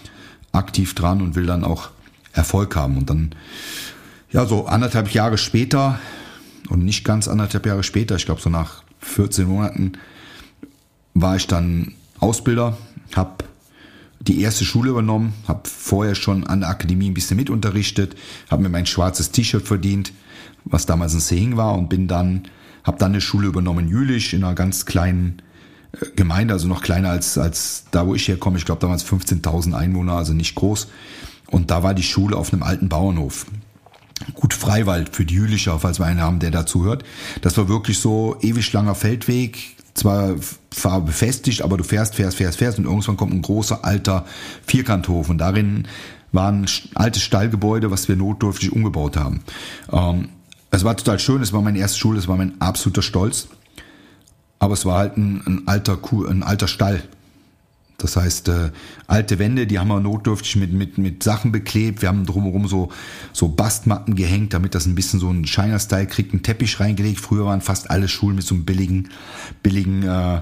aktiv 0.51 0.93
dran 0.93 1.21
und 1.21 1.35
will 1.35 1.45
dann 1.45 1.63
auch 1.63 1.89
Erfolg 2.33 2.75
haben. 2.75 2.97
Und 2.97 3.09
dann, 3.09 3.31
ja, 4.31 4.45
so 4.45 4.65
anderthalb 4.65 5.13
Jahre 5.13 5.37
später, 5.37 5.99
und 6.69 6.83
nicht 6.83 7.03
ganz 7.03 7.27
anderthalb 7.27 7.65
Jahre 7.65 7.83
später, 7.83 8.15
ich 8.15 8.25
glaube 8.25 8.41
so 8.41 8.49
nach 8.49 8.83
14 8.99 9.47
Monaten, 9.47 9.93
war 11.13 11.35
ich 11.35 11.47
dann 11.47 11.93
Ausbilder, 12.19 12.77
habe 13.15 13.43
die 14.19 14.41
erste 14.41 14.63
Schule 14.65 14.91
übernommen, 14.91 15.33
habe 15.47 15.67
vorher 15.69 16.15
schon 16.15 16.45
an 16.47 16.61
der 16.61 16.69
Akademie 16.69 17.09
ein 17.09 17.13
bisschen 17.13 17.37
mitunterrichtet, 17.37 18.15
habe 18.49 18.63
mir 18.63 18.69
mein 18.69 18.85
schwarzes 18.85 19.31
T-Shirt 19.31 19.65
verdient, 19.65 20.13
was 20.65 20.85
damals 20.85 21.13
ein 21.13 21.19
Sehing 21.19 21.57
war 21.57 21.73
und 21.75 21.89
bin 21.89 22.07
dann, 22.07 22.43
habe 22.83 22.97
dann 22.97 23.11
eine 23.11 23.21
Schule 23.21 23.47
übernommen 23.47 23.87
Jülich 23.87 24.33
in 24.33 24.43
einer 24.43 24.55
ganz 24.55 24.85
kleinen 24.85 25.41
Gemeinde, 26.15 26.53
also 26.53 26.67
noch 26.67 26.81
kleiner 26.81 27.09
als, 27.09 27.37
als 27.37 27.85
da, 27.91 28.07
wo 28.07 28.15
ich 28.15 28.27
herkomme. 28.27 28.57
Ich 28.57 28.65
glaube 28.65 28.81
damals 28.81 29.05
15.000 29.05 29.73
Einwohner, 29.73 30.13
also 30.13 30.33
nicht 30.33 30.55
groß. 30.55 30.87
Und 31.47 31.69
da 31.69 31.83
war 31.83 31.93
die 31.93 32.03
Schule 32.03 32.35
auf 32.35 32.51
einem 32.51 32.63
alten 32.63 32.89
Bauernhof. 32.89 33.45
Gut 34.33 34.53
Freiwald 34.53 35.15
für 35.15 35.25
die 35.25 35.35
Jülicher, 35.35 35.77
falls 35.79 35.99
wir 35.99 36.05
einen 36.05 36.21
haben, 36.21 36.39
der 36.39 36.49
dazu 36.49 36.83
hört. 36.83 37.03
Das 37.41 37.57
war 37.57 37.67
wirklich 37.67 37.99
so 37.99 38.37
ewig 38.41 38.71
langer 38.73 38.95
Feldweg, 38.95 39.75
zwar 39.93 40.35
befestigt, 41.01 41.61
aber 41.61 41.77
du 41.77 41.83
fährst, 41.83 42.15
fährst, 42.15 42.37
fährst, 42.37 42.57
fährst 42.57 42.79
und 42.79 42.85
irgendwann 42.85 43.17
kommt 43.17 43.33
ein 43.33 43.41
großer 43.41 43.85
alter 43.85 44.25
Vierkanthof 44.65 45.29
und 45.29 45.37
darin 45.37 45.87
war 46.31 46.51
ein 46.51 46.65
altes 46.95 47.21
Stallgebäude, 47.21 47.91
was 47.91 48.07
wir 48.07 48.15
notdürftig 48.15 48.71
umgebaut 48.71 49.17
haben. 49.17 49.41
Ähm, 49.91 50.29
es 50.73 50.83
war 50.83 50.97
total 50.97 51.19
schön, 51.19 51.43
es 51.43 51.53
war 51.53 51.61
meine 51.61 51.77
erste 51.77 51.99
Schule, 51.99 52.17
es 52.17 52.27
war 52.27 52.35
mein 52.35 52.59
absoluter 52.59 53.03
Stolz. 53.03 53.47
Aber 54.57 54.73
es 54.73 54.85
war 54.85 54.97
halt 54.97 55.17
ein, 55.17 55.43
ein 55.45 55.67
alter 55.67 55.97
Kuh, 55.97 56.25
ein 56.25 56.41
alter 56.41 56.67
Stall. 56.67 57.03
Das 57.97 58.15
heißt, 58.15 58.47
äh, 58.47 58.71
alte 59.05 59.37
Wände, 59.37 59.67
die 59.67 59.77
haben 59.77 59.89
wir 59.89 59.99
notdürftig 59.99 60.55
mit, 60.55 60.73
mit, 60.73 60.97
mit 60.97 61.21
Sachen 61.21 61.51
beklebt. 61.51 62.01
Wir 62.01 62.09
haben 62.09 62.25
drumherum 62.25 62.67
so, 62.67 62.89
so 63.33 63.49
Bastmatten 63.49 64.15
gehängt, 64.15 64.55
damit 64.55 64.73
das 64.73 64.87
ein 64.87 64.95
bisschen 64.95 65.19
so 65.19 65.29
ein 65.29 65.45
Shiner-Style 65.45 66.07
kriegt, 66.07 66.33
einen 66.33 66.41
Teppich 66.41 66.79
reingelegt. 66.79 67.19
Früher 67.19 67.45
waren 67.45 67.61
fast 67.61 67.91
alle 67.91 68.07
Schulen 68.07 68.37
mit 68.37 68.45
so 68.45 68.55
einem 68.55 68.65
billigen, 68.65 69.09
billigen 69.61 70.01
äh, 70.01 70.41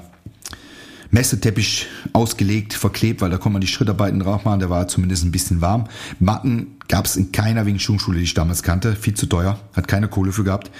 Messeteppich 1.11 1.87
ausgelegt, 2.13 2.73
verklebt, 2.73 3.21
weil 3.21 3.29
da 3.29 3.37
konnte 3.37 3.53
man 3.53 3.61
die 3.61 3.67
Schrittarbeiten 3.67 4.19
drauf 4.19 4.45
machen. 4.45 4.59
Der 4.59 4.69
war 4.69 4.87
zumindest 4.87 5.23
ein 5.23 5.31
bisschen 5.31 5.61
warm. 5.61 5.87
Matten 6.19 6.77
gab 6.87 7.05
es 7.05 7.17
in 7.17 7.31
keiner 7.31 7.65
Wing 7.65 7.77
Chun 7.77 7.99
Schule, 7.99 8.17
die 8.17 8.23
ich 8.23 8.33
damals 8.33 8.63
kannte. 8.63 8.95
Viel 8.95 9.13
zu 9.13 9.27
teuer, 9.27 9.59
hat 9.75 9.87
keine 9.87 10.07
Kohle 10.07 10.31
für 10.31 10.43
gehabt. 10.43 10.71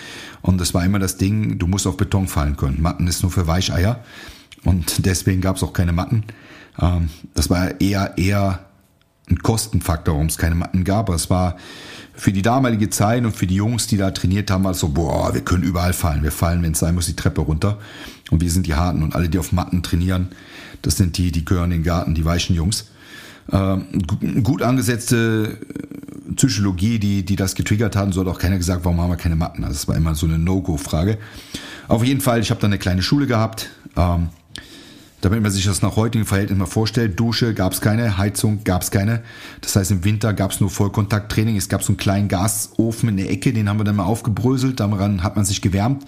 Und 0.42 0.60
das 0.60 0.74
war 0.74 0.84
immer 0.84 1.00
das 1.00 1.18
Ding, 1.18 1.60
du 1.60 1.68
musst 1.68 1.86
auf 1.86 1.98
Beton 1.98 2.28
fallen 2.28 2.58
können. 2.58 2.82
Matten 2.82 3.08
ist 3.08 3.22
nur 3.22 3.32
für 3.32 3.48
Weicheier. 3.48 4.04
Und 4.64 5.06
deswegen 5.06 5.42
gab 5.42 5.58
es 5.58 5.64
auch 5.64 5.74
keine 5.74 5.94
Matten. 5.94 6.24
Ähm, 6.80 7.10
das 7.34 7.50
war 7.50 7.82
eher, 7.82 8.18
eher 8.18 8.71
ein 9.30 9.40
Kostenfaktor, 9.40 10.14
warum 10.16 10.28
es 10.28 10.38
keine 10.38 10.56
Matten 10.56 10.84
gab. 10.84 11.10
Aber 11.10 11.16
es 11.16 11.30
war 11.30 11.58
für 12.14 12.32
die 12.32 12.42
damalige 12.42 12.90
Zeit 12.90 13.24
und 13.24 13.36
für 13.36 13.48
die 13.48 13.56
Jungs, 13.56 13.88
die 13.88 13.98
da 13.98 14.12
trainiert 14.12 14.52
haben, 14.52 14.64
war 14.64 14.72
es 14.72 14.80
so, 14.80 14.90
boah, 14.90 15.34
wir 15.34 15.42
können 15.42 15.64
überall 15.64 15.94
fallen. 15.94 16.24
Wir 16.24 16.32
fallen, 16.32 16.62
wenn 16.64 16.74
es 16.74 16.80
sein 16.80 16.96
muss, 16.96 17.06
die 17.06 17.16
Treppe 17.16 17.42
runter. 17.42 17.78
Und 18.30 18.42
wir 18.42 18.52
sind 18.52 18.68
die 18.68 18.76
Harten. 18.76 19.04
Und 19.04 19.16
alle, 19.16 19.30
die 19.30 19.40
auf 19.40 19.52
Matten 19.52 19.84
trainieren, 19.84 20.30
das 20.82 20.98
sind 20.98 21.18
die, 21.18 21.32
die 21.32 21.46
gehören 21.46 21.72
in 21.72 21.80
den 21.80 21.84
Garten, 21.84 22.16
die 22.16 22.26
weichen 22.26 22.56
Jungs. 22.56 22.88
Ähm, 23.52 23.86
gut 24.44 24.62
angesetzte 24.62 25.58
Psychologie, 26.36 27.00
die, 27.00 27.24
die 27.24 27.36
das 27.36 27.56
getriggert 27.56 27.96
haben, 27.96 28.14
so 28.14 28.22
hat 28.22 28.28
auch 28.28 28.40
keiner 28.40 28.58
gesagt, 28.58 28.86
warum 28.86 29.02
haben 29.02 29.10
wir 29.10 29.18
keine 29.18 29.36
Matten. 29.36 29.64
Also 29.64 29.76
es 29.76 29.88
war 29.88 29.96
immer 29.96 30.16
so 30.16 30.26
eine 30.26 30.38
No-Go-Frage. 30.38 31.18
Auf 31.88 32.04
jeden 32.04 32.22
Fall, 32.22 32.40
ich 32.40 32.52
habe 32.52 32.62
dann 32.62 32.72
eine 32.72 32.80
kleine 32.80 33.02
Schule 33.02 33.28
gehabt. 33.28 33.70
Ähm, 33.98 34.30
Damit 35.22 35.44
man 35.44 35.52
sich 35.52 35.66
das 35.66 35.84
nach 35.84 35.96
heutigen 35.96 36.26
Verhältnissen 36.26 36.60
mal 36.60 36.66
vorstellt, 36.66 37.20
Dusche 37.20 37.54
gab 37.54 37.74
es 37.74 37.82
keine, 37.82 38.18
Heizung 38.18 38.64
gab 38.64 38.82
es 38.82 38.90
keine. 38.90 39.22
Das 39.62 39.76
heißt, 39.76 39.92
im 39.92 40.04
Winter 40.04 40.34
gab 40.34 40.52
es 40.52 40.60
nur 40.60 40.72
Vollkontakttraining. 40.72 41.56
Es 41.56 41.70
gab 41.70 41.84
so 41.84 41.90
einen 41.90 41.98
kleinen 41.98 42.28
Gasofen 42.28 43.10
in 43.10 43.18
der 43.18 43.30
Ecke, 43.30 43.54
den 43.54 43.70
haben 43.70 43.80
wir 43.80 43.84
dann 43.84 43.96
mal 43.96 44.06
aufgebröselt. 44.06 44.80
Daran 44.80 45.22
hat 45.22 45.36
man 45.36 45.46
sich 45.46 45.62
gewärmt. 45.62 46.06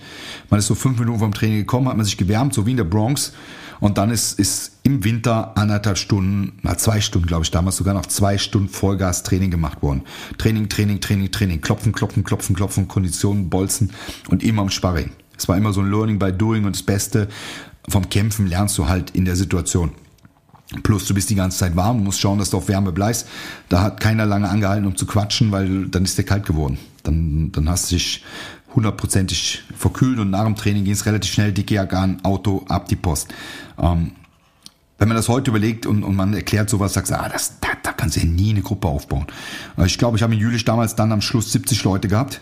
Man 0.49 0.59
ist 0.59 0.65
so 0.65 0.73
fünf 0.73 0.99
Minuten 0.99 1.19
vom 1.19 1.33
Training 1.33 1.59
gekommen, 1.59 1.87
hat 1.87 1.95
man 1.95 2.05
sich 2.05 2.17
gewärmt, 2.17 2.55
so 2.55 2.65
wie 2.65 2.71
in 2.71 2.77
der 2.77 2.85
Bronx. 2.85 3.33
Und 3.79 3.97
dann 3.97 4.09
ist, 4.09 4.39
ist 4.39 4.79
im 4.83 5.03
Winter 5.03 5.57
anderthalb 5.57 5.97
Stunden, 5.97 6.53
na 6.63 6.77
zwei 6.77 6.99
Stunden, 6.99 7.27
glaube 7.27 7.43
ich, 7.43 7.51
damals 7.51 7.77
sogar 7.77 7.93
noch 7.93 8.05
zwei 8.07 8.37
Stunden 8.37 8.69
Vollgas-Training 8.69 9.51
gemacht 9.51 9.81
worden. 9.83 10.03
Training, 10.37 10.69
Training, 10.69 11.01
Training, 11.01 11.31
Training. 11.31 11.61
Klopfen, 11.61 11.91
klopfen, 11.91 12.23
klopfen, 12.23 12.55
klopfen, 12.55 12.87
Konditionen, 12.87 13.49
Bolzen 13.49 13.91
und 14.29 14.41
immer 14.41 14.63
am 14.63 14.69
Sparring. 14.69 15.11
Es 15.37 15.47
war 15.47 15.57
immer 15.57 15.73
so 15.73 15.81
ein 15.81 15.91
Learning 15.91 16.17
by 16.17 16.31
Doing 16.31 16.65
und 16.65 16.75
das 16.75 16.83
Beste 16.83 17.27
vom 17.87 18.09
Kämpfen 18.09 18.47
lernst 18.47 18.77
du 18.77 18.87
halt 18.87 19.11
in 19.11 19.25
der 19.25 19.35
Situation. 19.35 19.91
Plus 20.81 21.05
du 21.05 21.13
bist 21.13 21.29
die 21.29 21.35
ganze 21.35 21.57
Zeit 21.57 21.75
warm, 21.75 22.03
musst 22.03 22.19
schauen, 22.19 22.39
dass 22.39 22.49
du 22.49 22.57
auf 22.57 22.67
Wärme 22.67 22.91
bleibst. 22.91 23.27
Da 23.69 23.81
hat 23.81 23.99
keiner 23.99 24.25
lange 24.25 24.49
angehalten, 24.49 24.87
um 24.87 24.95
zu 24.95 25.05
quatschen, 25.05 25.51
weil 25.51 25.87
dann 25.87 26.03
ist 26.03 26.17
der 26.17 26.25
kalt 26.25 26.45
geworden. 26.45 26.79
Dann, 27.03 27.51
dann 27.51 27.69
hast 27.69 27.91
du 27.91 27.95
dich 27.95 28.23
hundertprozentig 28.73 29.63
verkühlt 29.77 30.17
und 30.19 30.31
nach 30.31 30.45
dem 30.45 30.55
Training 30.55 30.83
ging 30.83 30.93
es 30.93 31.05
relativ 31.05 31.31
schnell, 31.31 31.51
dicke 31.51 31.75
Jacke 31.75 31.97
an, 31.97 32.23
Auto, 32.23 32.65
ab 32.69 32.87
die 32.87 32.95
Post. 32.95 33.31
Ähm, 33.77 34.13
wenn 34.97 35.07
man 35.09 35.17
das 35.17 35.27
heute 35.27 35.51
überlegt 35.51 35.85
und, 35.85 36.03
und 36.03 36.15
man 36.15 36.33
erklärt 36.33 36.69
sowas, 36.69 36.93
sagst 36.93 37.11
du, 37.11 37.19
ah, 37.19 37.29
das, 37.29 37.59
da, 37.59 37.69
da 37.83 37.91
kannst 37.91 38.15
du 38.15 38.21
ja 38.21 38.25
nie 38.25 38.51
eine 38.51 38.61
Gruppe 38.61 38.87
aufbauen. 38.87 39.27
Ich 39.85 39.97
glaube, 39.97 40.17
ich 40.17 40.23
habe 40.23 40.33
in 40.33 40.39
Jülich 40.39 40.65
damals 40.65 40.95
dann 40.95 41.11
am 41.11 41.21
Schluss 41.21 41.51
70 41.51 41.83
Leute 41.83 42.07
gehabt 42.07 42.41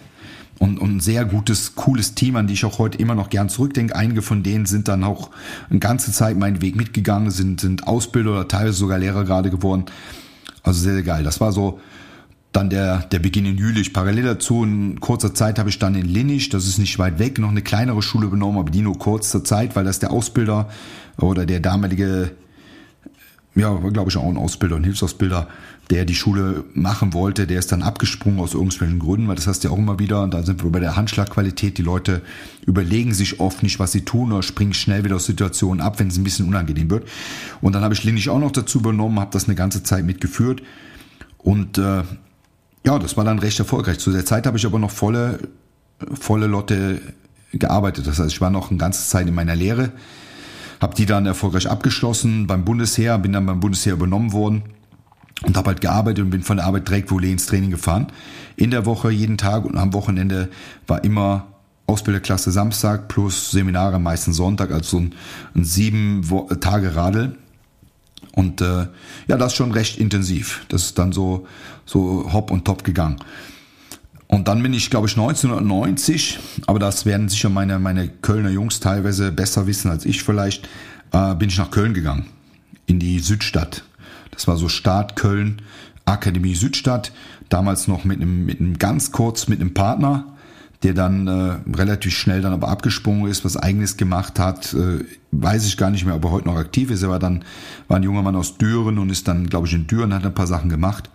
und, 0.61 0.77
und 0.77 0.97
ein 0.97 0.99
sehr 0.99 1.25
gutes, 1.25 1.73
cooles 1.73 2.13
Team, 2.13 2.35
an 2.35 2.45
die 2.45 2.53
ich 2.53 2.65
auch 2.65 2.77
heute 2.77 2.99
immer 2.99 3.15
noch 3.15 3.31
gern 3.31 3.49
zurückdenke. 3.49 3.95
Einige 3.95 4.21
von 4.21 4.43
denen 4.43 4.67
sind 4.67 4.87
dann 4.87 5.03
auch 5.03 5.31
eine 5.71 5.79
ganze 5.79 6.11
Zeit 6.11 6.37
meinen 6.37 6.61
Weg 6.61 6.75
mitgegangen, 6.75 7.31
sind, 7.31 7.59
sind 7.59 7.87
Ausbilder 7.87 8.31
oder 8.31 8.47
teilweise 8.47 8.73
sogar 8.73 8.99
Lehrer 8.99 9.23
gerade 9.23 9.49
geworden. 9.49 9.85
Also 10.61 10.79
sehr, 10.81 10.93
sehr 10.93 11.01
geil. 11.01 11.23
Das 11.23 11.41
war 11.41 11.51
so 11.51 11.79
dann 12.51 12.69
der, 12.69 12.99
der 12.99 13.17
Beginn 13.17 13.47
in 13.47 13.57
Jülich. 13.57 13.91
Parallel 13.91 14.23
dazu, 14.23 14.63
in 14.63 14.99
kurzer 14.99 15.33
Zeit 15.33 15.57
habe 15.57 15.69
ich 15.69 15.79
dann 15.79 15.95
in 15.95 16.05
Linnich, 16.05 16.49
das 16.49 16.67
ist 16.67 16.77
nicht 16.77 16.99
weit 16.99 17.17
weg, 17.17 17.39
noch 17.39 17.49
eine 17.49 17.63
kleinere 17.63 18.03
Schule 18.03 18.27
übernommen, 18.27 18.59
aber 18.59 18.69
die 18.69 18.81
nur 18.81 18.99
kurzer 18.99 19.43
Zeit, 19.43 19.75
weil 19.75 19.85
das 19.85 19.97
der 19.97 20.11
Ausbilder 20.11 20.69
oder 21.17 21.47
der 21.47 21.59
damalige 21.59 22.33
ja, 23.55 23.73
glaube 23.75 24.09
ich 24.09 24.17
auch 24.17 24.29
ein 24.29 24.37
Ausbilder, 24.37 24.77
ein 24.77 24.83
Hilfsausbilder, 24.83 25.47
der 25.91 26.05
die 26.05 26.15
Schule 26.15 26.63
machen 26.73 27.13
wollte, 27.13 27.45
der 27.45 27.59
ist 27.59 27.73
dann 27.73 27.81
abgesprungen 27.81 28.39
aus 28.39 28.53
irgendwelchen 28.53 28.97
Gründen, 28.97 29.27
weil 29.27 29.35
das 29.35 29.45
heißt 29.45 29.65
ja 29.65 29.71
auch 29.71 29.77
immer 29.77 29.99
wieder, 29.99 30.23
und 30.23 30.33
da 30.33 30.41
sind 30.41 30.63
wir 30.63 30.71
bei 30.71 30.79
der 30.79 30.95
Handschlagqualität, 30.95 31.77
die 31.77 31.81
Leute 31.83 32.21
überlegen 32.65 33.13
sich 33.13 33.41
oft 33.41 33.61
nicht, 33.61 33.77
was 33.77 33.91
sie 33.91 34.05
tun 34.05 34.31
oder 34.31 34.41
springen 34.41 34.73
schnell 34.73 35.03
wieder 35.03 35.17
aus 35.17 35.25
Situationen 35.25 35.81
ab, 35.81 35.99
wenn 35.99 36.07
es 36.07 36.17
ein 36.17 36.23
bisschen 36.23 36.47
unangenehm 36.47 36.89
wird. 36.89 37.07
Und 37.59 37.73
dann 37.73 37.83
habe 37.83 37.93
ich 37.93 38.05
Linnig 38.05 38.29
auch 38.29 38.39
noch 38.39 38.51
dazu 38.51 38.79
übernommen, 38.79 39.19
habe 39.19 39.31
das 39.33 39.45
eine 39.45 39.55
ganze 39.55 39.83
Zeit 39.83 40.05
mitgeführt 40.05 40.63
und 41.37 41.77
äh, 41.77 42.03
ja, 42.85 42.97
das 42.97 43.17
war 43.17 43.25
dann 43.25 43.39
recht 43.39 43.59
erfolgreich. 43.59 43.99
Zu 43.99 44.11
der 44.11 44.25
Zeit 44.25 44.47
habe 44.47 44.57
ich 44.57 44.65
aber 44.65 44.79
noch 44.79 44.91
volle, 44.91 45.39
volle 46.13 46.47
Lotte 46.47 47.01
gearbeitet. 47.51 48.07
Das 48.07 48.17
heißt, 48.17 48.31
ich 48.31 48.41
war 48.41 48.49
noch 48.49 48.69
eine 48.69 48.79
ganze 48.79 49.07
Zeit 49.07 49.27
in 49.27 49.35
meiner 49.35 49.55
Lehre 49.55 49.91
habe 50.79 50.95
die 50.95 51.05
dann 51.05 51.27
erfolgreich 51.27 51.69
abgeschlossen 51.69 52.47
beim 52.47 52.65
Bundesheer, 52.65 53.19
bin 53.19 53.33
dann 53.33 53.45
beim 53.45 53.59
Bundesheer 53.59 53.93
übernommen 53.93 54.31
worden 54.31 54.63
und 55.43 55.57
habe 55.57 55.69
halt 55.69 55.81
gearbeitet 55.81 56.23
und 56.23 56.29
bin 56.29 56.43
von 56.43 56.57
der 56.57 56.65
Arbeit 56.65 56.87
direkt 56.87 57.11
wohl 57.11 57.23
ins 57.25 57.45
Training 57.45 57.71
gefahren. 57.71 58.07
In 58.55 58.71
der 58.71 58.85
Woche 58.85 59.11
jeden 59.11 59.37
Tag 59.37 59.65
und 59.65 59.77
am 59.77 59.93
Wochenende 59.93 60.49
war 60.87 61.03
immer 61.03 61.47
Ausbilderklasse 61.87 62.51
Samstag 62.51 63.07
plus 63.07 63.51
Seminare 63.51 63.99
meistens 63.99 64.37
Sonntag, 64.37 64.71
also 64.71 64.97
so 64.97 64.99
ein, 64.99 65.15
ein 65.55 65.65
sieben 65.65 66.21
Tage 66.61 66.95
Radl. 66.95 67.37
Und 68.33 68.61
äh, 68.61 68.87
ja, 69.27 69.37
das 69.37 69.55
schon 69.55 69.71
recht 69.71 69.97
intensiv. 69.97 70.65
Das 70.69 70.83
ist 70.83 70.99
dann 70.99 71.11
so, 71.11 71.47
so 71.85 72.31
hopp 72.31 72.49
und 72.49 72.63
top 72.63 72.83
gegangen. 72.83 73.17
Und 74.27 74.47
dann 74.47 74.63
bin 74.63 74.73
ich, 74.73 74.89
glaube 74.89 75.07
ich, 75.07 75.17
1990, 75.17 76.39
aber 76.65 76.79
das 76.79 77.05
werden 77.05 77.27
sicher 77.27 77.49
meine, 77.49 77.79
meine 77.79 78.07
Kölner 78.07 78.49
Jungs 78.49 78.79
teilweise 78.79 79.33
besser 79.33 79.67
wissen 79.67 79.91
als 79.91 80.05
ich 80.05 80.23
vielleicht, 80.23 80.69
äh, 81.11 81.35
bin 81.35 81.49
ich 81.49 81.57
nach 81.57 81.71
Köln 81.71 81.93
gegangen, 81.93 82.27
in 82.85 82.99
die 82.99 83.19
Südstadt. 83.19 83.83
Das 84.31 84.47
war 84.47 84.57
so 84.57 84.69
Staat 84.69 85.15
Köln, 85.15 85.61
Akademie 86.05 86.55
Südstadt, 86.55 87.11
damals 87.49 87.87
noch 87.87 88.03
mit 88.03 88.21
einem, 88.21 88.45
mit 88.45 88.59
einem 88.59 88.79
ganz 88.79 89.11
kurz 89.11 89.47
mit 89.47 89.59
einem 89.59 89.73
Partner, 89.73 90.25
der 90.83 90.93
dann 90.93 91.27
äh, 91.27 91.77
relativ 91.77 92.17
schnell 92.17 92.41
dann 92.41 92.53
aber 92.53 92.69
abgesprungen 92.69 93.29
ist, 93.29 93.45
was 93.45 93.55
eigenes 93.55 93.97
gemacht 93.97 94.39
hat, 94.39 94.73
äh, 94.73 95.05
weiß 95.31 95.67
ich 95.67 95.77
gar 95.77 95.91
nicht 95.91 96.05
mehr, 96.05 96.15
ob 96.15 96.25
er 96.25 96.31
heute 96.31 96.47
noch 96.47 96.55
aktiv 96.55 96.89
ist. 96.89 97.03
Er 97.03 97.09
war 97.09 97.19
dann 97.19 97.45
war 97.87 97.97
ein 97.97 98.03
junger 98.03 98.23
Mann 98.23 98.35
aus 98.35 98.57
Düren 98.57 98.97
und 98.97 99.09
ist 99.09 99.27
dann, 99.27 99.47
glaube 99.47 99.67
ich, 99.67 99.73
in 99.73 99.85
Düren 99.85 100.13
hat 100.13 100.25
ein 100.25 100.33
paar 100.33 100.47
Sachen 100.47 100.69
gemacht. 100.69 101.09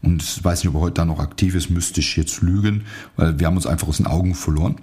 Und 0.00 0.44
weiß 0.44 0.64
nicht, 0.64 0.68
ob 0.68 0.76
er 0.76 0.80
heute 0.80 0.94
da 0.94 1.04
noch 1.04 1.20
aktiv 1.20 1.54
ist, 1.54 1.70
müsste 1.70 2.00
ich 2.00 2.16
jetzt 2.16 2.42
lügen, 2.42 2.84
weil 3.16 3.38
wir 3.38 3.46
haben 3.46 3.56
uns 3.56 3.66
einfach 3.66 3.86
aus 3.86 3.98
den 3.98 4.06
Augen 4.06 4.34
verloren. 4.34 4.76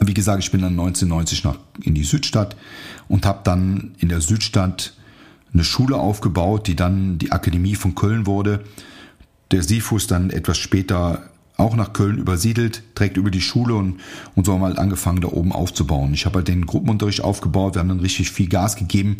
Wie 0.00 0.14
gesagt, 0.14 0.42
ich 0.42 0.50
bin 0.50 0.62
dann 0.62 0.72
1990 0.72 1.44
nach, 1.44 1.58
in 1.82 1.94
die 1.94 2.04
Südstadt 2.04 2.56
und 3.08 3.26
habe 3.26 3.40
dann 3.44 3.94
in 3.98 4.08
der 4.08 4.20
Südstadt 4.20 4.94
eine 5.52 5.64
Schule 5.64 5.96
aufgebaut, 5.96 6.66
die 6.66 6.76
dann 6.76 7.18
die 7.18 7.32
Akademie 7.32 7.74
von 7.74 7.94
Köln 7.94 8.26
wurde. 8.26 8.64
Der 9.50 9.62
SIFU 9.62 9.96
ist 9.96 10.10
dann 10.10 10.30
etwas 10.30 10.58
später 10.58 11.30
auch 11.56 11.76
nach 11.76 11.92
Köln 11.92 12.18
übersiedelt, 12.18 12.82
direkt 12.98 13.16
über 13.16 13.30
die 13.30 13.40
Schule 13.40 13.74
und, 13.74 14.00
und 14.34 14.46
so 14.46 14.52
haben 14.52 14.60
wir 14.60 14.66
halt 14.66 14.78
angefangen, 14.78 15.20
da 15.20 15.28
oben 15.28 15.52
aufzubauen. 15.52 16.14
Ich 16.14 16.24
habe 16.24 16.36
halt 16.36 16.48
den 16.48 16.66
Gruppenunterricht 16.66 17.22
aufgebaut, 17.22 17.74
wir 17.74 17.80
haben 17.80 17.88
dann 17.88 18.00
richtig 18.00 18.30
viel 18.30 18.48
Gas 18.48 18.76
gegeben 18.76 19.18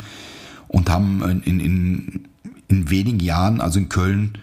und 0.67 0.89
haben 0.89 1.41
in, 1.45 1.59
in, 1.59 2.27
in 2.67 2.89
wenigen 2.89 3.19
Jahren, 3.19 3.61
also 3.61 3.79
in 3.79 3.89
Köln, 3.89 4.37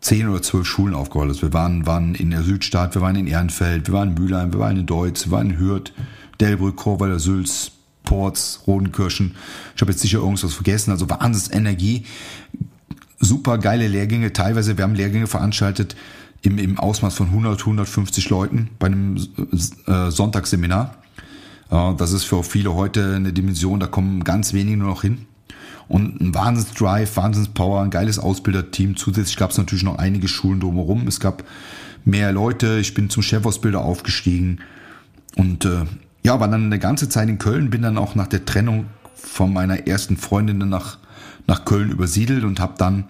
zehn 0.00 0.28
oder 0.28 0.42
zwölf 0.42 0.66
Schulen 0.66 0.94
aufgebaut. 0.94 1.28
Also 1.28 1.42
wir 1.42 1.52
waren, 1.52 1.86
waren 1.86 2.14
in 2.14 2.30
der 2.30 2.42
Südstadt, 2.42 2.94
wir 2.94 3.02
waren 3.02 3.16
in 3.16 3.26
Ehrenfeld, 3.26 3.88
wir 3.88 3.94
waren 3.94 4.16
in 4.16 4.22
Mülheim, 4.22 4.52
wir 4.52 4.60
waren 4.60 4.78
in 4.78 4.86
Deutz, 4.86 5.26
wir 5.26 5.32
waren 5.32 5.50
in 5.50 5.58
Hürth, 5.58 5.92
Delbrück, 6.40 6.76
Chorweiler, 6.76 7.20
Sülz, 7.20 7.72
Porz, 8.04 8.60
Rodenkirchen. 8.66 9.34
Ich 9.74 9.80
habe 9.80 9.92
jetzt 9.92 10.00
sicher 10.00 10.18
irgendwas 10.18 10.54
vergessen. 10.54 10.90
Also 10.90 11.08
Wahnsinns 11.08 11.50
Energie. 11.50 12.04
Super 13.18 13.58
geile 13.58 13.88
Lehrgänge. 13.88 14.32
Teilweise, 14.32 14.76
wir 14.76 14.84
haben 14.84 14.94
Lehrgänge 14.94 15.26
veranstaltet 15.26 15.96
im, 16.42 16.58
im 16.58 16.78
Ausmaß 16.78 17.14
von 17.14 17.28
100, 17.28 17.60
150 17.60 18.28
Leuten 18.30 18.70
bei 18.78 18.88
einem 18.88 19.16
äh, 19.86 20.10
Sonntagsseminar. 20.10 20.96
Äh, 21.70 21.94
das 21.96 22.12
ist 22.12 22.24
für 22.24 22.42
viele 22.42 22.74
heute 22.74 23.14
eine 23.14 23.32
Dimension, 23.32 23.80
da 23.80 23.86
kommen 23.86 24.24
ganz 24.24 24.52
wenige 24.52 24.76
nur 24.76 24.88
noch 24.88 25.02
hin 25.02 25.26
und 25.88 26.20
ein 26.20 26.34
Wahnsinns-Drive, 26.34 27.16
Wahnsinns-Power, 27.16 27.82
ein 27.82 27.90
geiles 27.90 28.18
Ausbilderteam. 28.18 28.96
Zusätzlich 28.96 29.36
gab 29.36 29.50
es 29.50 29.58
natürlich 29.58 29.84
noch 29.84 29.98
einige 29.98 30.26
Schulen 30.26 30.60
drumherum. 30.60 31.06
Es 31.06 31.20
gab 31.20 31.44
mehr 32.04 32.32
Leute. 32.32 32.78
Ich 32.78 32.94
bin 32.94 33.10
zum 33.10 33.22
Chefausbilder 33.22 33.82
aufgestiegen 33.82 34.60
und 35.36 35.64
äh, 35.64 35.84
ja, 36.22 36.38
war 36.40 36.48
dann 36.48 36.66
eine 36.66 36.78
ganze 36.78 37.08
Zeit 37.08 37.28
in 37.28 37.38
Köln. 37.38 37.70
Bin 37.70 37.82
dann 37.82 37.98
auch 37.98 38.14
nach 38.14 38.28
der 38.28 38.44
Trennung 38.44 38.86
von 39.14 39.52
meiner 39.52 39.86
ersten 39.86 40.16
Freundin 40.16 40.58
nach 40.58 40.98
nach 41.46 41.64
Köln 41.64 41.90
übersiedelt 41.90 42.44
und 42.44 42.60
habe 42.60 42.74
dann 42.78 43.04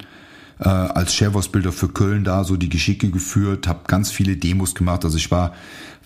äh, 0.58 0.68
als 0.68 1.14
Chefausbilder 1.14 1.72
für 1.72 1.88
Köln 1.88 2.24
da 2.24 2.44
so 2.44 2.56
die 2.56 2.68
Geschicke 2.68 3.10
geführt, 3.10 3.66
habe 3.66 3.80
ganz 3.86 4.10
viele 4.10 4.36
Demos 4.36 4.74
gemacht. 4.74 5.04
Also 5.04 5.16
ich 5.16 5.30
war 5.30 5.52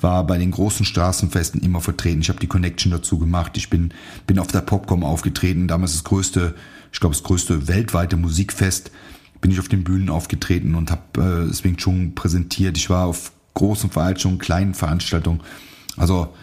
war 0.00 0.26
bei 0.26 0.36
den 0.36 0.50
großen 0.50 0.84
Straßenfesten 0.84 1.62
immer 1.62 1.80
vertreten. 1.80 2.20
Ich 2.20 2.28
habe 2.28 2.40
die 2.40 2.46
Connection 2.46 2.92
dazu 2.92 3.18
gemacht. 3.18 3.56
Ich 3.56 3.70
bin 3.70 3.92
bin 4.26 4.38
auf 4.38 4.48
der 4.48 4.60
Popcom 4.60 5.04
aufgetreten. 5.04 5.68
Damals 5.68 5.92
das 5.92 6.04
größte, 6.04 6.54
ich 6.92 7.00
glaube 7.00 7.14
das 7.14 7.22
größte 7.22 7.68
weltweite 7.68 8.16
Musikfest. 8.16 8.90
Bin 9.40 9.50
ich 9.50 9.60
auf 9.60 9.68
den 9.68 9.84
Bühnen 9.84 10.08
aufgetreten 10.08 10.74
und 10.74 10.90
habe 10.90 11.48
äh, 11.50 11.52
Swing 11.52 11.76
Chung 11.76 12.14
präsentiert. 12.14 12.76
Ich 12.76 12.90
war 12.90 13.06
auf 13.06 13.32
großen 13.54 13.90
Veranstaltungen, 13.90 14.38
kleinen 14.38 14.74
Veranstaltungen. 14.74 15.40
Also 15.96 16.34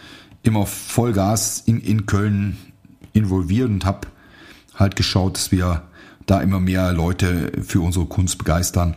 immer 0.43 0.65
Vollgas 0.65 1.63
in, 1.65 1.79
in 1.79 2.05
Köln 2.05 2.57
involviert 3.13 3.69
und 3.69 3.85
habe 3.85 4.07
halt 4.75 4.95
geschaut, 4.95 5.37
dass 5.37 5.51
wir 5.51 5.83
da 6.25 6.41
immer 6.41 6.59
mehr 6.59 6.93
Leute 6.93 7.51
für 7.63 7.81
unsere 7.81 8.05
Kunst 8.05 8.37
begeistern 8.37 8.95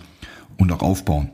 und 0.58 0.72
auch 0.72 0.82
aufbauen. 0.82 1.30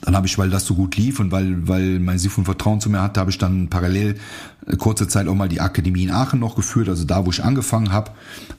Dann 0.00 0.16
habe 0.16 0.26
ich, 0.26 0.38
weil 0.38 0.50
das 0.50 0.66
so 0.66 0.74
gut 0.74 0.96
lief 0.96 1.20
und 1.20 1.30
weil, 1.30 1.68
weil 1.68 2.00
mein 2.00 2.18
Sifun 2.18 2.44
Vertrauen 2.44 2.80
zu 2.80 2.90
mir 2.90 3.02
hatte, 3.02 3.20
habe 3.20 3.30
ich 3.30 3.38
dann 3.38 3.68
parallel 3.68 4.16
äh, 4.66 4.76
kurze 4.76 5.08
Zeit 5.08 5.28
auch 5.28 5.34
mal 5.34 5.48
die 5.48 5.60
Akademie 5.60 6.04
in 6.04 6.10
Aachen 6.10 6.40
noch 6.40 6.56
geführt, 6.56 6.88
also 6.88 7.04
da, 7.04 7.24
wo 7.24 7.30
ich 7.30 7.44
angefangen 7.44 7.92
habe. 7.92 8.10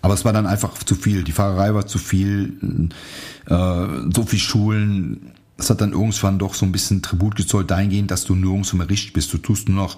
Aber 0.01 0.13
es 0.13 0.23
war 0.23 0.33
dann 0.33 0.45
einfach 0.45 0.77
zu 0.83 0.95
viel. 0.95 1.23
Die 1.23 1.31
Fahrerei 1.31 1.73
war 1.73 1.87
zu 1.87 1.97
viel, 1.97 2.89
äh, 3.47 3.87
so 4.13 4.23
viel 4.25 4.39
Schulen. 4.39 5.31
Es 5.57 5.69
hat 5.69 5.81
dann 5.81 5.93
irgendwann 5.93 6.39
doch 6.39 6.53
so 6.53 6.65
ein 6.65 6.71
bisschen 6.71 7.01
Tribut 7.01 7.35
gezollt 7.35 7.71
dahingehend, 7.71 8.11
dass 8.11 8.25
du 8.25 8.35
nirgendwo 8.35 8.75
mehr 8.77 8.89
richtig 8.89 9.13
bist. 9.13 9.33
Du 9.33 9.37
tust 9.37 9.69
nur 9.69 9.77
noch 9.77 9.97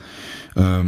äh, 0.56 0.84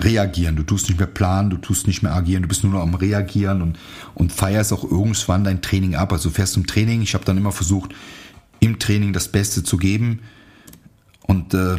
reagieren. 0.00 0.56
Du 0.56 0.62
tust 0.62 0.88
nicht 0.88 0.98
mehr 0.98 1.06
planen, 1.06 1.50
du 1.50 1.56
tust 1.56 1.86
nicht 1.86 2.02
mehr 2.02 2.14
agieren, 2.14 2.42
du 2.42 2.48
bist 2.48 2.64
nur 2.64 2.72
noch 2.72 2.82
am 2.82 2.94
Reagieren 2.94 3.62
und, 3.62 3.78
und 4.14 4.32
feierst 4.32 4.72
auch 4.72 4.84
irgendwann 4.84 5.44
dein 5.44 5.62
Training 5.62 5.94
ab. 5.94 6.12
Also 6.12 6.30
fährst 6.30 6.54
zum 6.54 6.66
Training. 6.66 7.02
Ich 7.02 7.14
habe 7.14 7.24
dann 7.24 7.38
immer 7.38 7.52
versucht, 7.52 7.94
im 8.60 8.78
Training 8.78 9.12
das 9.12 9.28
Beste 9.28 9.62
zu 9.62 9.76
geben 9.76 10.20
und, 11.22 11.54
äh, 11.54 11.76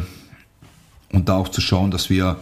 und 1.12 1.28
da 1.28 1.36
auch 1.36 1.48
zu 1.48 1.60
schauen, 1.60 1.90
dass 1.90 2.10
wir 2.10 2.38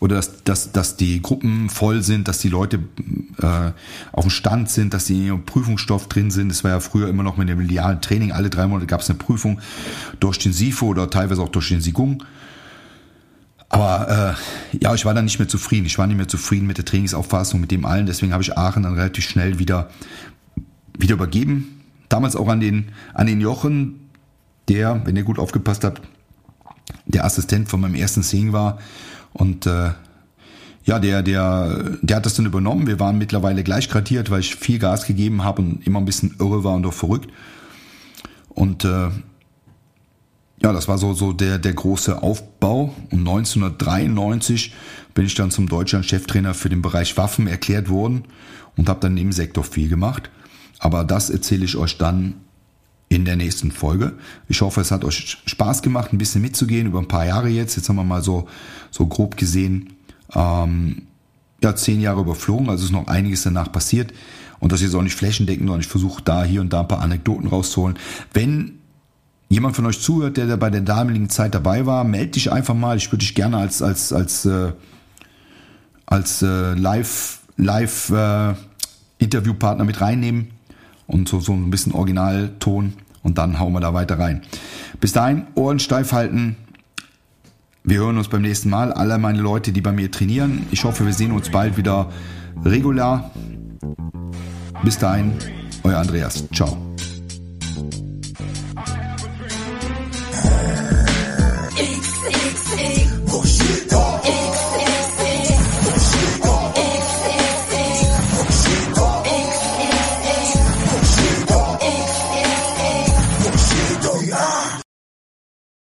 oder 0.00 0.16
dass, 0.16 0.44
dass, 0.44 0.72
dass 0.72 0.96
die 0.96 1.22
Gruppen 1.22 1.70
voll 1.70 2.02
sind, 2.02 2.28
dass 2.28 2.38
die 2.38 2.48
Leute 2.48 2.80
äh, 3.40 3.70
auf 4.12 4.24
dem 4.24 4.30
Stand 4.30 4.70
sind, 4.70 4.92
dass 4.92 5.06
die 5.06 5.32
Prüfungsstoff 5.32 6.08
drin 6.08 6.30
sind. 6.30 6.50
Das 6.50 6.64
war 6.64 6.70
ja 6.72 6.80
früher 6.80 7.08
immer 7.08 7.22
noch 7.22 7.36
mit 7.36 7.48
dem 7.48 7.58
medialen 7.58 8.00
Training. 8.00 8.32
Alle 8.32 8.50
drei 8.50 8.66
Monate 8.66 8.86
gab 8.86 9.00
es 9.00 9.08
eine 9.08 9.18
Prüfung 9.18 9.60
durch 10.20 10.38
den 10.38 10.52
SIFO 10.52 10.86
oder 10.86 11.08
teilweise 11.08 11.42
auch 11.42 11.48
durch 11.48 11.68
den 11.68 11.80
Sigung. 11.80 12.22
Aber 13.68 14.36
äh, 14.72 14.78
ja, 14.82 14.94
ich 14.94 15.04
war 15.04 15.14
dann 15.14 15.24
nicht 15.24 15.38
mehr 15.38 15.48
zufrieden. 15.48 15.86
Ich 15.86 15.98
war 15.98 16.06
nicht 16.06 16.16
mehr 16.16 16.28
zufrieden 16.28 16.66
mit 16.66 16.78
der 16.78 16.84
Trainingsauffassung, 16.84 17.60
mit 17.60 17.70
dem 17.70 17.84
allen. 17.84 18.06
Deswegen 18.06 18.32
habe 18.32 18.42
ich 18.42 18.56
Aachen 18.56 18.84
dann 18.84 18.94
relativ 18.94 19.24
schnell 19.24 19.58
wieder, 19.58 19.90
wieder 20.96 21.14
übergeben. 21.14 21.82
Damals 22.08 22.36
auch 22.36 22.48
an 22.48 22.60
den, 22.60 22.90
an 23.14 23.26
den 23.26 23.40
Jochen, 23.40 24.10
der, 24.68 25.04
wenn 25.04 25.16
ihr 25.16 25.24
gut 25.24 25.38
aufgepasst 25.38 25.84
habt, 25.84 26.02
der 27.06 27.24
Assistent 27.24 27.68
von 27.68 27.80
meinem 27.80 27.94
ersten 27.96 28.22
Sing 28.22 28.52
war. 28.52 28.78
Und 29.36 29.66
äh, 29.66 29.90
ja, 30.84 30.98
der, 30.98 31.22
der, 31.22 31.98
der 32.00 32.16
hat 32.16 32.26
das 32.26 32.34
dann 32.34 32.46
übernommen. 32.46 32.86
Wir 32.86 32.98
waren 33.00 33.18
mittlerweile 33.18 33.62
gleich 33.62 33.90
gradiert, 33.90 34.30
weil 34.30 34.40
ich 34.40 34.54
viel 34.56 34.78
Gas 34.78 35.06
gegeben 35.06 35.44
habe 35.44 35.62
und 35.62 35.86
immer 35.86 36.00
ein 36.00 36.04
bisschen 36.04 36.36
irre 36.38 36.64
war 36.64 36.74
und 36.74 36.86
auch 36.86 36.94
verrückt. 36.94 37.30
Und 38.48 38.84
äh, 38.84 39.10
ja, 40.62 40.72
das 40.72 40.88
war 40.88 40.96
so, 40.96 41.12
so 41.12 41.32
der, 41.32 41.58
der 41.58 41.74
große 41.74 42.22
Aufbau. 42.22 42.94
Um 43.10 43.18
1993 43.18 44.72
bin 45.12 45.26
ich 45.26 45.34
dann 45.34 45.50
zum 45.50 45.68
Deutschland-Cheftrainer 45.68 46.54
für 46.54 46.70
den 46.70 46.80
Bereich 46.80 47.16
Waffen 47.18 47.46
erklärt 47.46 47.90
worden 47.90 48.24
und 48.76 48.88
habe 48.88 49.00
dann 49.00 49.18
im 49.18 49.32
Sektor 49.32 49.64
viel 49.64 49.88
gemacht. 49.88 50.30
Aber 50.78 51.04
das 51.04 51.28
erzähle 51.28 51.64
ich 51.64 51.76
euch 51.76 51.98
dann 51.98 52.34
in 53.08 53.24
der 53.24 53.36
nächsten 53.36 53.70
Folge. 53.70 54.14
Ich 54.48 54.60
hoffe, 54.60 54.80
es 54.80 54.90
hat 54.90 55.04
euch 55.04 55.38
Spaß 55.46 55.82
gemacht, 55.82 56.12
ein 56.12 56.18
bisschen 56.18 56.42
mitzugehen 56.42 56.86
über 56.86 56.98
ein 56.98 57.08
paar 57.08 57.26
Jahre 57.26 57.48
jetzt. 57.48 57.76
Jetzt 57.76 57.88
haben 57.88 57.96
wir 57.96 58.04
mal 58.04 58.22
so, 58.22 58.48
so 58.90 59.06
grob 59.06 59.36
gesehen, 59.36 59.94
ähm, 60.34 61.02
ja, 61.62 61.74
zehn 61.74 62.00
Jahre 62.00 62.20
überflogen, 62.20 62.68
also 62.68 62.84
ist 62.84 62.92
noch 62.92 63.06
einiges 63.06 63.44
danach 63.44 63.70
passiert. 63.70 64.12
Und 64.58 64.72
das 64.72 64.82
ist 64.82 64.94
auch 64.94 65.02
nicht 65.02 65.14
flächendeckend, 65.14 65.66
sondern 65.66 65.80
ich 65.80 65.86
versuche 65.86 66.22
da 66.22 66.44
hier 66.44 66.60
und 66.60 66.72
da 66.72 66.80
ein 66.80 66.88
paar 66.88 67.00
Anekdoten 67.00 67.48
rauszuholen. 67.48 67.98
Wenn 68.32 68.78
jemand 69.48 69.76
von 69.76 69.86
euch 69.86 70.00
zuhört, 70.00 70.36
der 70.36 70.56
bei 70.56 70.70
der 70.70 70.80
damaligen 70.80 71.28
Zeit 71.28 71.54
dabei 71.54 71.86
war, 71.86 72.04
melde 72.04 72.32
dich 72.32 72.50
einfach 72.50 72.74
mal. 72.74 72.96
Ich 72.96 73.12
würde 73.12 73.24
dich 73.24 73.34
gerne 73.34 73.58
als 73.58 73.82
als 73.82 74.12
als 74.12 74.44
äh, 74.44 74.72
als 76.06 76.42
äh, 76.42 76.74
Live 76.74 77.40
Live 77.56 78.10
äh, 78.10 78.54
Interviewpartner 79.18 79.84
mit 79.84 80.00
reinnehmen 80.00 80.55
und 81.06 81.28
so 81.28 81.40
so 81.40 81.52
ein 81.52 81.70
bisschen 81.70 81.92
Originalton 81.92 82.94
und 83.22 83.38
dann 83.38 83.58
hauen 83.58 83.72
wir 83.72 83.80
da 83.80 83.94
weiter 83.94 84.18
rein. 84.18 84.42
Bis 85.00 85.12
dahin 85.12 85.46
Ohren 85.54 85.78
steif 85.78 86.12
halten. 86.12 86.56
Wir 87.84 87.98
hören 87.98 88.18
uns 88.18 88.28
beim 88.28 88.42
nächsten 88.42 88.70
Mal. 88.70 88.92
Alle 88.92 89.18
meine 89.18 89.40
Leute, 89.40 89.72
die 89.72 89.80
bei 89.80 89.92
mir 89.92 90.10
trainieren. 90.10 90.66
Ich 90.70 90.84
hoffe, 90.84 91.06
wir 91.06 91.12
sehen 91.12 91.32
uns 91.32 91.50
bald 91.50 91.76
wieder 91.76 92.10
regular. 92.64 93.30
Bis 94.82 94.98
dahin, 94.98 95.32
euer 95.84 95.98
Andreas. 95.98 96.44
Ciao. 96.52 96.76